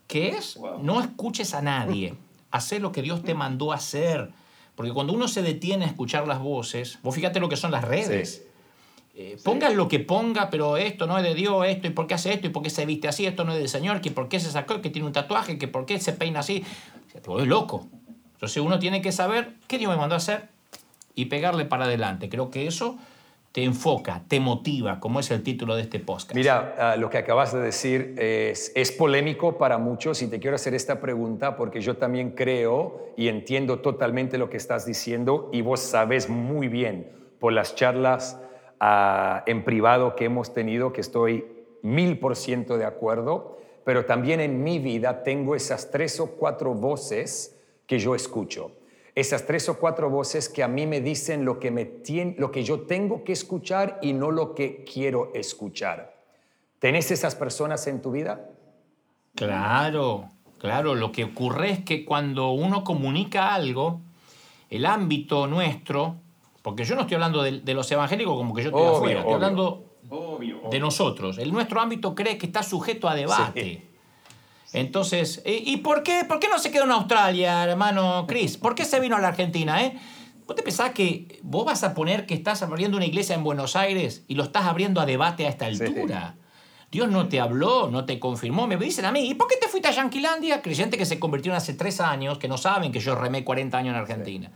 que 0.08 0.29
es 0.29 0.60
no 0.82 0.99
escuches 0.99 1.53
a 1.53 1.62
nadie, 1.62 2.15
hacer 2.51 2.82
lo 2.82 2.91
que 2.91 3.03
Dios 3.03 3.23
te 3.23 3.36
mandó 3.36 3.71
a 3.71 3.75
hacer. 3.75 4.32
Porque 4.75 4.91
cuando 4.91 5.13
uno 5.13 5.27
se 5.27 5.43
detiene 5.43 5.86
a 5.86 5.88
escuchar 5.88 6.27
las 6.27 6.39
voces, 6.39 6.97
vos 7.03 7.13
fíjate 7.13 7.39
lo 7.39 7.47
que 7.47 7.58
son 7.58 7.69
las 7.71 7.84
redes. 7.84 8.43
Eh, 9.15 9.38
pongan 9.43 9.77
lo 9.77 9.88
que 9.88 9.99
ponga, 9.99 10.49
pero 10.49 10.77
esto 10.77 11.06
no 11.06 11.15
es 11.19 11.23
de 11.23 11.36
Dios, 11.36 11.63
esto, 11.67 11.86
y 11.86 11.91
por 11.91 12.08
qué 12.08 12.15
hace 12.15 12.34
esto, 12.34 12.47
y 12.47 12.49
por 12.49 12.63
qué 12.63 12.71
se 12.71 12.88
viste 12.88 13.08
así, 13.08 13.27
esto 13.27 13.43
no 13.43 13.51
es 13.53 13.60
del 13.60 13.69
Señor, 13.69 14.01
que 14.01 14.10
por 14.10 14.27
qué 14.27 14.39
se 14.39 14.49
sacó, 14.49 14.82
que 14.82 14.89
tiene 14.89 15.06
un 15.06 15.13
tatuaje, 15.13 15.60
que 15.60 15.67
por 15.67 15.86
qué 15.86 15.99
se 15.99 16.13
peina 16.13 16.39
así. 16.39 16.63
Te 17.13 17.45
loco. 17.45 17.88
Entonces 18.34 18.63
uno 18.63 18.80
tiene 18.80 19.03
que 19.03 19.11
saber 19.11 19.53
qué 19.68 19.78
Dios 19.78 19.91
me 19.91 19.97
mandó 19.97 20.15
a 20.15 20.18
hacer 20.18 20.49
y 21.13 21.26
pegarle 21.26 21.65
para 21.65 21.86
adelante. 21.86 22.30
Creo 22.30 22.49
que 22.49 22.65
eso 22.65 22.97
te 23.54 23.64
enfoca, 23.64 24.24
te 24.28 24.39
motiva, 24.39 24.99
como 24.99 25.20
es 25.20 25.30
el 25.30 25.43
título 25.43 25.76
de 25.76 25.84
este 25.84 25.99
podcast. 25.99 26.34
Mira, 26.34 26.76
ah, 26.80 26.95
lo 26.97 27.12
que 27.12 27.20
acabas 27.20 27.54
de 27.54 27.62
decir 27.62 28.16
es, 28.18 28.91
polémico 28.97 29.60
para 29.60 29.78
muchos 29.78 30.24
y 30.24 30.28
te 30.28 30.39
quiero 30.39 30.56
hacer 30.56 30.74
esta 30.74 30.99
pregunta 30.99 31.56
porque 31.56 31.80
yo 31.80 31.95
también 31.97 32.32
creo 32.32 33.14
y 33.16 33.28
entiendo 33.28 33.80
totalmente 33.80 34.39
lo 34.39 34.49
que 34.49 34.58
estás 34.58 34.88
diciendo 34.88 35.51
y 35.54 35.62
vos 35.62 35.82
sabes 35.82 36.30
muy 36.30 36.68
bien 36.68 37.12
por 37.39 37.54
las 37.54 37.76
charlas 37.76 38.39
en 39.45 39.64
privado 39.64 40.16
que 40.16 40.26
hemos 40.26 40.51
tenido, 40.51 40.91
que 40.91 41.01
estoy 41.01 41.45
mil 41.84 42.18
por 42.18 42.36
ciento 42.36 42.80
de 42.80 42.86
acuerdo, 42.86 43.60
pero 43.84 44.06
también 44.06 44.39
en 44.39 44.64
mi 44.64 44.80
vida 44.80 45.22
tengo 45.22 45.56
esas 45.56 45.91
tres 45.91 46.20
o 46.20 46.32
cuatro 46.32 46.74
voces 46.74 47.56
que 47.86 47.99
yo 47.99 48.16
escucho. 48.16 48.72
Esas 49.16 49.45
tres 49.45 49.70
o 49.70 49.78
cuatro 49.78 50.09
voces 50.09 50.49
que 50.49 50.64
a 50.64 50.68
mí 50.68 50.88
me 50.88 50.99
dicen 50.99 51.45
lo 51.45 51.59
que, 51.59 51.70
me 51.70 51.89
lo 52.38 52.51
que 52.51 52.64
yo 52.64 52.82
tengo 52.82 53.24
que 53.24 53.32
escuchar 53.32 53.99
y 54.01 54.14
no 54.14 54.32
lo 54.32 54.55
que 54.55 54.84
quiero 54.84 55.32
escuchar. 55.36 56.16
¿Tenés 56.80 57.11
esas 57.11 57.36
personas 57.36 57.86
en 57.88 58.01
tu 58.01 58.11
vida? 58.11 58.49
Claro, 59.36 60.30
claro. 60.57 60.95
Lo 60.95 61.11
que 61.11 61.26
ocurre 61.26 61.70
es 61.70 61.84
que 61.86 62.05
cuando 62.05 62.51
uno 62.51 62.84
comunica 62.84 63.53
algo, 63.53 64.01
el 64.70 64.86
ámbito 64.86 65.45
nuestro, 65.45 66.16
porque 66.64 66.84
yo 66.84 66.95
no 66.95 67.01
estoy 67.01 67.16
hablando 67.16 67.43
de, 67.43 67.74
los 67.74 67.91
evangélicos 67.91 68.36
como 68.36 68.55
que 68.55 68.64
yo 68.64 68.70
estoy 68.70 68.84
afuera, 68.84 69.20
estoy 69.20 69.34
hablando 69.34 69.86
de 70.72 70.80
nosotros. 70.80 71.38
El 71.38 71.51
nuestro 71.51 71.80
ámbito 71.80 72.16
cree 72.16 72.38
que 72.39 72.47
está 72.47 72.64
sujeto 72.64 73.07
a 73.07 73.16
debate. 73.16 73.93
Entonces, 74.74 75.41
¿y 75.45 75.78
por 75.78 76.01
qué, 76.01 76.26
por 76.28 76.39
qué 76.39 76.49
no 76.49 76.57
se 76.57 76.71
quedó 76.71 76.84
en 76.86 76.91
Australia, 76.91 77.63
hermano 77.63 78.26
Chris? 78.28 78.57
¿Por 78.57 78.74
qué 78.74 78.86
se 78.86 78.99
vino 78.99 79.15
a 79.15 79.21
la 79.21 79.30
Argentina, 79.30 79.84
eh? 79.84 79.97
¿Vos 80.47 80.55
te 80.55 80.63
pensás 80.63 80.91
que 80.91 81.39
vos 81.43 81.63
vas 81.63 81.84
a 81.84 81.93
poner 81.93 82.26
que 82.26 82.34
estás 82.34 82.63
abriendo 82.63 82.97
una 82.97 83.05
iglesia 83.05 83.36
en 83.36 83.43
Buenos 83.43 83.76
Aires 83.76 84.26
y 84.28 84.36
lo 84.36 84.43
estás 84.43 84.65
abriendo 84.65 84.99
a 84.99 85.05
debate 85.05 85.45
a 85.45 85.49
esta 85.49 85.67
altura? 85.67 86.36
Dios 86.91 87.09
no 87.09 87.28
te 87.28 87.39
habló, 87.39 87.89
no 87.89 88.05
te 88.05 88.19
confirmó. 88.19 88.67
Me 88.67 88.76
dicen 88.78 89.05
a 89.05 89.11
mí, 89.11 89.30
¿y 89.30 89.36
por 89.36 89.47
qué 89.47 89.55
te 89.57 89.67
fuiste 89.67 89.88
a 89.88 89.91
Yanquilandia? 89.91 90.61
Creyente 90.61 90.97
que 90.97 91.05
se 91.05 91.19
convirtió 91.19 91.53
hace 91.55 91.74
tres 91.74 92.01
años, 92.01 92.38
que 92.38 92.47
no 92.47 92.57
saben 92.57 92.91
que 92.91 92.99
yo 92.99 93.15
remé 93.15 93.43
40 93.43 93.78
años 93.78 93.95
en 93.95 94.01
Argentina. 94.01 94.51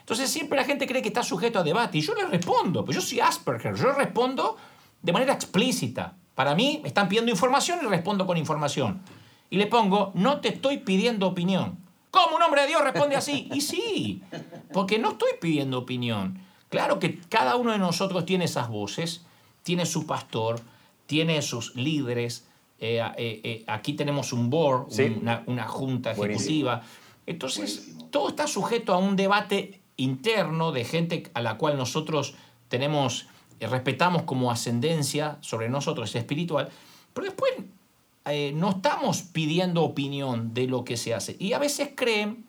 Entonces 0.00 0.30
siempre 0.30 0.56
la 0.56 0.64
gente 0.64 0.86
cree 0.86 1.02
que 1.02 1.08
está 1.08 1.22
sujeto 1.22 1.58
a 1.58 1.62
debate 1.64 1.98
y 1.98 2.00
yo 2.00 2.14
le 2.14 2.26
respondo, 2.26 2.84
pues 2.84 2.94
yo 2.94 3.02
soy 3.02 3.20
Asperger, 3.20 3.74
yo 3.74 3.92
respondo 3.92 4.56
de 5.02 5.12
manera 5.12 5.32
explícita. 5.32 6.14
Para 6.34 6.54
mí 6.54 6.80
me 6.82 6.88
están 6.88 7.08
pidiendo 7.08 7.30
información 7.30 7.80
y 7.82 7.86
respondo 7.86 8.26
con 8.26 8.36
información. 8.36 9.02
Y 9.50 9.56
le 9.58 9.66
pongo, 9.66 10.12
no 10.14 10.40
te 10.40 10.48
estoy 10.48 10.78
pidiendo 10.78 11.26
opinión. 11.26 11.78
¿Cómo 12.10 12.36
un 12.36 12.42
hombre 12.42 12.62
de 12.62 12.68
Dios 12.68 12.82
responde 12.82 13.14
así? 13.16 13.48
Y 13.52 13.60
sí, 13.60 14.22
porque 14.72 14.98
no 14.98 15.10
estoy 15.10 15.32
pidiendo 15.40 15.78
opinión. 15.78 16.40
Claro 16.68 16.98
que 16.98 17.20
cada 17.20 17.56
uno 17.56 17.72
de 17.72 17.78
nosotros 17.78 18.24
tiene 18.24 18.46
esas 18.46 18.68
voces, 18.68 19.24
tiene 19.62 19.86
su 19.86 20.06
pastor, 20.06 20.60
tiene 21.06 21.42
sus 21.42 21.76
líderes. 21.76 22.46
Eh, 22.80 23.00
eh, 23.16 23.40
eh, 23.44 23.64
aquí 23.66 23.92
tenemos 23.92 24.32
un 24.32 24.50
board, 24.50 24.88
una, 25.46 25.68
junta 25.68 26.12
ejecutiva. 26.12 26.82
Entonces, 27.26 27.96
todo 28.10 28.30
está 28.30 28.46
sujeto 28.46 28.92
a 28.92 28.98
un 28.98 29.16
debate 29.16 29.80
interno 29.96 30.72
de 30.72 30.84
gente 30.84 31.30
a 31.34 31.40
la 31.40 31.56
cual 31.56 31.76
nosotros 31.76 32.34
tenemos, 32.68 33.26
respetamos 33.60 34.22
como 34.22 34.50
ascendencia 34.50 35.38
sobre 35.40 35.68
nosotros, 35.68 36.10
es 36.10 36.16
espiritual, 36.16 36.68
pero 37.14 37.26
después 37.26 37.52
no 38.54 38.70
estamos 38.70 39.22
pidiendo 39.22 39.82
opinión 39.82 40.52
de 40.52 40.66
lo 40.66 40.84
que 40.84 40.96
se 40.96 41.14
hace. 41.14 41.36
Y 41.38 41.52
a 41.52 41.58
veces 41.58 41.90
creen, 41.94 42.44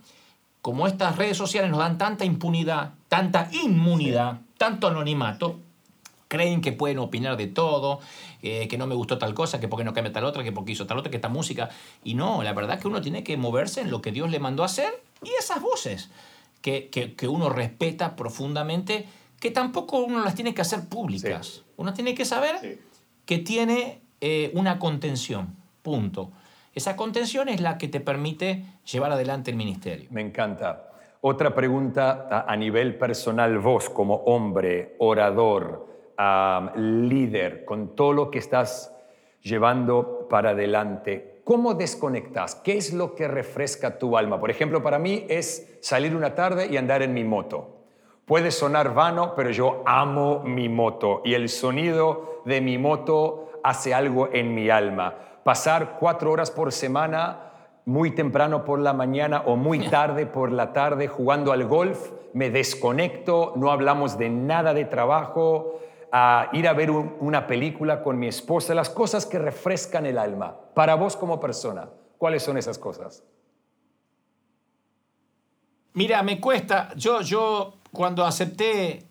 como 0.61 0.87
estas 0.87 1.15
redes 1.17 1.37
sociales 1.37 1.69
nos 1.69 1.79
dan 1.79 1.97
tanta 1.97 2.25
impunidad, 2.25 2.93
tanta 3.07 3.49
inmunidad, 3.51 4.39
tanto 4.57 4.87
anonimato, 4.87 5.59
creen 6.27 6.61
que 6.61 6.71
pueden 6.71 6.99
opinar 6.99 7.37
de 7.37 7.47
todo, 7.47 7.99
eh, 8.41 8.67
que 8.67 8.77
no 8.77 8.87
me 8.87 8.95
gustó 8.95 9.17
tal 9.17 9.33
cosa, 9.33 9.59
que 9.59 9.67
por 9.67 9.79
qué 9.79 9.85
no 9.85 9.93
cambia 9.93 10.11
tal 10.11 10.25
otra, 10.25 10.43
que 10.43 10.51
porque 10.51 10.73
hizo 10.73 10.85
tal 10.85 10.97
otra, 10.97 11.09
que 11.09 11.17
esta 11.17 11.29
música. 11.29 11.69
Y 12.03 12.13
no, 12.13 12.43
la 12.43 12.53
verdad 12.53 12.75
es 12.75 12.81
que 12.81 12.87
uno 12.87 13.01
tiene 13.01 13.23
que 13.23 13.37
moverse 13.37 13.81
en 13.81 13.91
lo 13.91 14.01
que 14.01 14.11
Dios 14.11 14.29
le 14.29 14.39
mandó 14.39 14.63
a 14.63 14.67
hacer 14.67 15.03
y 15.23 15.29
esas 15.39 15.61
voces 15.61 16.09
que, 16.61 16.89
que, 16.89 17.27
uno 17.27 17.49
respeta 17.49 18.15
profundamente, 18.15 19.07
que 19.39 19.51
tampoco 19.51 19.99
uno 19.99 20.23
las 20.23 20.35
tiene 20.35 20.53
que 20.53 20.61
hacer 20.61 20.87
públicas. 20.89 21.63
Uno 21.77 21.93
tiene 21.93 22.13
que 22.13 22.25
saber 22.25 22.79
que 23.25 23.37
tiene 23.37 24.01
eh, 24.19 24.51
una 24.53 24.79
contención, 24.79 25.55
punto. 25.87 26.31
Esa 26.75 26.97
contención 26.97 27.47
es 27.47 27.61
la 27.61 27.77
que 27.77 27.87
te 27.87 28.01
permite 28.01 28.65
llevar 28.91 29.13
adelante 29.13 29.51
el 29.51 29.55
ministerio. 29.55 30.09
Me 30.11 30.19
encanta. 30.19 30.89
Otra 31.21 31.55
pregunta 31.55 32.45
a 32.45 32.55
nivel 32.57 32.97
personal, 32.97 33.57
vos 33.59 33.89
como 33.89 34.15
hombre, 34.25 34.97
orador, 34.99 35.87
líder, 36.75 37.63
con 37.63 37.95
todo 37.95 38.11
lo 38.11 38.29
que 38.29 38.39
estás 38.39 38.93
llevando 39.41 40.27
para 40.29 40.49
adelante, 40.49 41.39
¿cómo 41.45 41.73
desconectas? 41.73 42.55
¿Qué 42.55 42.75
es 42.75 42.93
lo 42.93 43.15
que 43.15 43.29
refresca 43.29 43.97
tu 43.97 44.17
alma? 44.17 44.41
Por 44.41 44.51
ejemplo, 44.51 44.83
para 44.83 44.99
mí 44.99 45.25
es 45.29 45.79
salir 45.81 46.13
una 46.17 46.35
tarde 46.35 46.67
y 46.69 46.75
andar 46.75 47.01
en 47.01 47.13
mi 47.13 47.23
moto. 47.23 47.77
Puede 48.25 48.51
sonar 48.51 48.93
vano, 48.93 49.35
pero 49.37 49.51
yo 49.51 49.83
amo 49.85 50.43
mi 50.43 50.67
moto 50.67 51.21
y 51.23 51.33
el 51.33 51.47
sonido 51.47 52.41
de 52.43 52.59
mi 52.59 52.77
moto 52.77 53.61
hace 53.63 53.93
algo 53.93 54.27
en 54.33 54.53
mi 54.53 54.69
alma. 54.69 55.15
Pasar 55.47 55.95
cuatro 55.97 56.33
horas 56.33 56.51
por 56.51 56.73
semana, 56.73 57.39
muy 57.85 58.11
temprano 58.11 58.65
por 58.65 58.79
la 58.79 58.91
mañana 58.91 59.43
o 59.45 59.55
muy 59.55 59.79
tarde 59.89 60.25
por 60.25 60.51
la 60.51 60.73
tarde 60.73 61.07
jugando 61.07 61.53
al 61.53 61.63
golf, 61.63 62.11
me 62.33 62.49
desconecto, 62.49 63.53
no 63.55 63.71
hablamos 63.71 64.17
de 64.17 64.29
nada 64.29 64.73
de 64.73 64.83
trabajo, 64.83 65.79
a 66.11 66.49
ir 66.51 66.67
a 66.67 66.73
ver 66.73 66.91
una 66.91 67.47
película 67.47 68.03
con 68.03 68.19
mi 68.19 68.27
esposa, 68.27 68.75
las 68.75 68.89
cosas 68.89 69.25
que 69.25 69.39
refrescan 69.39 70.05
el 70.05 70.17
alma. 70.17 70.53
Para 70.73 70.95
vos 70.95 71.15
como 71.15 71.39
persona, 71.39 71.87
¿cuáles 72.17 72.43
son 72.43 72.57
esas 72.57 72.77
cosas? 72.77 73.23
Mira, 75.93 76.21
me 76.23 76.41
cuesta, 76.41 76.89
yo, 76.97 77.21
yo 77.21 77.75
cuando 77.93 78.25
acepté 78.25 79.06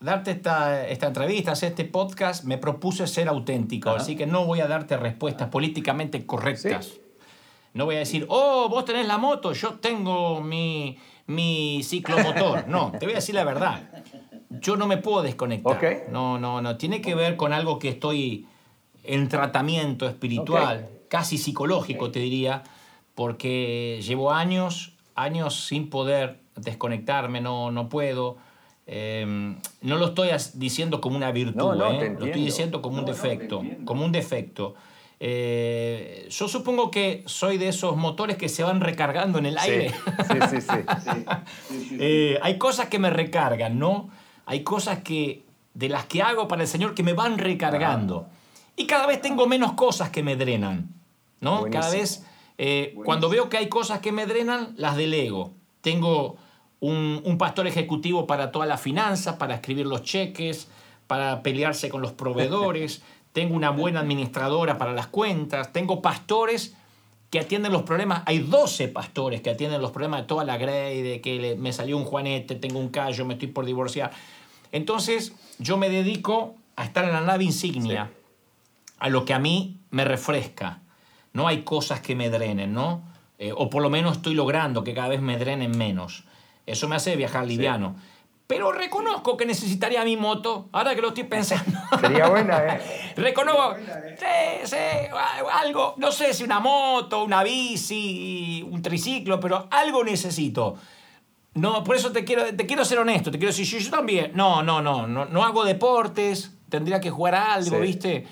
darte 0.00 0.30
esta, 0.32 0.86
esta 0.86 1.06
entrevista, 1.08 1.52
hacer 1.52 1.70
este 1.70 1.84
podcast, 1.84 2.44
me 2.44 2.58
propuse 2.58 3.06
ser 3.06 3.28
auténtico, 3.28 3.90
así 3.90 4.16
que 4.16 4.26
no 4.26 4.44
voy 4.44 4.60
a 4.60 4.66
darte 4.66 4.96
respuestas 4.96 5.48
políticamente 5.48 6.26
correctas. 6.26 6.92
No 7.74 7.84
voy 7.84 7.96
a 7.96 7.98
decir, 7.98 8.26
oh, 8.28 8.68
vos 8.70 8.84
tenés 8.86 9.06
la 9.06 9.18
moto, 9.18 9.52
yo 9.52 9.74
tengo 9.74 10.40
mi, 10.40 10.96
mi 11.26 11.82
ciclomotor. 11.82 12.66
No, 12.68 12.92
te 12.98 13.04
voy 13.04 13.12
a 13.12 13.16
decir 13.16 13.34
la 13.34 13.44
verdad 13.44 13.82
yo 14.60 14.76
no 14.76 14.86
me 14.86 14.96
puedo 14.98 15.22
desconectar. 15.22 16.06
No, 16.10 16.38
no, 16.38 16.60
no. 16.62 16.76
Tiene 16.76 17.00
que 17.00 17.14
ver 17.14 17.36
con 17.36 17.52
algo 17.52 17.78
que 17.78 17.88
estoy 17.88 18.46
en 19.04 19.28
tratamiento 19.28 20.06
espiritual, 20.08 20.88
casi 21.08 21.38
psicológico, 21.38 22.10
te 22.10 22.20
diría, 22.20 22.62
porque 23.14 24.00
llevo 24.02 24.32
años, 24.32 24.94
años 25.14 25.66
sin 25.66 25.88
poder 25.90 26.40
desconectarme, 26.56 27.40
no, 27.40 27.70
no 27.70 27.88
puedo. 27.88 28.36
Em, 28.86 29.56
no 29.82 29.96
lo 29.96 30.06
estoy 30.06 30.28
diciendo 30.54 31.00
como 31.00 31.16
una 31.16 31.32
virtud, 31.32 31.74
¿eh? 31.74 32.16
lo 32.18 32.26
estoy 32.26 32.44
diciendo 32.44 32.80
como 32.80 32.98
un 32.98 33.04
defecto, 33.04 33.62
como 33.84 34.04
un 34.04 34.12
defecto. 34.12 34.74
Eh, 35.18 36.28
yo 36.30 36.46
supongo 36.46 36.90
que 36.90 37.24
soy 37.26 37.58
de 37.58 37.68
esos 37.68 37.96
motores 37.96 38.36
que 38.36 38.48
se 38.48 38.62
van 38.62 38.80
recargando 38.80 39.38
en 39.38 39.46
el 39.46 39.58
aire. 39.58 39.92
Sí, 40.50 40.60
sí, 40.60 40.60
sí. 40.60 41.96
Eh, 41.98 42.38
hay 42.42 42.58
cosas 42.58 42.88
que 42.88 42.98
me 42.98 43.10
recargan, 43.10 43.78
¿no? 43.78 44.10
hay 44.46 44.62
cosas 44.62 45.00
que, 45.00 45.44
de 45.74 45.88
las 45.88 46.06
que 46.06 46.22
hago 46.22 46.48
para 46.48 46.62
el 46.62 46.68
Señor 46.68 46.94
que 46.94 47.02
me 47.02 47.12
van 47.12 47.36
recargando. 47.36 48.28
Y 48.76 48.86
cada 48.86 49.06
vez 49.06 49.20
tengo 49.20 49.46
menos 49.46 49.72
cosas 49.72 50.10
que 50.10 50.22
me 50.22 50.36
drenan. 50.36 50.94
¿no? 51.40 51.64
Cada 51.70 51.90
vez, 51.90 52.24
eh, 52.56 52.96
cuando 53.04 53.28
veo 53.28 53.48
que 53.48 53.56
hay 53.56 53.68
cosas 53.68 53.98
que 53.98 54.12
me 54.12 54.26
drenan, 54.26 54.74
las 54.76 54.96
delego. 54.96 55.52
Tengo 55.80 56.36
un, 56.80 57.22
un 57.24 57.38
pastor 57.38 57.66
ejecutivo 57.66 58.26
para 58.26 58.52
todas 58.52 58.68
las 58.68 58.80
finanzas, 58.80 59.36
para 59.36 59.54
escribir 59.54 59.86
los 59.86 60.02
cheques, 60.02 60.68
para 61.06 61.42
pelearse 61.42 61.88
con 61.88 62.02
los 62.02 62.12
proveedores. 62.12 63.02
tengo 63.36 63.54
una 63.54 63.68
buena 63.68 64.00
administradora 64.00 64.78
para 64.78 64.94
las 64.94 65.08
cuentas. 65.08 65.70
Tengo 65.70 66.00
pastores 66.00 66.74
que 67.28 67.38
atienden 67.38 67.70
los 67.70 67.82
problemas. 67.82 68.22
Hay 68.24 68.38
12 68.38 68.88
pastores 68.88 69.42
que 69.42 69.50
atienden 69.50 69.82
los 69.82 69.90
problemas 69.90 70.22
de 70.22 70.26
toda 70.26 70.42
la 70.44 70.56
grey, 70.56 71.02
de 71.02 71.20
que 71.20 71.54
me 71.58 71.70
salió 71.74 71.98
un 71.98 72.04
juanete, 72.04 72.54
tengo 72.54 72.78
un 72.78 72.88
callo, 72.88 73.26
me 73.26 73.34
estoy 73.34 73.48
por 73.48 73.66
divorciar. 73.66 74.10
Entonces, 74.72 75.34
yo 75.58 75.76
me 75.76 75.90
dedico 75.90 76.54
a 76.76 76.84
estar 76.84 77.04
en 77.04 77.12
la 77.12 77.20
nave 77.20 77.44
insignia, 77.44 78.10
a 78.98 79.08
lo 79.10 79.26
que 79.26 79.34
a 79.34 79.38
mí 79.38 79.80
me 79.90 80.06
refresca. 80.06 80.80
No 81.34 81.46
hay 81.46 81.60
cosas 81.60 82.00
que 82.00 82.14
me 82.14 82.30
drenen, 82.30 82.72
¿no? 82.72 83.02
Eh, 83.38 83.52
o 83.54 83.68
por 83.68 83.82
lo 83.82 83.90
menos 83.90 84.16
estoy 84.16 84.34
logrando 84.34 84.82
que 84.82 84.94
cada 84.94 85.08
vez 85.08 85.20
me 85.20 85.36
drenen 85.36 85.76
menos. 85.76 86.24
Eso 86.66 86.88
me 86.88 86.96
hace 86.96 87.16
viajar 87.16 87.46
liviano. 87.46 87.96
Pero 88.46 88.70
reconozco 88.70 89.36
que 89.36 89.44
necesitaría 89.44 90.04
mi 90.04 90.16
moto, 90.16 90.68
ahora 90.72 90.94
que 90.94 91.02
lo 91.02 91.08
estoy 91.08 91.24
pensando. 91.24 91.78
Sería 92.00 92.28
buena, 92.28 92.76
¿eh? 92.76 93.12
reconozco, 93.16 93.76
¿eh? 93.76 94.16
sí, 94.18 94.66
sí, 94.66 94.76
algo, 95.52 95.94
no 95.96 96.12
sé 96.12 96.32
si 96.32 96.44
una 96.44 96.60
moto, 96.60 97.24
una 97.24 97.42
bici, 97.42 98.64
un 98.70 98.82
triciclo, 98.82 99.40
pero 99.40 99.66
algo 99.70 100.04
necesito. 100.04 100.76
No, 101.54 101.82
por 101.82 101.96
eso 101.96 102.12
te 102.12 102.24
quiero, 102.24 102.54
te 102.54 102.66
quiero 102.66 102.84
ser 102.84 102.98
honesto, 102.98 103.32
te 103.32 103.38
quiero 103.38 103.50
decir, 103.50 103.66
yo, 103.66 103.78
yo 103.78 103.90
también, 103.90 104.30
no, 104.34 104.62
no, 104.62 104.80
no, 104.80 105.06
no, 105.08 105.24
no 105.24 105.44
hago 105.44 105.64
deportes, 105.64 106.52
tendría 106.68 107.00
que 107.00 107.10
jugar 107.10 107.34
a 107.34 107.54
algo, 107.54 107.80
¿viste? 107.80 108.26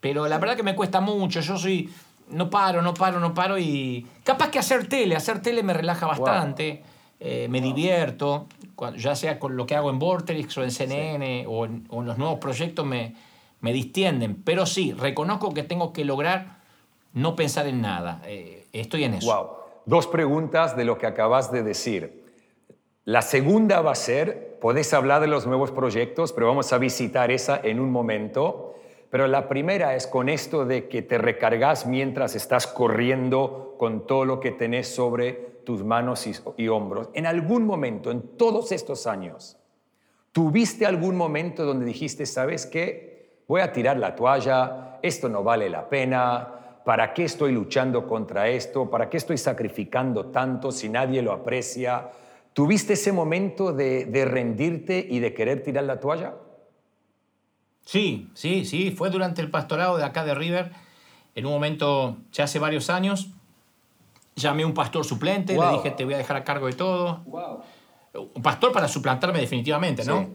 Pero 0.00 0.28
la 0.28 0.38
verdad 0.38 0.56
que 0.56 0.62
me 0.62 0.76
cuesta 0.76 1.00
mucho, 1.00 1.40
yo 1.40 1.58
soy, 1.58 1.92
no 2.30 2.48
paro, 2.48 2.80
no 2.80 2.94
paro, 2.94 3.20
no 3.20 3.34
paro 3.34 3.58
y 3.58 4.06
capaz 4.24 4.50
que 4.50 4.58
hacer 4.58 4.88
tele, 4.88 5.16
hacer 5.16 5.42
tele 5.42 5.62
me 5.62 5.74
relaja 5.74 6.06
bastante, 6.06 6.84
eh, 7.20 7.48
me 7.50 7.60
divierto, 7.60 8.46
ya 8.96 9.16
sea 9.16 9.38
con 9.38 9.56
lo 9.56 9.66
que 9.66 9.74
hago 9.74 9.90
en 9.90 9.98
Vortex 9.98 10.56
o 10.58 10.62
en 10.62 10.70
CNN 10.70 11.46
o, 11.48 11.64
en, 11.64 11.86
los 11.90 12.16
nuevos 12.16 12.38
proyectos 12.38 12.86
me, 12.86 13.14
me 13.60 13.72
distienden, 13.72 14.42
pero 14.42 14.66
sí, 14.66 14.92
reconozco 14.92 15.52
que 15.52 15.64
tengo 15.64 15.92
que 15.92 16.04
lograr 16.04 16.58
no 17.14 17.34
pensar 17.34 17.66
en 17.66 17.80
nada, 17.80 18.22
eh, 18.26 18.66
estoy 18.72 19.04
en 19.04 19.14
eso. 19.14 19.34
Wow. 19.34 19.48
Dos 19.86 20.06
preguntas 20.06 20.76
de 20.76 20.84
lo 20.84 20.98
que 20.98 21.06
acabas 21.06 21.50
de 21.50 21.62
decir. 21.62 22.24
La 23.04 23.22
segunda 23.22 23.80
va 23.80 23.92
a 23.92 23.94
ser, 23.94 24.58
podés 24.60 24.92
hablar 24.92 25.22
de 25.22 25.28
los 25.28 25.46
nuevos 25.46 25.70
proyectos, 25.70 26.32
pero 26.34 26.46
vamos 26.46 26.72
a 26.74 26.78
visitar 26.78 27.30
esa 27.30 27.58
en 27.62 27.80
un 27.80 27.90
momento. 27.90 28.74
Pero 29.10 29.26
la 29.26 29.48
primera 29.48 29.96
es 29.96 30.06
con 30.06 30.28
esto 30.28 30.66
de 30.66 30.88
que 30.88 31.00
te 31.00 31.16
recargas 31.16 31.86
mientras 31.86 32.36
estás 32.36 32.66
corriendo 32.66 33.76
con 33.78 34.06
todo 34.06 34.26
lo 34.26 34.40
que 34.40 34.50
tenés 34.50 34.94
sobre 34.94 35.57
tus 35.68 35.84
manos 35.84 36.26
y, 36.56 36.68
hombros. 36.68 37.10
En 37.12 37.26
algún 37.26 37.66
momento, 37.66 38.10
en 38.10 38.22
todos 38.38 38.72
estos 38.72 39.06
años, 39.06 39.58
¿tuviste 40.32 40.86
algún 40.86 41.14
momento 41.14 41.66
donde 41.66 41.84
dijiste, 41.84 42.24
sabes 42.24 42.64
qué? 42.64 43.42
Voy 43.46 43.60
a 43.60 43.70
tirar 43.70 43.98
la 43.98 44.16
toalla, 44.16 44.98
esto 45.02 45.28
no 45.28 45.44
vale 45.44 45.68
la 45.68 45.86
pena, 45.90 46.80
¿para 46.86 47.12
qué 47.12 47.24
estoy 47.24 47.52
luchando 47.52 48.06
contra 48.06 48.48
esto? 48.48 48.88
¿Para 48.88 49.10
qué 49.10 49.18
estoy 49.18 49.36
sacrificando 49.36 50.28
tanto 50.28 50.72
si 50.72 50.88
nadie 50.88 51.20
lo 51.20 51.32
aprecia? 51.32 52.12
¿Tuviste 52.54 52.94
ese 52.94 53.12
momento 53.12 53.74
de, 53.74 54.06
de 54.06 54.24
rendirte 54.24 55.06
y 55.06 55.18
de 55.18 55.34
querer 55.34 55.62
tirar 55.62 55.84
la 55.84 56.00
toalla? 56.00 56.32
Sí, 57.84 58.30
sí, 58.32 58.64
sí, 58.64 58.90
fue 58.90 59.10
durante 59.10 59.42
el 59.42 59.50
pastorado 59.50 59.98
de 59.98 60.04
acá 60.04 60.24
de 60.24 60.34
River. 60.34 60.72
En 61.34 61.44
un 61.44 61.52
momento, 61.52 62.16
ya 62.32 62.44
hace 62.44 62.58
varios 62.58 62.88
años, 62.88 63.34
llamé 64.38 64.62
a 64.62 64.66
un 64.66 64.74
pastor 64.74 65.04
suplente, 65.04 65.54
le 65.54 65.70
dije, 65.72 65.90
te 65.90 66.04
voy 66.04 66.14
a 66.14 66.18
dejar 66.18 66.36
a 66.36 66.44
cargo 66.44 66.66
de 66.66 66.72
todo. 66.72 67.22
Un 68.34 68.42
pastor 68.42 68.72
para 68.72 68.88
suplantarme 68.88 69.40
definitivamente, 69.40 70.04
¿no? 70.04 70.28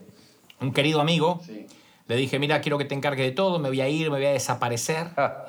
Un 0.60 0.72
querido 0.72 1.02
amigo. 1.02 1.42
Le 2.08 2.18
dije, 2.18 2.38
mira, 2.38 2.60
quiero 2.62 2.78
que 2.78 2.86
te 2.86 2.96
encargue 2.96 3.24
de 3.24 3.32
todo, 3.32 3.60
me 3.60 3.70
voy 3.70 3.80
a 3.80 3.88
ir, 3.88 4.12
me 4.12 4.18
voy 4.18 4.26
a 4.26 4.32
desaparecer. 4.32 5.12
Ah. 5.16 5.46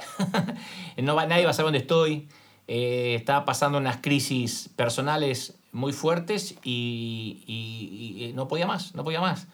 no 0.97 1.17
va, 1.17 1.27
nadie 1.27 1.45
va 1.45 1.51
a 1.51 1.55
saber 1.55 1.67
dónde 1.67 1.79
estoy. 1.81 2.29
Eh, 2.69 3.17
estaba 3.17 3.45
pasando 3.45 3.79
unas 3.79 3.99
crisis 3.99 4.71
personales 4.77 5.59
muy 5.73 5.93
fuertes 5.93 6.55
y 6.63 8.33
no 8.35 8.47
podía 8.47 8.67
más, 8.67 8.95
no 8.95 9.03
podía 9.03 9.21
más. 9.21 9.49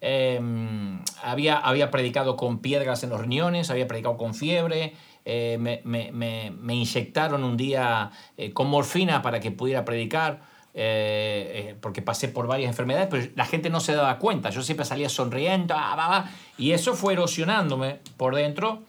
Em, 0.00 1.00
había, 1.22 1.56
había 1.58 1.90
predicado 1.90 2.36
con 2.36 2.60
piedras 2.60 3.02
en 3.02 3.10
los 3.10 3.20
riñones, 3.20 3.70
había 3.70 3.88
predicado 3.88 4.16
con 4.16 4.34
fiebre, 4.34 4.94
eh, 5.30 5.58
me, 5.58 5.82
me, 5.84 6.10
me, 6.10 6.74
inyectaron 6.74 7.44
un 7.44 7.58
día 7.58 8.10
eh, 8.38 8.50
con 8.54 8.66
morfina 8.68 9.20
para 9.20 9.40
que 9.40 9.50
pudiera 9.50 9.84
predicar, 9.84 10.40
eh, 10.72 11.76
porque 11.82 12.00
pasé 12.00 12.28
por 12.28 12.46
varias 12.46 12.70
enfermedades, 12.70 13.08
pero 13.10 13.30
la 13.36 13.44
gente 13.44 13.68
no 13.68 13.80
se 13.80 13.92
daba 13.92 14.18
cuenta, 14.18 14.48
yo 14.48 14.62
siempre 14.62 14.86
salía 14.86 15.10
sonriendo, 15.10 15.74
ah, 15.76 16.30
y 16.56 16.72
eso 16.72 16.94
fue 16.94 17.12
erosionándome 17.12 17.98
por 18.16 18.36
dentro. 18.36 18.84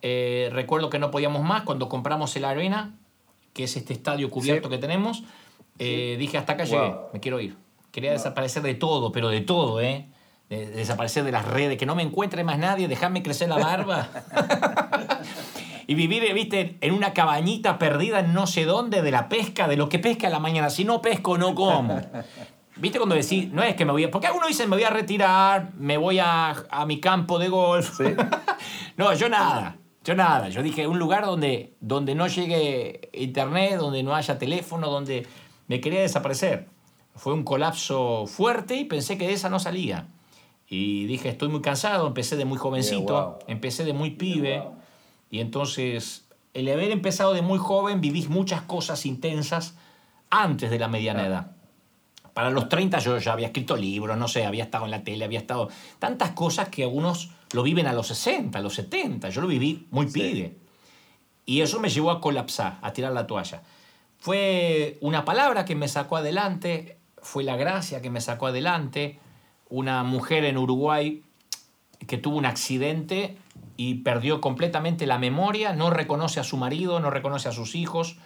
recuerdo 0.00 0.88
que 0.88 1.00
no 1.00 1.10
podíamos 1.10 1.42
más 1.42 1.62
cuando 1.62 1.88
compramos 1.88 2.36
el 2.36 2.44
Arena, 2.44 2.94
que 3.52 3.64
es 3.64 3.76
este 3.76 3.92
estadio 3.92 4.30
cubierto 4.30 4.68
que 4.68 4.78
tenemos, 4.78 5.24
dije 5.78 6.38
hasta 6.38 6.52
acá 6.52 6.62
llegué, 6.62 6.94
me 7.12 7.18
quiero 7.18 7.40
ir. 7.40 7.56
Quería 7.90 8.12
desaparecer 8.12 8.62
de 8.62 8.74
todo, 8.74 9.10
pero 9.10 9.30
de 9.30 9.40
todo, 9.40 9.80
¿eh? 9.80 10.06
desaparecer 10.48 11.24
de 11.24 11.32
las 11.32 11.44
redes, 11.44 11.76
que 11.76 11.86
no 11.86 11.96
me 11.96 12.04
encuentre 12.04 12.44
más 12.44 12.56
nadie, 12.56 12.86
dejarme 12.86 13.24
crecer 13.24 13.48
la 13.48 13.58
barba. 13.58 14.08
y 15.92 15.94
vivir, 15.94 16.32
viste, 16.32 16.78
en 16.80 16.94
una 16.94 17.12
cabañita 17.12 17.78
perdida 17.78 18.20
en 18.20 18.32
no 18.32 18.46
sé 18.46 18.64
dónde 18.64 19.02
de 19.02 19.10
la 19.10 19.28
pesca, 19.28 19.68
de 19.68 19.76
lo 19.76 19.90
que 19.90 19.98
pesca 19.98 20.28
a 20.28 20.30
la 20.30 20.38
mañana. 20.38 20.70
Si 20.70 20.86
no 20.86 21.02
pesco, 21.02 21.36
no 21.36 21.54
como. 21.54 22.00
¿Viste 22.76 22.96
cuando 22.96 23.14
decís, 23.14 23.52
no 23.52 23.62
es 23.62 23.76
que 23.76 23.84
me 23.84 23.92
voy 23.92 24.04
a... 24.04 24.10
Porque 24.10 24.26
algunos 24.26 24.48
dicen, 24.48 24.70
me 24.70 24.76
voy 24.76 24.84
a 24.84 24.90
retirar, 24.90 25.74
me 25.76 25.98
voy 25.98 26.18
a, 26.18 26.52
a 26.70 26.86
mi 26.86 26.98
campo 26.98 27.38
de 27.38 27.50
golf. 27.50 28.00
no, 28.96 29.12
yo 29.12 29.28
nada. 29.28 29.76
Yo 30.02 30.14
nada. 30.14 30.48
Yo 30.48 30.62
dije, 30.62 30.86
un 30.86 30.98
lugar 30.98 31.26
donde, 31.26 31.74
donde 31.80 32.14
no 32.14 32.26
llegue 32.26 33.10
internet, 33.12 33.76
donde 33.76 34.02
no 34.02 34.14
haya 34.14 34.38
teléfono, 34.38 34.88
donde 34.88 35.26
me 35.68 35.82
quería 35.82 36.00
desaparecer. 36.00 36.70
Fue 37.16 37.34
un 37.34 37.44
colapso 37.44 38.24
fuerte 38.26 38.76
y 38.76 38.86
pensé 38.86 39.18
que 39.18 39.26
de 39.26 39.34
esa 39.34 39.50
no 39.50 39.60
salía. 39.60 40.08
Y 40.66 41.04
dije, 41.04 41.28
estoy 41.28 41.50
muy 41.50 41.60
cansado, 41.60 42.06
empecé 42.06 42.36
de 42.38 42.46
muy 42.46 42.56
jovencito, 42.56 43.40
empecé 43.46 43.84
de 43.84 43.92
muy 43.92 44.12
pibe. 44.12 44.62
Y 45.32 45.40
entonces, 45.40 46.26
el 46.52 46.68
haber 46.68 46.90
empezado 46.90 47.32
de 47.32 47.40
muy 47.40 47.58
joven, 47.58 48.02
vivís 48.02 48.28
muchas 48.28 48.60
cosas 48.60 49.06
intensas 49.06 49.74
antes 50.28 50.70
de 50.70 50.78
la 50.78 50.88
mediana 50.88 51.26
edad. 51.26 51.52
Para 52.34 52.50
los 52.50 52.68
30 52.68 52.98
yo 52.98 53.16
ya 53.16 53.32
había 53.32 53.46
escrito 53.46 53.74
libros, 53.74 54.18
no 54.18 54.28
sé, 54.28 54.44
había 54.44 54.64
estado 54.64 54.84
en 54.84 54.90
la 54.90 55.02
tele, 55.02 55.24
había 55.24 55.38
estado... 55.38 55.70
Tantas 55.98 56.32
cosas 56.32 56.68
que 56.68 56.82
algunos 56.82 57.30
lo 57.54 57.62
viven 57.62 57.86
a 57.86 57.94
los 57.94 58.08
60, 58.08 58.58
a 58.58 58.60
los 58.60 58.74
70. 58.74 59.30
Yo 59.30 59.40
lo 59.40 59.46
viví 59.46 59.86
muy 59.90 60.04
pibe. 60.04 60.54
Y 61.46 61.62
eso 61.62 61.80
me 61.80 61.88
llevó 61.88 62.10
a 62.10 62.20
colapsar, 62.20 62.78
a 62.82 62.92
tirar 62.92 63.12
la 63.12 63.26
toalla. 63.26 63.62
Fue 64.18 64.98
una 65.00 65.24
palabra 65.24 65.64
que 65.64 65.74
me 65.74 65.88
sacó 65.88 66.18
adelante, 66.18 66.98
fue 67.22 67.42
la 67.42 67.56
gracia 67.56 68.02
que 68.02 68.10
me 68.10 68.20
sacó 68.20 68.48
adelante, 68.48 69.18
una 69.70 70.02
mujer 70.02 70.44
en 70.44 70.58
Uruguay 70.58 71.22
que 72.06 72.18
tuvo 72.18 72.36
un 72.36 72.44
accidente 72.44 73.38
y 73.82 73.94
perdió 73.96 74.40
completamente 74.40 75.06
la 75.06 75.18
memoria, 75.18 75.74
no 75.74 75.90
reconoce 75.90 76.38
a 76.38 76.44
su 76.44 76.56
marido, 76.56 77.00
no 77.00 77.10
reconoce 77.10 77.48
a 77.48 77.52
sus 77.52 77.74
hijos, 77.74 78.16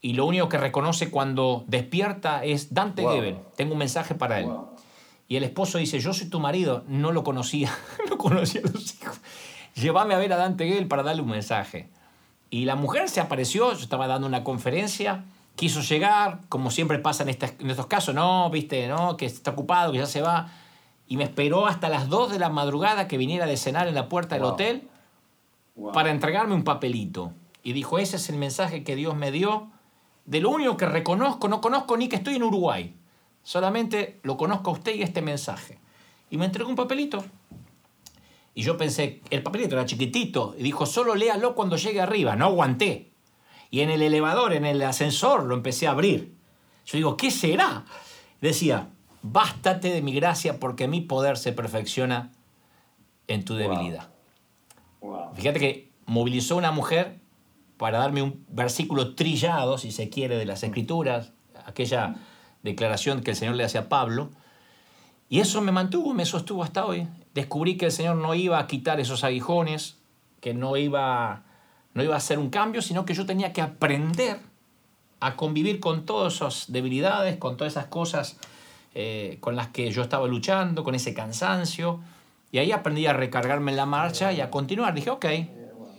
y 0.00 0.14
lo 0.14 0.26
único 0.26 0.48
que 0.48 0.58
reconoce 0.58 1.12
cuando 1.12 1.64
despierta 1.68 2.44
es 2.44 2.74
Dante 2.74 3.02
Gebel, 3.02 3.38
tengo 3.54 3.74
un 3.74 3.78
mensaje 3.78 4.16
para 4.16 4.40
él. 4.40 4.48
Y 5.28 5.36
el 5.36 5.44
esposo 5.44 5.78
dice, 5.78 6.00
yo 6.00 6.12
soy 6.12 6.28
tu 6.28 6.40
marido, 6.40 6.82
no 6.88 7.12
lo 7.12 7.22
conocía, 7.22 7.70
no 8.10 8.18
conocía 8.18 8.62
a 8.64 8.68
los 8.68 8.94
hijos. 8.96 9.20
Llévame 9.76 10.14
a 10.14 10.18
ver 10.18 10.32
a 10.32 10.36
Dante 10.36 10.66
Gebel 10.66 10.88
para 10.88 11.04
darle 11.04 11.22
un 11.22 11.30
mensaje. 11.30 11.88
Y 12.50 12.64
la 12.64 12.74
mujer 12.74 13.08
se 13.08 13.20
apareció, 13.20 13.72
yo 13.74 13.78
estaba 13.78 14.08
dando 14.08 14.26
una 14.26 14.42
conferencia, 14.42 15.24
quiso 15.54 15.82
llegar, 15.82 16.40
como 16.48 16.72
siempre 16.72 16.98
pasa 16.98 17.22
en, 17.22 17.28
estos 17.28 17.86
casos, 17.86 18.12
no, 18.12 18.50
viste, 18.50 18.88
no, 18.88 19.16
que 19.16 19.26
está 19.26 19.52
ocupado, 19.52 19.92
que 19.92 19.98
ya 19.98 20.06
se 20.06 20.20
va, 20.20 20.50
y 21.08 21.16
me 21.16 21.24
esperó 21.24 21.66
hasta 21.66 21.88
las 21.88 22.08
2 22.08 22.30
de 22.30 22.38
la 22.38 22.50
madrugada 22.50 23.08
que 23.08 23.16
viniera 23.16 23.46
de 23.46 23.56
cenar 23.56 23.88
en 23.88 23.94
la 23.94 24.08
puerta 24.08 24.34
del 24.34 24.44
hotel 24.44 24.88
para 25.92 26.10
entregarme 26.10 26.54
un 26.54 26.64
papelito. 26.64 27.32
Y 27.62 27.72
dijo, 27.72 27.98
ese 27.98 28.16
es 28.16 28.28
el 28.28 28.36
mensaje 28.36 28.84
que 28.84 28.94
Dios 28.94 29.16
me 29.16 29.32
dio, 29.32 29.70
de 30.26 30.40
lo 30.40 30.50
único 30.50 30.76
que 30.76 30.86
reconozco, 30.86 31.48
no 31.48 31.62
conozco 31.62 31.96
ni 31.96 32.08
que 32.08 32.16
estoy 32.16 32.36
en 32.36 32.42
Uruguay, 32.42 32.94
solamente 33.42 34.20
lo 34.22 34.36
conozco 34.36 34.70
a 34.70 34.74
usted 34.74 34.94
y 34.94 35.02
este 35.02 35.22
mensaje. 35.22 35.78
Y 36.30 36.36
me 36.36 36.44
entregó 36.44 36.68
un 36.68 36.76
papelito. 36.76 37.24
Y 38.54 38.62
yo 38.62 38.76
pensé, 38.76 39.22
el 39.30 39.42
papelito 39.42 39.76
era 39.76 39.86
chiquitito, 39.86 40.54
y 40.58 40.62
dijo, 40.62 40.84
solo 40.84 41.14
léalo 41.14 41.54
cuando 41.54 41.76
llegue 41.76 42.00
arriba, 42.00 42.36
no 42.36 42.46
aguanté. 42.46 43.12
Y 43.70 43.80
en 43.80 43.90
el 43.90 44.02
elevador, 44.02 44.52
en 44.52 44.66
el 44.66 44.82
ascensor, 44.82 45.44
lo 45.44 45.54
empecé 45.54 45.86
a 45.86 45.92
abrir. 45.92 46.34
Yo 46.84 46.96
digo, 46.96 47.16
¿qué 47.16 47.30
será? 47.30 47.84
Decía, 48.40 48.90
bástate 49.22 49.92
de 49.92 50.02
mi 50.02 50.12
gracia 50.12 50.58
porque 50.60 50.88
mi 50.88 51.00
poder 51.00 51.36
se 51.36 51.52
perfecciona 51.52 52.32
en 53.26 53.44
tu 53.44 53.54
debilidad. 53.54 54.08
Fíjate 55.34 55.60
que 55.60 55.90
movilizó 56.06 56.56
una 56.56 56.72
mujer 56.72 57.18
para 57.76 57.98
darme 57.98 58.22
un 58.22 58.44
versículo 58.48 59.14
trillado, 59.14 59.78
si 59.78 59.92
se 59.92 60.08
quiere, 60.08 60.36
de 60.36 60.44
las 60.44 60.62
escrituras, 60.62 61.32
aquella 61.64 62.16
declaración 62.62 63.22
que 63.22 63.30
el 63.32 63.36
Señor 63.36 63.54
le 63.54 63.64
hace 63.64 63.78
a 63.78 63.88
Pablo. 63.88 64.30
Y 65.28 65.40
eso 65.40 65.60
me 65.60 65.72
mantuvo, 65.72 66.14
me 66.14 66.24
sostuvo 66.24 66.64
hasta 66.64 66.86
hoy. 66.86 67.06
Descubrí 67.34 67.76
que 67.76 67.86
el 67.86 67.92
Señor 67.92 68.16
no 68.16 68.34
iba 68.34 68.58
a 68.58 68.66
quitar 68.66 68.98
esos 68.98 69.22
aguijones, 69.24 69.98
que 70.40 70.54
no 70.54 70.76
iba 70.76 71.44
no 71.94 72.04
iba 72.04 72.14
a 72.14 72.20
ser 72.20 72.38
un 72.38 72.50
cambio, 72.50 72.80
sino 72.80 73.04
que 73.04 73.14
yo 73.14 73.26
tenía 73.26 73.52
que 73.52 73.60
aprender 73.60 74.38
a 75.20 75.34
convivir 75.34 75.80
con 75.80 76.06
todas 76.06 76.36
esas 76.36 76.70
debilidades, 76.70 77.38
con 77.38 77.56
todas 77.56 77.72
esas 77.72 77.86
cosas 77.86 78.38
eh, 79.00 79.36
con 79.38 79.54
las 79.54 79.68
que 79.68 79.92
yo 79.92 80.02
estaba 80.02 80.26
luchando, 80.26 80.82
con 80.82 80.96
ese 80.96 81.14
cansancio. 81.14 82.00
Y 82.50 82.58
ahí 82.58 82.72
aprendí 82.72 83.06
a 83.06 83.12
recargarme 83.12 83.70
en 83.70 83.76
la 83.76 83.86
marcha 83.86 84.32
y 84.32 84.40
a 84.40 84.50
continuar. 84.50 84.92
Dije, 84.92 85.08
ok, 85.10 85.24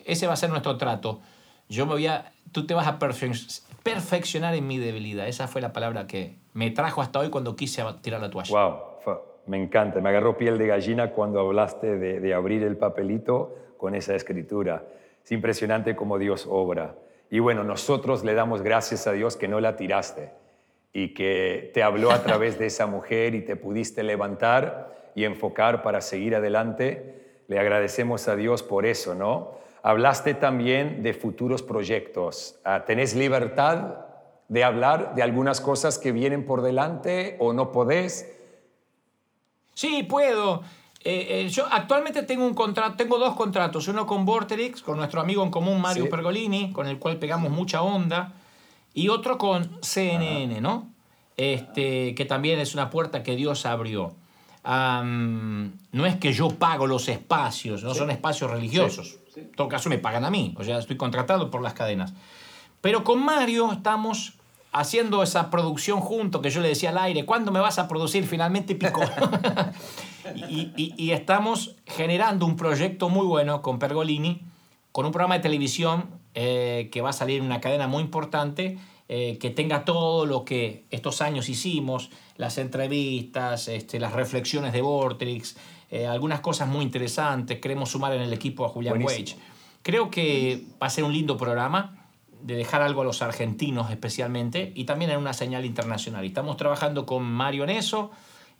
ese 0.03 0.27
va 0.27 0.33
a 0.33 0.35
ser 0.35 0.49
nuestro 0.49 0.75
trato. 0.75 1.21
Yo 1.69 1.85
me 1.85 1.93
voy 1.93 2.07
a, 2.07 2.33
tú 2.51 2.67
te 2.67 2.73
vas 2.73 2.87
a 2.87 2.99
perfeccionar 2.99 4.53
en 4.53 4.67
mi 4.67 4.77
debilidad. 4.79 5.29
Esa 5.29 5.47
fue 5.47 5.61
la 5.61 5.71
palabra 5.71 6.07
que 6.07 6.35
me 6.51 6.71
trajo 6.71 7.01
hasta 7.01 7.19
hoy 7.19 7.29
cuando 7.29 7.55
quise 7.55 7.85
tirar 8.01 8.19
la 8.19 8.29
toalla. 8.29 8.51
Wow, 8.51 9.15
me 9.47 9.63
encanta. 9.63 10.01
Me 10.01 10.09
agarró 10.09 10.37
piel 10.37 10.57
de 10.57 10.67
gallina 10.67 11.11
cuando 11.11 11.39
hablaste 11.39 11.97
de, 11.97 12.19
de 12.19 12.33
abrir 12.33 12.63
el 12.63 12.75
papelito 12.75 13.55
con 13.77 13.95
esa 13.95 14.13
escritura. 14.13 14.83
Es 15.23 15.31
impresionante 15.31 15.95
cómo 15.95 16.17
Dios 16.17 16.45
obra. 16.49 16.95
Y 17.31 17.39
bueno, 17.39 17.63
nosotros 17.63 18.25
le 18.25 18.33
damos 18.33 18.61
gracias 18.61 19.07
a 19.07 19.13
Dios 19.13 19.37
que 19.37 19.47
no 19.47 19.61
la 19.61 19.77
tiraste 19.77 20.33
y 20.93 21.13
que 21.13 21.71
te 21.73 21.83
habló 21.83 22.11
a 22.11 22.23
través 22.23 22.57
de 22.57 22.65
esa 22.65 22.87
mujer 22.87 23.35
y 23.35 23.41
te 23.41 23.55
pudiste 23.55 24.03
levantar 24.03 25.11
y 25.15 25.25
enfocar 25.25 25.83
para 25.83 26.01
seguir 26.01 26.35
adelante. 26.35 27.43
Le 27.47 27.59
agradecemos 27.59 28.27
a 28.27 28.35
Dios 28.35 28.63
por 28.63 28.85
eso, 28.85 29.15
¿no? 29.15 29.59
Hablaste 29.81 30.33
también 30.33 31.03
de 31.03 31.13
futuros 31.13 31.63
proyectos. 31.63 32.59
Ah, 32.63 32.83
¿Tenés 32.85 33.15
libertad 33.15 33.95
de 34.47 34.63
hablar 34.63 35.15
de 35.15 35.23
algunas 35.23 35.61
cosas 35.61 35.97
que 35.97 36.11
vienen 36.11 36.45
por 36.45 36.61
delante 36.61 37.37
o 37.39 37.53
no 37.53 37.71
podés? 37.71 38.35
Sí, 39.73 40.03
puedo. 40.03 40.63
Eh, 41.01 41.45
eh, 41.45 41.49
yo 41.49 41.65
actualmente 41.71 42.23
tengo 42.23 42.45
un 42.45 42.53
contrato, 42.53 42.97
tengo 42.97 43.17
dos 43.17 43.35
contratos, 43.35 43.87
uno 43.87 44.05
con 44.05 44.25
Vorterix, 44.25 44.81
con 44.81 44.97
nuestro 44.97 45.21
amigo 45.21 45.41
en 45.43 45.49
común 45.49 45.79
Mario 45.79 46.09
Pergolini, 46.09 46.73
con 46.73 46.87
el 46.87 46.99
cual 46.99 47.17
pegamos 47.17 47.49
mucha 47.51 47.81
onda, 47.81 48.33
y 48.93 49.09
otro 49.09 49.37
con 49.37 49.69
CNN, 49.81 50.61
¿no? 50.61 50.89
Este, 51.37 52.15
que 52.15 52.25
también 52.25 52.59
es 52.59 52.73
una 52.73 52.89
puerta 52.89 53.23
que 53.23 53.35
Dios 53.35 53.65
abrió. 53.65 54.15
no 54.65 56.05
es 56.05 56.15
que 56.17 56.33
yo 56.33 56.49
pago 56.49 56.85
los 56.85 57.07
espacios, 57.07 57.83
no 57.83 57.93
son 57.93 58.11
espacios 58.11 58.51
religiosos. 58.51 59.19
En 59.35 59.51
todo 59.51 59.69
caso 59.69 59.89
me 59.89 59.97
pagan 59.97 60.25
a 60.25 60.29
mí, 60.29 60.53
o 60.57 60.63
sea, 60.63 60.79
estoy 60.79 60.97
contratado 60.97 61.49
por 61.49 61.61
las 61.61 61.73
cadenas. 61.73 62.13
Pero 62.81 63.03
con 63.03 63.23
Mario 63.23 63.71
estamos 63.71 64.33
haciendo 64.71 65.23
esa 65.23 65.49
producción 65.49 65.99
junto, 65.99 66.41
que 66.41 66.49
yo 66.49 66.61
le 66.61 66.69
decía 66.69 66.89
al 66.89 66.97
aire, 66.97 67.25
¿cuándo 67.25 67.51
me 67.51 67.59
vas 67.59 67.79
a 67.79 67.87
producir? 67.87 68.25
Finalmente 68.27 68.75
picó. 68.75 69.01
y, 70.49 71.11
estamos 71.11 71.75
generando 71.85 72.45
un 72.45 72.55
proyecto 72.55 73.09
muy 73.09 73.25
bueno 73.25 73.61
con 73.61 73.79
Pergolini, 73.79 74.41
con 74.91 75.05
un 75.05 75.11
programa 75.11 75.35
de 75.35 75.41
televisión 75.41 76.18
eh, 76.41 76.87
que 76.89 77.01
va 77.01 77.09
a 77.09 77.13
salir 77.13 77.41
una 77.41 77.59
cadena 77.59 77.87
muy 77.87 78.01
importante, 78.01 78.77
eh, 79.09 79.37
que 79.41 79.49
tenga 79.49 79.83
todo 79.83 80.25
lo 80.25 80.45
que 80.45 80.85
estos 80.89 81.21
años 81.21 81.49
hicimos, 81.49 82.11
las 82.37 82.57
entrevistas, 82.57 83.67
este, 83.67 83.99
las 83.99 84.13
reflexiones 84.13 84.71
de 84.71 84.79
Vortrix, 84.79 85.57
eh, 85.91 86.07
algunas 86.07 86.39
cosas 86.39 86.69
muy 86.69 86.85
interesantes. 86.85 87.59
Queremos 87.59 87.89
sumar 87.89 88.13
en 88.13 88.21
el 88.21 88.31
equipo 88.31 88.63
a 88.63 88.69
Julián 88.69 89.03
Wage. 89.03 89.35
Creo 89.81 90.09
que 90.09 90.63
va 90.81 90.87
a 90.87 90.89
ser 90.89 91.03
un 91.03 91.11
lindo 91.11 91.35
programa 91.35 92.07
de 92.41 92.55
dejar 92.55 92.83
algo 92.83 93.01
a 93.01 93.03
los 93.03 93.21
argentinos 93.21 93.91
especialmente 93.91 94.71
y 94.75 94.85
también 94.85 95.11
en 95.11 95.17
una 95.17 95.33
señal 95.33 95.65
internacional. 95.65 96.23
estamos 96.23 96.55
trabajando 96.55 97.05
con 97.05 97.23
Mario 97.23 97.65
en 97.65 97.71
eso. 97.71 98.11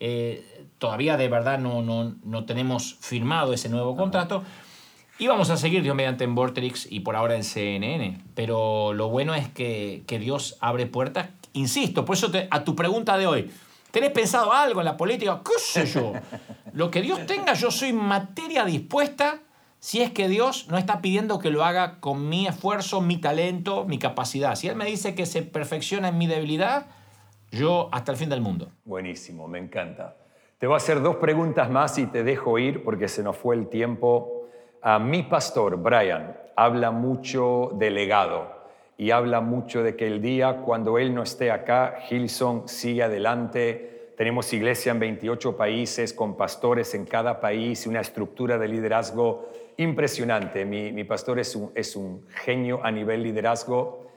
Eh, 0.01 0.67
todavía 0.79 1.15
de 1.15 1.29
verdad 1.29 1.59
no, 1.59 1.81
no, 1.81 2.13
no, 2.25 2.43
tenemos 2.43 2.97
firmado 2.99 3.53
ese 3.53 3.69
nuevo 3.69 3.95
contrato. 3.95 4.43
Y 5.19 5.27
vamos 5.27 5.49
a 5.49 5.57
seguir, 5.57 5.83
Dios 5.83 5.95
mediante, 5.95 6.23
en 6.23 6.33
Vortex 6.33 6.87
y 6.89 7.01
por 7.01 7.17
ahora 7.17 7.35
en 7.35 7.43
CNN. 7.43 8.21
Pero 8.35 8.93
lo 8.93 9.09
bueno 9.09 9.35
es 9.35 9.49
que, 9.49 10.03
que 10.07 10.17
Dios 10.17 10.57
abre 10.61 10.85
puertas. 10.85 11.27
Insisto, 11.51 12.05
por 12.05 12.15
eso 12.15 12.31
a 12.49 12.63
tu 12.63 12.73
pregunta 12.73 13.17
de 13.17 13.27
hoy, 13.27 13.51
¿tenés 13.91 14.11
pensado 14.11 14.53
algo 14.53 14.79
en 14.79 14.85
la 14.85 14.95
política? 14.95 15.41
¿Qué 15.43 15.59
sé 15.59 15.85
yo? 15.85 16.13
Lo 16.73 16.89
que 16.89 17.01
Dios 17.01 17.25
tenga, 17.25 17.53
yo 17.53 17.69
soy 17.69 17.91
materia 17.91 18.63
dispuesta 18.63 19.41
si 19.79 20.01
es 20.01 20.11
que 20.11 20.27
Dios 20.29 20.67
no 20.69 20.77
está 20.77 21.01
pidiendo 21.01 21.39
que 21.39 21.49
lo 21.49 21.63
haga 21.65 21.99
con 21.99 22.29
mi 22.29 22.47
esfuerzo, 22.47 23.01
mi 23.01 23.17
talento, 23.17 23.85
mi 23.85 23.97
capacidad. 23.97 24.55
Si 24.55 24.67
Él 24.67 24.75
me 24.75 24.85
dice 24.85 25.15
que 25.15 25.25
se 25.25 25.41
perfecciona 25.41 26.09
en 26.09 26.17
mi 26.17 26.27
debilidad, 26.27 26.87
yo 27.51 27.89
hasta 27.91 28.11
el 28.11 28.17
fin 28.17 28.29
del 28.29 28.41
mundo. 28.41 28.69
Buenísimo, 28.85 29.47
me 29.47 29.59
encanta. 29.59 30.15
Te 30.59 30.67
voy 30.67 30.75
a 30.75 30.77
hacer 30.77 31.01
dos 31.01 31.15
preguntas 31.17 31.69
más 31.69 31.97
y 31.97 32.05
te 32.05 32.23
dejo 32.23 32.59
ir 32.59 32.83
porque 32.83 33.07
se 33.07 33.23
nos 33.23 33.37
fue 33.37 33.55
el 33.55 33.67
tiempo. 33.67 34.38
A 34.81 34.97
mi 34.97 35.23
pastor, 35.23 35.75
Brian, 35.75 36.37
habla 36.55 36.91
mucho 36.91 37.71
de 37.73 37.91
legado 37.91 38.47
y 38.97 39.11
habla 39.11 39.41
mucho 39.41 39.83
de 39.83 39.97
que 39.97 40.07
el 40.07 40.21
día 40.21 40.61
cuando 40.63 40.97
él 40.97 41.13
no 41.13 41.23
esté 41.23 41.51
acá, 41.51 41.97
Hilson 42.09 42.69
sigue 42.69 43.03
adelante. 43.03 44.13
Tenemos 44.15 44.53
iglesia 44.53 44.93
en 44.93 44.99
28 44.99 45.57
países 45.57 46.13
con 46.13 46.37
pastores 46.37 46.93
en 46.95 47.05
cada 47.05 47.41
país 47.41 47.85
y 47.85 47.89
una 47.89 47.99
estructura 47.99 48.57
de 48.57 48.69
liderazgo 48.69 49.49
impresionante. 49.75 50.63
Mi, 50.63 51.03
pastor 51.03 51.39
es 51.39 51.57
un, 51.57 51.71
es 51.75 51.97
un 51.97 52.25
genio 52.29 52.79
a 52.81 52.89
nivel 52.89 53.23
liderazgo. 53.23 54.07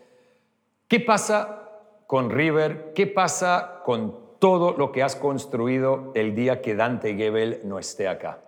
¿Qué 0.87 1.01
pasa 1.01 1.71
con 2.07 2.31
River? 2.31 2.93
¿Qué 2.95 3.09
pasa 3.09 3.81
con 3.85 4.39
todo 4.39 4.77
lo 4.79 4.93
que 4.93 5.03
has 5.03 5.17
construido 5.17 6.13
el 6.15 6.37
día 6.37 6.61
que 6.63 6.77
Dante 6.77 7.17
Gebel 7.17 7.63
no 7.65 7.81
esté 7.81 8.07
acá? 8.07 8.39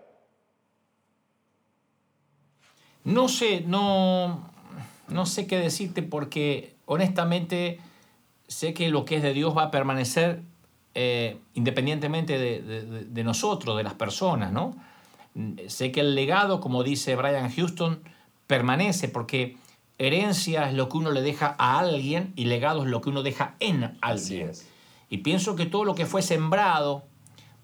No 3.05 3.29
sé, 3.29 3.63
no, 3.67 4.51
no 5.09 5.27
sé 5.27 5.47
qué 5.47 5.59
decirte 5.59 6.03
porque 6.03 6.75
honestamente 6.87 7.79
sé 8.49 8.75
que 8.75 8.89
lo 8.89 9.05
que 9.05 9.17
es 9.17 9.23
de 9.23 9.33
Dios 9.33 9.57
va 9.57 9.65
a 9.65 9.71
permanecer 9.71 10.43
eh, 10.95 11.39
independientemente 11.55 12.39
de, 12.39 12.63
de, 12.63 13.25
nosotros, 13.25 13.77
de 13.77 13.83
las 13.83 13.95
personas, 13.95 14.53
¿no? 14.53 14.77
Sé 15.67 15.91
que 15.91 16.01
el 16.01 16.15
legado, 16.15 16.61
como 16.61 16.85
dice 16.85 17.17
Brian 17.17 17.51
Houston, 17.51 18.01
permanece 18.47 19.09
porque 19.09 19.57
herencia 19.99 20.69
es 20.69 20.75
lo 20.75 20.89
que 20.89 20.99
uno 20.99 21.11
le 21.11 21.23
deja 21.23 21.57
a 21.59 21.81
alguien 21.81 22.33
y 22.37 22.45
legado 22.45 22.85
es 22.85 22.91
lo 22.91 23.01
que 23.01 23.11
uno 23.11 23.25
deja 23.25 23.57
en 23.59 23.99
alguien. 24.01 24.53
Y 25.11 25.19
pienso 25.19 25.57
que 25.57 25.67
todo 25.67 25.85
lo 25.85 25.97
que 25.97 26.07
fue 26.07 26.23
sembrado 26.23 27.03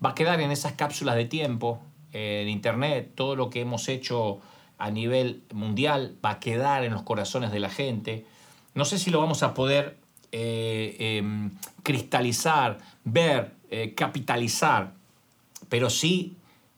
va 0.05 0.11
a 0.11 0.15
quedar 0.15 0.41
en 0.41 0.51
esas 0.51 0.73
cápsulas 0.73 1.15
de 1.15 1.27
tiempo, 1.27 1.81
en 2.13 2.49
Internet, 2.49 3.13
todo 3.15 3.37
lo 3.37 3.51
que 3.51 3.61
hemos 3.61 3.89
hecho 3.89 4.41
a 4.81 4.91
nivel 4.91 5.45
mundial 5.53 6.17
va 6.25 6.31
a 6.31 6.41
quedar 6.41 6.85
en 6.85 6.93
los 6.93 7.03
corazones 7.03 7.53
de 7.53 7.61
la 7.61 7.69
gente. 7.69 8.25
No 8.75 8.85
sé 8.85 8.99
si 8.99 9.11
lo 9.11 9.21
vamos 9.21 9.43
a 9.43 9.55
poder 9.55 9.99
eh, 10.33 10.97
em, 10.99 11.51
cristalizar, 11.83 12.79
ver, 13.05 13.53
eh, 13.71 13.95
capitalizar, 13.95 14.95
pero 15.69 15.91
sí 15.91 16.37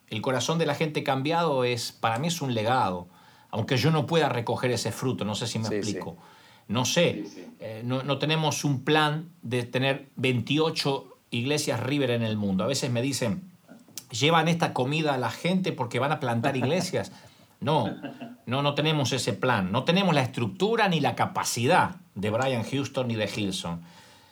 el 0.08 0.20
corazón 0.20 0.58
de 0.58 0.66
la 0.66 0.74
gente 0.74 1.02
cambiado 1.02 1.64
es, 1.64 1.92
para 1.92 2.18
mí 2.18 2.28
es 2.28 2.42
un 2.42 2.54
legado, 2.54 3.06
aunque 3.50 3.76
yo 3.76 3.90
no 3.90 4.06
pueda 4.06 4.28
recoger 4.28 4.70
ese 4.72 4.92
fruto, 4.92 5.24
no 5.24 5.34
sé 5.34 5.46
si 5.46 5.58
me 5.58 5.68
explico. 5.68 6.16
No 6.68 6.84
sé, 6.84 7.24
eh, 7.60 7.82
no, 7.84 8.18
tenemos 8.18 8.64
un 8.64 8.82
plan 8.84 9.30
de 9.42 9.62
tener 9.62 10.08
28 10.16 11.08
iglesias 11.30 11.80
River 11.80 12.10
en 12.10 12.22
el 12.22 12.36
mundo. 12.36 12.64
A 12.64 12.66
veces 12.66 12.90
me 12.90 13.00
dicen, 13.00 13.42
llevan 14.10 14.48
esta 14.48 14.72
comida 14.72 15.14
a 15.14 15.18
la 15.18 15.30
gente 15.30 15.72
porque 15.72 15.98
van 15.98 16.12
a 16.12 16.20
plantar 16.20 16.56
iglesias. 16.58 17.12
No, 17.62 17.96
no, 18.46 18.62
no 18.62 18.74
tenemos 18.74 19.12
ese 19.12 19.32
plan. 19.32 19.72
No 19.72 19.84
tenemos 19.84 20.14
la 20.14 20.22
estructura 20.22 20.88
ni 20.88 21.00
la 21.00 21.14
capacidad 21.14 21.96
de 22.14 22.30
Brian 22.30 22.64
Houston 22.64 23.08
ni 23.08 23.14
de 23.14 23.30
Hilson. 23.34 23.82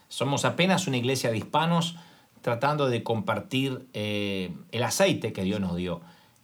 Somos 0.08 0.44
apenas 0.44 0.86
una 0.86 0.96
iglesia 0.96 1.30
de 1.30 1.38
hispanos 1.38 1.96
tratando 2.42 2.88
de 2.88 3.02
compartir 3.02 3.88
eh, 3.92 4.52
el 4.72 4.82
aceite 4.82 5.32
que 5.32 5.42
Dios 5.42 5.60
nos 5.60 5.76
dio. 5.76 6.00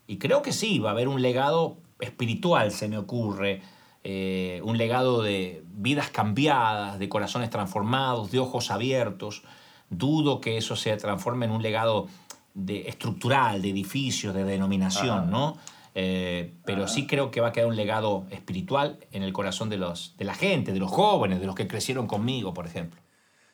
Y 0.07 0.19
creo 0.19 0.43
que 0.43 0.53
sí, 0.53 0.79
va 0.79 0.91
a 0.91 0.93
haber 0.93 1.09
un 1.09 1.21
legado 1.21 1.79
espiritual, 2.01 2.71
se 2.71 2.89
me 2.89 2.99
ocurre, 2.99 3.63
eh, 4.05 4.61
un 4.63 4.79
legado 4.79 5.23
de 5.23 5.65
vidas 5.75 6.11
cambiadas, 6.11 6.99
de 6.99 7.09
corazones 7.09 7.51
transformados, 7.51 8.31
de 8.31 8.39
ojos 8.39 8.71
abiertos. 8.71 9.43
Dudo 9.91 10.41
que 10.41 10.59
eso 10.59 10.77
se 10.77 10.97
transforme 10.97 11.47
en 11.47 11.53
un 11.53 11.63
legado 11.63 12.07
de, 12.55 12.89
estructural, 12.89 13.63
de 13.63 13.71
edificios, 13.71 14.35
de 14.35 14.45
denominación, 14.45 15.31
¿no? 15.31 15.57
Eh, 15.99 16.53
pero 16.67 16.89
sí 16.89 17.07
creo 17.07 17.31
que 17.31 17.41
va 17.41 17.49
a 17.49 17.53
quedar 17.53 17.69
un 17.69 17.75
legado 17.75 18.27
espiritual 18.31 18.99
en 19.13 19.23
el 19.23 19.33
corazón 19.33 19.71
de, 19.71 19.79
los, 19.79 20.15
de 20.19 20.27
la 20.27 20.35
gente, 20.35 20.75
de 20.75 20.79
los 20.79 20.91
jóvenes, 20.91 21.41
de 21.41 21.47
los 21.47 21.55
que 21.55 21.67
crecieron 21.67 22.07
conmigo, 22.07 22.53
por 22.53 22.67
ejemplo. 22.67 23.01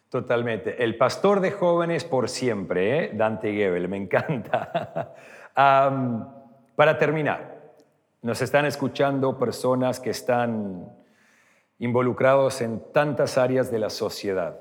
Totalmente. 0.09 0.83
El 0.83 0.97
pastor 0.97 1.39
de 1.39 1.53
jóvenes 1.53 2.03
por 2.03 2.29
siempre, 2.29 2.99
¿eh? 2.99 3.11
Dante 3.15 3.53
Gebel, 3.53 3.87
me 3.87 3.97
encanta. 3.97 5.15
para 6.75 6.99
terminar, 6.99 7.75
nos 8.23 8.43
están 8.43 8.67
escuchando 8.67 9.39
personas 9.39 10.01
que 10.01 10.11
están 10.11 10.93
involucrados 11.79 12.61
en 12.61 12.83
tantas 12.93 13.39
áreas 13.39 13.71
de 13.71 13.79
la 13.79 13.89
sociedad. 13.89 14.59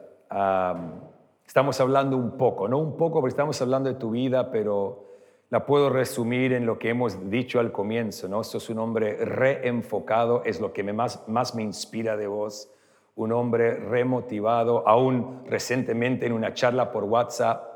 estamos 1.47 1.81
hablando 1.81 2.15
un 2.15 2.37
poco, 2.37 2.67
no 2.67 2.77
un 2.77 2.95
poco 2.95 3.21
porque 3.21 3.31
estamos 3.31 3.59
hablando 3.59 3.89
de 3.89 3.95
tu 3.95 4.11
vida, 4.11 4.51
pero 4.51 5.10
la 5.51 5.65
puedo 5.65 5.89
resumir 5.89 6.53
en 6.53 6.65
lo 6.65 6.79
que 6.79 6.89
hemos 6.89 7.29
dicho 7.29 7.59
al 7.59 7.71
comienzo, 7.71 8.27
¿no? 8.27 8.41
es 8.41 8.69
un 8.69 8.79
hombre 8.79 9.23
reenfocado, 9.23 10.43
es 10.43 10.59
lo 10.59 10.73
que 10.73 10.81
más, 10.81 11.27
más 11.27 11.53
me 11.53 11.61
inspira 11.61 12.17
de 12.17 12.25
vos 12.25 12.71
un 13.15 13.31
hombre 13.33 13.75
remotivado, 13.75 14.87
aún 14.87 15.43
recientemente 15.45 16.25
en 16.25 16.31
una 16.31 16.53
charla 16.53 16.91
por 16.91 17.03
WhatsApp 17.03 17.67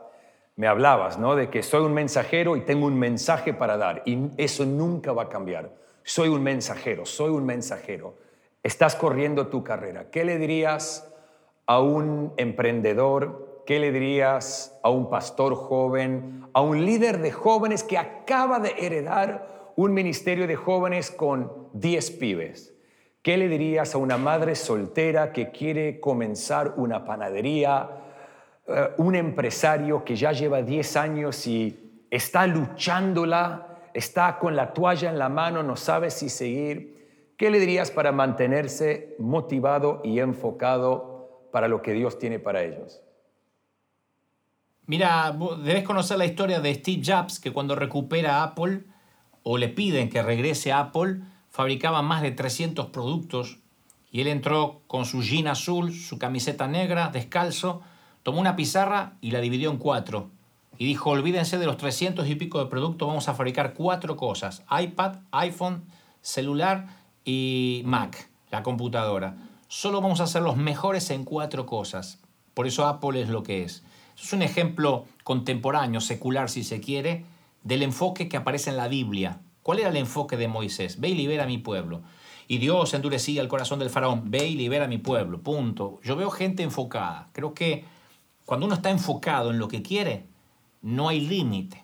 me 0.55 0.67
hablabas, 0.67 1.19
¿no? 1.19 1.35
De 1.35 1.49
que 1.49 1.61
soy 1.61 1.83
un 1.83 1.93
mensajero 1.93 2.55
y 2.55 2.61
tengo 2.61 2.85
un 2.85 2.97
mensaje 2.97 3.53
para 3.53 3.75
dar 3.75 4.01
y 4.05 4.29
eso 4.37 4.65
nunca 4.65 5.11
va 5.11 5.23
a 5.23 5.29
cambiar. 5.29 5.69
Soy 6.03 6.29
un 6.29 6.41
mensajero, 6.41 7.05
soy 7.05 7.31
un 7.31 7.45
mensajero. 7.45 8.15
Estás 8.63 8.95
corriendo 8.95 9.47
tu 9.47 9.63
carrera. 9.63 10.09
¿Qué 10.09 10.23
le 10.23 10.37
dirías 10.37 11.13
a 11.65 11.81
un 11.81 12.33
emprendedor? 12.37 13.54
¿Qué 13.65 13.79
le 13.79 13.91
dirías 13.91 14.77
a 14.83 14.91
un 14.91 15.09
pastor 15.09 15.55
joven, 15.55 16.45
a 16.53 16.61
un 16.61 16.85
líder 16.85 17.19
de 17.19 17.31
jóvenes 17.31 17.83
que 17.83 17.97
acaba 17.97 18.59
de 18.59 18.75
heredar 18.77 19.73
un 19.75 19.91
ministerio 19.91 20.45
de 20.45 20.55
jóvenes 20.55 21.09
con 21.09 21.69
10 21.73 22.11
pibes? 22.11 22.75
¿Qué 23.23 23.37
le 23.37 23.47
dirías 23.47 23.95
a 23.95 23.97
una 23.97 24.17
madre 24.17 24.53
soltera 24.53 25.33
que 25.33 25.49
quiere 25.49 25.99
comenzar 25.99 26.75
una 26.77 27.05
panadería? 27.05 27.89
Eh, 28.67 28.89
un 28.97 29.15
empresario 29.15 30.05
que 30.05 30.15
ya 30.15 30.31
lleva 30.31 30.61
10 30.61 30.95
años 30.95 31.47
y 31.47 32.05
está 32.11 32.45
luchándola, 32.45 33.79
está 33.95 34.37
con 34.37 34.55
la 34.55 34.73
toalla 34.73 35.09
en 35.09 35.17
la 35.17 35.29
mano, 35.29 35.63
no 35.63 35.75
sabe 35.75 36.11
si 36.11 36.29
seguir. 36.29 37.33
¿Qué 37.35 37.49
le 37.49 37.59
dirías 37.59 37.89
para 37.89 38.11
mantenerse 38.11 39.15
motivado 39.17 40.01
y 40.03 40.19
enfocado 40.19 41.47
para 41.51 41.67
lo 41.67 41.81
que 41.81 41.93
Dios 41.93 42.19
tiene 42.19 42.37
para 42.37 42.61
ellos? 42.61 43.04
Mira, 44.87 45.35
debes 45.63 45.83
conocer 45.83 46.17
la 46.17 46.25
historia 46.25 46.59
de 46.59 46.75
Steve 46.75 47.01
Jobs, 47.03 47.39
que 47.39 47.51
cuando 47.51 47.75
recupera 47.75 48.43
Apple 48.43 48.83
o 49.41 49.57
le 49.57 49.69
piden 49.69 50.09
que 50.09 50.21
regrese 50.21 50.71
a 50.71 50.79
Apple, 50.79 51.21
fabricaba 51.49 52.01
más 52.01 52.21
de 52.21 52.31
300 52.31 52.87
productos 52.87 53.59
y 54.11 54.21
él 54.21 54.27
entró 54.27 54.81
con 54.87 55.05
su 55.05 55.21
jean 55.23 55.47
azul, 55.47 55.93
su 55.93 56.19
camiseta 56.19 56.67
negra, 56.67 57.09
descalzo, 57.09 57.81
tomó 58.23 58.39
una 58.39 58.55
pizarra 58.55 59.17
y 59.21 59.31
la 59.31 59.41
dividió 59.41 59.71
en 59.71 59.77
cuatro. 59.77 60.29
y 60.77 60.85
dijo, 60.85 61.11
olvídense 61.11 61.57
de 61.57 61.65
los 61.65 61.77
300 61.77 62.27
y 62.27 62.35
pico 62.35 62.59
de 62.59 62.65
productos, 62.65 63.07
vamos 63.07 63.29
a 63.29 63.33
fabricar 63.33 63.73
cuatro 63.73 64.17
cosas, 64.17 64.63
iPad, 64.69 65.19
iPhone, 65.31 65.85
celular 66.21 66.87
y 67.23 67.81
Mac, 67.85 68.29
la 68.51 68.61
computadora. 68.61 69.37
Solo 69.67 70.01
vamos 70.01 70.19
a 70.19 70.27
ser 70.27 70.41
los 70.41 70.57
mejores 70.57 71.09
en 71.11 71.23
cuatro 71.23 71.65
cosas. 71.65 72.19
Por 72.53 72.67
eso 72.67 72.85
Apple 72.85 73.21
es 73.21 73.29
lo 73.29 73.41
que 73.41 73.63
es. 73.63 73.83
Es 74.21 74.33
un 74.33 74.41
ejemplo 74.41 75.05
contemporáneo, 75.23 76.01
secular 76.01 76.49
si 76.49 76.63
se 76.63 76.79
quiere, 76.79 77.25
del 77.63 77.83
enfoque 77.83 78.29
que 78.29 78.37
aparece 78.37 78.69
en 78.69 78.77
la 78.77 78.87
Biblia. 78.87 79.39
¿Cuál 79.63 79.79
era 79.79 79.89
el 79.89 79.97
enfoque 79.97 80.37
de 80.37 80.47
Moisés? 80.47 80.99
Ve 80.99 81.09
y 81.09 81.15
libera 81.15 81.43
a 81.43 81.47
mi 81.47 81.57
pueblo. 81.57 82.01
Y 82.47 82.59
Dios 82.59 82.93
endurecía 82.93 83.41
el 83.41 83.47
corazón 83.47 83.79
del 83.79 83.89
faraón. 83.89 84.29
Ve 84.29 84.47
y 84.47 84.55
libera 84.55 84.85
a 84.85 84.87
mi 84.87 84.99
pueblo. 84.99 85.41
Punto. 85.41 85.99
Yo 86.03 86.15
veo 86.15 86.29
gente 86.29 86.61
enfocada. 86.63 87.29
Creo 87.33 87.53
que 87.53 87.85
cuando 88.45 88.67
uno 88.67 88.75
está 88.75 88.91
enfocado 88.91 89.49
en 89.49 89.57
lo 89.57 89.67
que 89.67 89.81
quiere, 89.81 90.25
no 90.81 91.09
hay 91.09 91.21
límite. 91.21 91.83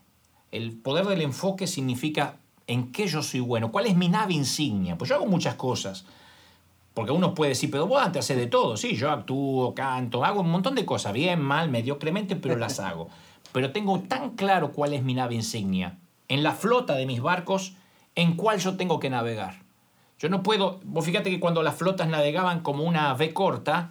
El 0.52 0.74
poder 0.74 1.08
del 1.08 1.22
enfoque 1.22 1.66
significa 1.66 2.38
en 2.68 2.92
qué 2.92 3.08
yo 3.08 3.24
soy 3.24 3.40
bueno, 3.40 3.72
cuál 3.72 3.88
es 3.88 3.96
mi 3.96 4.08
nave 4.08 4.34
insignia. 4.34 4.98
Pues 4.98 5.10
yo 5.10 5.16
hago 5.16 5.26
muchas 5.26 5.56
cosas. 5.56 6.06
Porque 6.94 7.12
uno 7.12 7.34
puede 7.34 7.50
decir, 7.50 7.72
pero 7.72 7.88
vos 7.88 8.02
antes 8.02 8.26
haces 8.26 8.38
de 8.38 8.48
todo. 8.48 8.76
Sí, 8.76 8.96
yo 8.96 9.12
actúo, 9.12 9.74
canto, 9.74 10.26
hago 10.26 10.42
un 10.42 10.52
montón 10.52 10.76
de 10.76 10.86
cosas, 10.86 11.14
bien, 11.14 11.42
mal, 11.42 11.70
mediocremente, 11.70 12.36
pero 12.36 12.58
las 12.58 12.80
hago. 12.82 13.10
Pero 13.52 13.72
tengo 13.72 14.00
tan 14.02 14.32
claro 14.32 14.72
cuál 14.72 14.94
es 14.94 15.04
mi 15.04 15.14
nave 15.14 15.36
insignia. 15.36 15.98
En 16.28 16.44
la 16.44 16.54
flota 16.54 16.96
de 16.96 17.06
mis 17.06 17.22
barcos, 17.22 17.74
en 18.16 18.36
cuál 18.36 18.60
yo 18.60 18.76
tengo 18.78 19.00
que 19.00 19.10
navegar. 19.10 19.62
Yo 20.20 20.30
no 20.30 20.44
puedo, 20.44 20.80
vos 20.84 21.06
fíjate 21.06 21.30
que 21.30 21.40
cuando 21.40 21.64
las 21.64 21.76
flotas 21.76 22.08
navegaban 22.08 22.62
como 22.62 22.84
una 22.84 23.14
V 23.14 23.34
corta, 23.34 23.90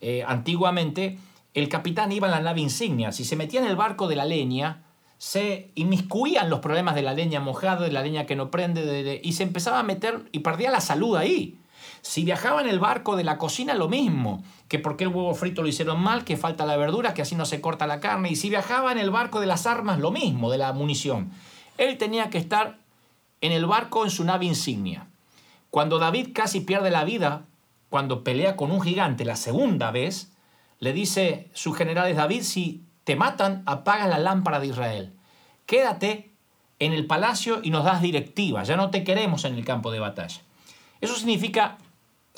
eh, 0.00 0.24
antiguamente, 0.26 1.18
el 1.54 1.68
capitán 1.68 2.12
iba 2.12 2.26
en 2.26 2.32
la 2.32 2.40
nave 2.40 2.60
insignia. 2.60 3.12
Si 3.12 3.24
se 3.24 3.36
metía 3.36 3.60
en 3.60 3.66
el 3.66 3.76
barco 3.76 4.08
de 4.08 4.16
la 4.16 4.24
leña, 4.24 4.84
se 5.18 5.70
inmiscuían 5.74 6.50
los 6.50 6.60
problemas 6.60 6.94
de 6.94 7.02
la 7.02 7.14
leña 7.14 7.40
mojada, 7.40 7.84
de 7.84 7.92
la 7.92 8.02
leña 8.02 8.26
que 8.26 8.36
no 8.36 8.50
prende, 8.50 9.20
y 9.22 9.32
se 9.32 9.42
empezaba 9.42 9.78
a 9.78 9.82
meter 9.82 10.28
y 10.32 10.40
perdía 10.40 10.70
la 10.70 10.80
salud 10.80 11.16
ahí. 11.16 11.59
Si 12.02 12.24
viajaba 12.24 12.60
en 12.60 12.68
el 12.68 12.78
barco 12.78 13.16
de 13.16 13.24
la 13.24 13.38
cocina, 13.38 13.74
lo 13.74 13.88
mismo, 13.88 14.42
que 14.68 14.78
porque 14.78 15.04
el 15.04 15.10
huevo 15.10 15.34
frito 15.34 15.62
lo 15.62 15.68
hicieron 15.68 16.00
mal, 16.00 16.24
que 16.24 16.36
falta 16.36 16.66
la 16.66 16.76
verdura, 16.76 17.14
que 17.14 17.22
así 17.22 17.34
no 17.34 17.44
se 17.44 17.60
corta 17.60 17.86
la 17.86 18.00
carne. 18.00 18.30
Y 18.30 18.36
si 18.36 18.48
viajaba 18.48 18.92
en 18.92 18.98
el 18.98 19.10
barco 19.10 19.40
de 19.40 19.46
las 19.46 19.66
armas, 19.66 19.98
lo 19.98 20.10
mismo, 20.10 20.50
de 20.50 20.58
la 20.58 20.72
munición. 20.72 21.30
Él 21.78 21.98
tenía 21.98 22.30
que 22.30 22.38
estar 22.38 22.78
en 23.40 23.52
el 23.52 23.66
barco 23.66 24.04
en 24.04 24.10
su 24.10 24.24
nave 24.24 24.46
insignia. 24.46 25.08
Cuando 25.70 25.98
David 25.98 26.30
casi 26.34 26.60
pierde 26.60 26.90
la 26.90 27.04
vida, 27.04 27.44
cuando 27.90 28.24
pelea 28.24 28.56
con 28.56 28.70
un 28.70 28.80
gigante 28.80 29.24
la 29.24 29.36
segunda 29.36 29.90
vez, 29.90 30.32
le 30.78 30.92
dice 30.92 31.50
sus 31.52 31.76
generales, 31.76 32.16
David, 32.16 32.42
si 32.42 32.84
te 33.04 33.16
matan, 33.16 33.62
apaga 33.66 34.06
la 34.06 34.18
lámpara 34.18 34.60
de 34.60 34.68
Israel. 34.68 35.12
Quédate 35.66 36.30
en 36.78 36.92
el 36.92 37.06
palacio 37.06 37.60
y 37.62 37.70
nos 37.70 37.84
das 37.84 38.00
directivas, 38.02 38.66
ya 38.66 38.76
no 38.76 38.90
te 38.90 39.04
queremos 39.04 39.44
en 39.44 39.54
el 39.54 39.64
campo 39.64 39.90
de 39.90 40.00
batalla. 40.00 40.40
Eso 41.00 41.14
significa 41.14 41.78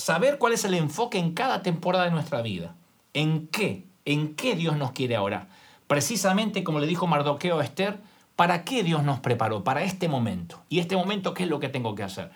saber 0.03 0.39
cuál 0.39 0.53
es 0.53 0.65
el 0.65 0.75
enfoque 0.75 1.19
en 1.19 1.33
cada 1.33 1.63
temporada 1.63 2.07
de 2.07 2.11
nuestra 2.11 2.43
vida. 2.43 2.75
¿En 3.15 3.47
qué? 3.47 3.85
¿En 4.05 4.35
qué 4.35 4.57
Dios 4.57 4.77
nos 4.77 4.91
quiere 4.91 5.15
ahora? 5.15 5.47
Precisamente 5.87 6.65
como 6.65 6.81
le 6.81 6.89
dijo 6.89 7.07
Mardoqueo 7.07 7.61
a 7.61 7.65
Esther, 7.65 8.01
¿para 8.35 8.65
qué 8.65 8.83
Dios 8.83 9.05
nos 9.05 9.21
preparó? 9.21 9.63
Para 9.63 9.85
este 9.85 10.09
momento. 10.09 10.61
¿Y 10.69 10.81
este 10.81 10.97
momento 10.97 11.35
qué 11.35 11.45
es 11.45 11.49
lo 11.49 11.61
que 11.61 11.69
tengo 11.69 11.95
que 11.95 12.03
hacer? 12.03 12.33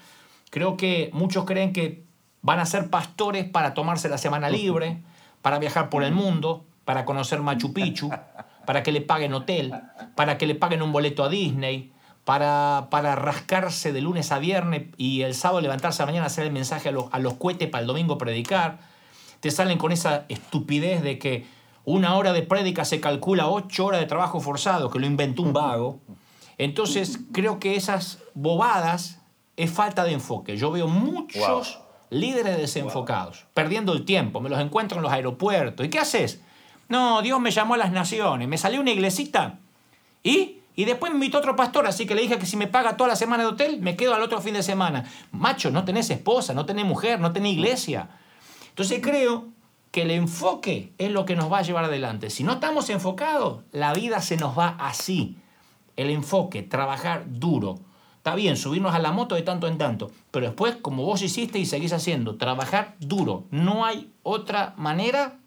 Creo 0.50 0.76
que 0.76 1.10
muchos 1.12 1.44
creen 1.44 1.72
que 1.72 2.04
van 2.40 2.60
a 2.60 2.66
ser 2.66 2.88
pastores 2.88 3.48
para 3.48 3.74
tomarse 3.74 4.08
la 4.08 4.18
semana 4.18 4.48
libre, 4.48 5.02
para 5.42 5.58
viajar 5.58 5.90
por 5.90 6.04
el 6.04 6.12
mundo, 6.12 6.64
para 6.84 7.04
conocer 7.04 7.40
Machu 7.40 7.72
Picchu, 7.72 8.10
para 8.64 8.84
que 8.84 8.92
le 8.92 9.00
paguen 9.00 9.34
hotel, 9.34 9.74
para 10.14 10.38
que 10.38 10.46
le 10.46 10.54
paguen 10.54 10.82
un 10.82 10.92
boleto 10.92 11.24
a 11.24 11.28
Disney, 11.28 11.92
para, 12.26 12.88
para 12.90 13.14
rascarse 13.14 13.92
de 13.92 14.00
lunes 14.00 14.32
a 14.32 14.40
viernes 14.40 14.88
y 14.96 15.22
el 15.22 15.32
sábado 15.32 15.60
levantarse 15.60 16.02
a 16.02 16.06
la 16.06 16.10
mañana 16.10 16.24
a 16.24 16.26
hacer 16.26 16.44
el 16.44 16.52
mensaje 16.52 16.88
a 16.88 16.92
los, 16.92 17.04
a 17.12 17.20
los 17.20 17.34
cohetes 17.34 17.70
para 17.70 17.82
el 17.82 17.86
domingo 17.86 18.18
predicar. 18.18 18.80
Te 19.38 19.52
salen 19.52 19.78
con 19.78 19.92
esa 19.92 20.24
estupidez 20.28 21.04
de 21.04 21.20
que 21.20 21.46
una 21.84 22.16
hora 22.16 22.32
de 22.32 22.42
prédica 22.42 22.84
se 22.84 23.00
calcula 23.00 23.46
ocho 23.46 23.86
horas 23.86 24.00
de 24.00 24.06
trabajo 24.06 24.40
forzado, 24.40 24.90
que 24.90 24.98
lo 24.98 25.06
inventó 25.06 25.42
un 25.42 25.52
vago. 25.52 26.00
Entonces, 26.58 27.20
creo 27.30 27.60
que 27.60 27.76
esas 27.76 28.18
bobadas 28.34 29.20
es 29.56 29.70
falta 29.70 30.02
de 30.02 30.14
enfoque. 30.14 30.56
Yo 30.56 30.72
veo 30.72 30.88
muchos 30.88 31.78
líderes 32.10 32.56
desenfocados, 32.56 33.46
perdiendo 33.54 33.92
el 33.92 34.04
tiempo. 34.04 34.40
Me 34.40 34.48
los 34.48 34.58
encuentro 34.58 34.98
en 34.98 35.04
los 35.04 35.12
aeropuertos. 35.12 35.86
¿Y 35.86 35.90
qué 35.90 36.00
haces? 36.00 36.40
No, 36.88 37.22
Dios 37.22 37.38
me 37.38 37.52
llamó 37.52 37.74
a 37.74 37.78
las 37.78 37.92
naciones. 37.92 38.48
Me 38.48 38.58
salió 38.58 38.80
una 38.80 38.90
iglesita. 38.90 39.60
¿Y? 40.24 40.56
Y 40.76 40.84
después 40.84 41.10
me 41.10 41.16
invitó 41.16 41.38
otro 41.38 41.56
pastor, 41.56 41.86
así 41.86 42.06
que 42.06 42.14
le 42.14 42.20
dije 42.20 42.38
que 42.38 42.44
si 42.44 42.58
me 42.58 42.66
paga 42.66 42.98
toda 42.98 43.08
la 43.08 43.16
semana 43.16 43.42
de 43.42 43.48
hotel, 43.48 43.80
me 43.80 43.96
quedo 43.96 44.14
al 44.14 44.22
otro 44.22 44.42
fin 44.42 44.52
de 44.54 44.62
semana. 44.62 45.04
Macho, 45.32 45.70
no 45.70 45.86
tenés 45.86 46.10
esposa, 46.10 46.52
no 46.52 46.66
tenés 46.66 46.84
mujer, 46.84 47.18
no 47.18 47.32
tenés 47.32 47.54
iglesia. 47.54 48.10
Entonces 48.68 49.00
creo 49.02 49.48
que 49.90 50.02
el 50.02 50.10
enfoque 50.10 50.92
es 50.98 51.10
lo 51.10 51.24
que 51.24 51.34
nos 51.34 51.50
va 51.50 51.58
a 51.58 51.62
llevar 51.62 51.84
adelante. 51.84 52.28
Si 52.28 52.44
no 52.44 52.52
estamos 52.52 52.90
enfocados, 52.90 53.62
la 53.72 53.94
vida 53.94 54.20
se 54.20 54.36
nos 54.36 54.56
va 54.56 54.76
así. 54.78 55.38
El 55.96 56.10
enfoque, 56.10 56.62
trabajar 56.62 57.24
duro. 57.26 57.80
Está 58.18 58.34
bien, 58.34 58.58
subirnos 58.58 58.94
a 58.94 58.98
la 58.98 59.12
moto 59.12 59.34
de 59.34 59.42
tanto 59.42 59.68
en 59.68 59.78
tanto, 59.78 60.10
pero 60.30 60.46
después, 60.46 60.76
como 60.76 61.04
vos 61.04 61.22
hiciste 61.22 61.58
y 61.58 61.64
seguís 61.64 61.94
haciendo, 61.94 62.36
trabajar 62.36 62.96
duro. 62.98 63.44
No 63.50 63.86
hay 63.86 64.12
otra 64.22 64.74
manera 64.76 65.38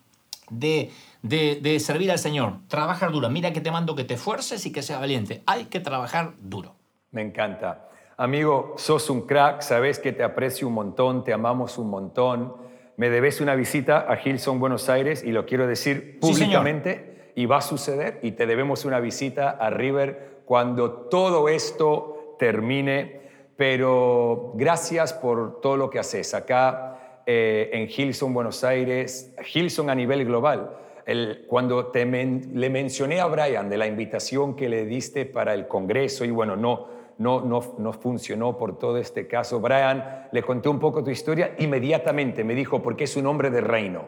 de 0.49 0.91
de, 1.21 1.79
servir 1.79 2.11
al 2.11 2.19
Señor. 2.19 2.53
Trabajar 2.67 3.11
duro. 3.11 3.29
Mira 3.29 3.53
que 3.53 3.61
te 3.61 3.71
mando 3.71 3.95
que 3.95 4.03
te 4.03 4.15
esfuerces 4.15 4.65
y 4.65 4.71
que 4.71 4.81
seas 4.81 4.99
valiente. 4.99 5.41
Hay 5.45 5.65
que 5.65 5.79
trabajar 5.79 6.33
duro. 6.39 6.75
Me 7.11 7.21
encanta. 7.21 7.89
Amigo, 8.17 8.75
sos 8.77 9.09
un 9.09 9.21
crack, 9.21 9.61
sabes 9.61 9.99
que 9.99 10.11
te 10.11 10.23
aprecio 10.23 10.67
un 10.67 10.73
montón, 10.73 11.23
te 11.23 11.33
amamos 11.33 11.77
un 11.77 11.89
montón. 11.89 12.53
Me 12.97 13.09
debes 13.09 13.39
una 13.39 13.55
visita 13.55 14.05
a 14.09 14.19
Hilson, 14.21 14.59
Buenos 14.59 14.89
Aires, 14.89 15.23
y 15.23 15.31
lo 15.31 15.45
quiero 15.45 15.67
decir 15.67 16.19
públicamente, 16.19 17.31
y 17.35 17.45
va 17.45 17.57
a 17.57 17.61
suceder, 17.61 18.19
y 18.21 18.33
te 18.33 18.45
debemos 18.45 18.83
una 18.83 18.99
visita 18.99 19.51
a 19.51 19.69
River 19.69 20.41
cuando 20.43 20.91
todo 20.91 21.47
esto 21.47 22.35
termine. 22.37 23.19
Pero 23.55 24.51
gracias 24.55 25.13
por 25.13 25.61
todo 25.61 25.77
lo 25.77 25.89
que 25.89 25.99
haces 25.99 26.33
acá 26.33 27.21
eh, 27.25 27.69
en 27.73 27.89
Hilson, 27.89 28.33
Buenos 28.33 28.63
Aires, 28.63 29.33
Hilson 29.53 29.89
a 29.89 29.95
nivel 29.95 30.25
global 30.25 30.71
cuando 31.47 31.87
te 31.87 32.05
le 32.05 32.69
mencioné 32.69 33.19
a 33.19 33.25
Brian 33.25 33.69
de 33.69 33.77
la 33.77 33.87
invitación 33.87 34.55
que 34.55 34.69
le 34.69 34.85
diste 34.85 35.25
para 35.25 35.53
el 35.53 35.67
Congreso 35.67 36.25
y 36.25 36.31
bueno, 36.31 36.55
no, 36.55 36.87
no, 37.17 37.41
no, 37.41 37.75
no 37.77 37.93
funcionó 37.93 38.57
por 38.57 38.77
todo 38.77 38.97
este 38.97 39.27
caso, 39.27 39.59
Brian, 39.59 40.27
le 40.31 40.41
conté 40.41 40.69
un 40.69 40.79
poco 40.79 41.03
tu 41.03 41.11
historia, 41.11 41.55
inmediatamente 41.59 42.43
me 42.43 42.55
dijo, 42.55 42.81
porque 42.81 43.03
es 43.03 43.15
un 43.17 43.27
hombre 43.27 43.49
de 43.49 43.61
reino. 43.61 44.05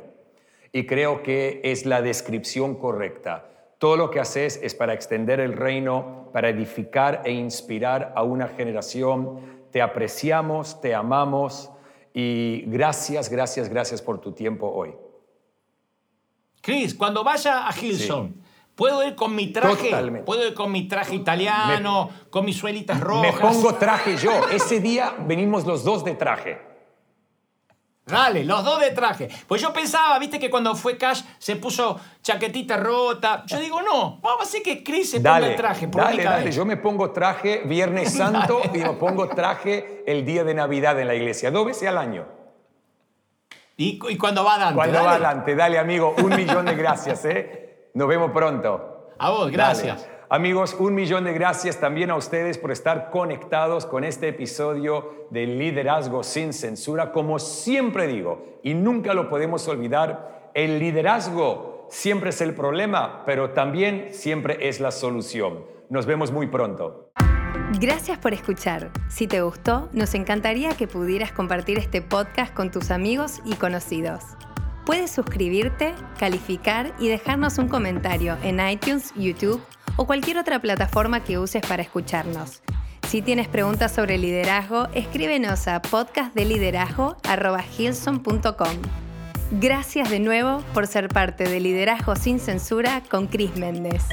Y 0.71 0.85
creo 0.85 1.21
que 1.21 1.59
es 1.63 1.85
la 1.85 2.01
descripción 2.01 2.75
correcta. 2.75 3.49
Todo 3.77 3.97
lo 3.97 4.09
que 4.11 4.19
haces 4.19 4.59
es 4.63 4.75
para 4.75 4.93
extender 4.93 5.39
el 5.39 5.53
reino, 5.53 6.29
para 6.31 6.49
edificar 6.49 7.21
e 7.25 7.31
inspirar 7.31 8.13
a 8.15 8.23
una 8.23 8.47
generación. 8.47 9.39
Te 9.71 9.81
apreciamos, 9.81 10.79
te 10.79 10.95
amamos 10.95 11.71
y 12.13 12.61
gracias, 12.67 13.29
gracias, 13.29 13.69
gracias 13.69 14.01
por 14.01 14.21
tu 14.21 14.31
tiempo 14.31 14.71
hoy. 14.71 14.93
Chris, 16.61 16.93
cuando 16.93 17.23
vaya 17.23 17.67
a 17.67 17.73
Hilson, 17.75 18.35
¿puedo 18.75 19.05
ir 19.05 19.15
con 19.15 19.35
mi 19.35 19.47
traje? 19.47 19.89
Totalmente. 19.89 20.25
¿Puedo 20.25 20.47
ir 20.47 20.53
con 20.53 20.71
mi 20.71 20.87
traje 20.87 21.15
italiano, 21.15 22.09
con 22.29 22.45
mis 22.45 22.57
suelitas 22.57 22.99
rojas? 22.99 23.33
Me 23.33 23.39
pongo 23.39 23.75
traje 23.75 24.15
yo. 24.17 24.31
Ese 24.49 24.79
día 24.79 25.15
venimos 25.27 25.65
los 25.65 25.83
dos 25.83 26.05
de 26.05 26.13
traje. 26.13 26.71
Dale, 28.05 28.43
los 28.43 28.63
dos 28.63 28.79
de 28.79 28.91
traje. 28.91 29.29
Pues 29.47 29.61
yo 29.61 29.71
pensaba, 29.71 30.19
viste 30.19 30.37
que 30.37 30.49
cuando 30.49 30.75
fue 30.75 30.97
Cash 30.97 31.21
se 31.37 31.55
puso 31.55 31.99
chaquetita 32.21 32.77
rota. 32.77 33.43
Yo 33.45 33.59
digo, 33.59 33.81
no, 33.81 34.19
vamos 34.21 34.41
a 34.41 34.43
hacer 34.43 34.61
que 34.61 34.83
Chris 34.83 35.11
se 35.11 35.17
ponga 35.21 35.37
el 35.39 35.55
traje. 35.55 35.87
Por 35.87 36.01
dale, 36.01 36.23
dale. 36.23 36.51
Yo 36.51 36.65
me 36.65 36.77
pongo 36.77 37.11
traje 37.11 37.61
Viernes 37.65 38.13
Santo 38.17 38.61
y 38.73 38.79
me 38.79 38.93
pongo 38.93 39.29
traje 39.29 40.03
el 40.05 40.25
día 40.25 40.43
de 40.43 40.53
Navidad 40.53 40.99
en 40.99 41.07
la 41.07 41.15
iglesia, 41.15 41.51
dos 41.51 41.65
veces 41.65 41.87
al 41.87 41.97
año. 41.97 42.40
Y, 43.77 43.97
cuando 44.17 44.43
va 44.43 44.55
adelante. 44.55 44.75
Cuando 44.75 45.03
va 45.03 45.11
adelante, 45.11 45.55
dale 45.55 45.79
amigo, 45.79 46.15
un 46.23 46.35
millón 46.35 46.65
de 46.65 46.75
gracias. 46.75 47.25
¿eh? 47.25 47.89
Nos 47.93 48.07
vemos 48.07 48.31
pronto. 48.31 49.09
A 49.17 49.29
vos, 49.29 49.51
gracias. 49.51 50.07
Amigos, 50.29 50.75
un 50.79 50.95
millón 50.95 51.25
de 51.25 51.33
gracias 51.33 51.77
también 51.79 52.09
a 52.09 52.15
ustedes 52.15 52.57
por 52.57 52.71
estar 52.71 53.09
conectados 53.09 53.85
con 53.85 54.05
este 54.05 54.29
episodio 54.29 55.27
de 55.29 55.45
Liderazgo 55.45 56.23
sin 56.23 56.53
Censura. 56.53 57.11
Como 57.11 57.37
siempre 57.37 58.07
digo, 58.07 58.59
y 58.63 58.73
nunca 58.73 59.13
lo 59.13 59.29
podemos 59.29 59.67
olvidar, 59.67 60.51
el 60.53 60.79
liderazgo 60.79 61.87
siempre 61.89 62.29
es 62.29 62.39
el 62.39 62.53
problema, 62.53 63.23
pero 63.25 63.49
también 63.49 64.09
siempre 64.13 64.69
es 64.69 64.79
la 64.79 64.91
solución. 64.91 65.65
Nos 65.89 66.05
vemos 66.05 66.31
muy 66.31 66.47
pronto. 66.47 67.11
Gracias 67.79 68.17
por 68.17 68.33
escuchar. 68.33 68.91
Si 69.09 69.27
te 69.27 69.41
gustó, 69.41 69.87
nos 69.93 70.13
encantaría 70.13 70.75
que 70.75 70.87
pudieras 70.87 71.31
compartir 71.31 71.79
este 71.79 72.01
podcast 72.01 72.53
con 72.53 72.69
tus 72.69 72.91
amigos 72.91 73.39
y 73.45 73.53
conocidos. 73.55 74.25
Puedes 74.85 75.09
suscribirte, 75.11 75.95
calificar 76.19 76.91
y 76.99 77.07
dejarnos 77.07 77.59
un 77.59 77.69
comentario 77.69 78.37
en 78.43 78.59
iTunes, 78.59 79.13
YouTube 79.15 79.61
o 79.95 80.05
cualquier 80.05 80.37
otra 80.37 80.59
plataforma 80.59 81.23
que 81.23 81.39
uses 81.39 81.61
para 81.61 81.81
escucharnos. 81.81 82.61
Si 83.07 83.21
tienes 83.21 83.47
preguntas 83.47 83.93
sobre 83.93 84.17
liderazgo, 84.17 84.89
escríbenos 84.93 85.65
a 85.67 85.81
podcastdeliderazgo.com. 85.81 88.75
Gracias 89.59 90.09
de 90.09 90.19
nuevo 90.19 90.63
por 90.73 90.87
ser 90.87 91.09
parte 91.09 91.43
de 91.43 91.59
Liderazgo 91.59 92.15
sin 92.15 92.39
Censura 92.39 93.03
con 93.09 93.27
Cris 93.27 93.57
Méndez. 93.57 94.05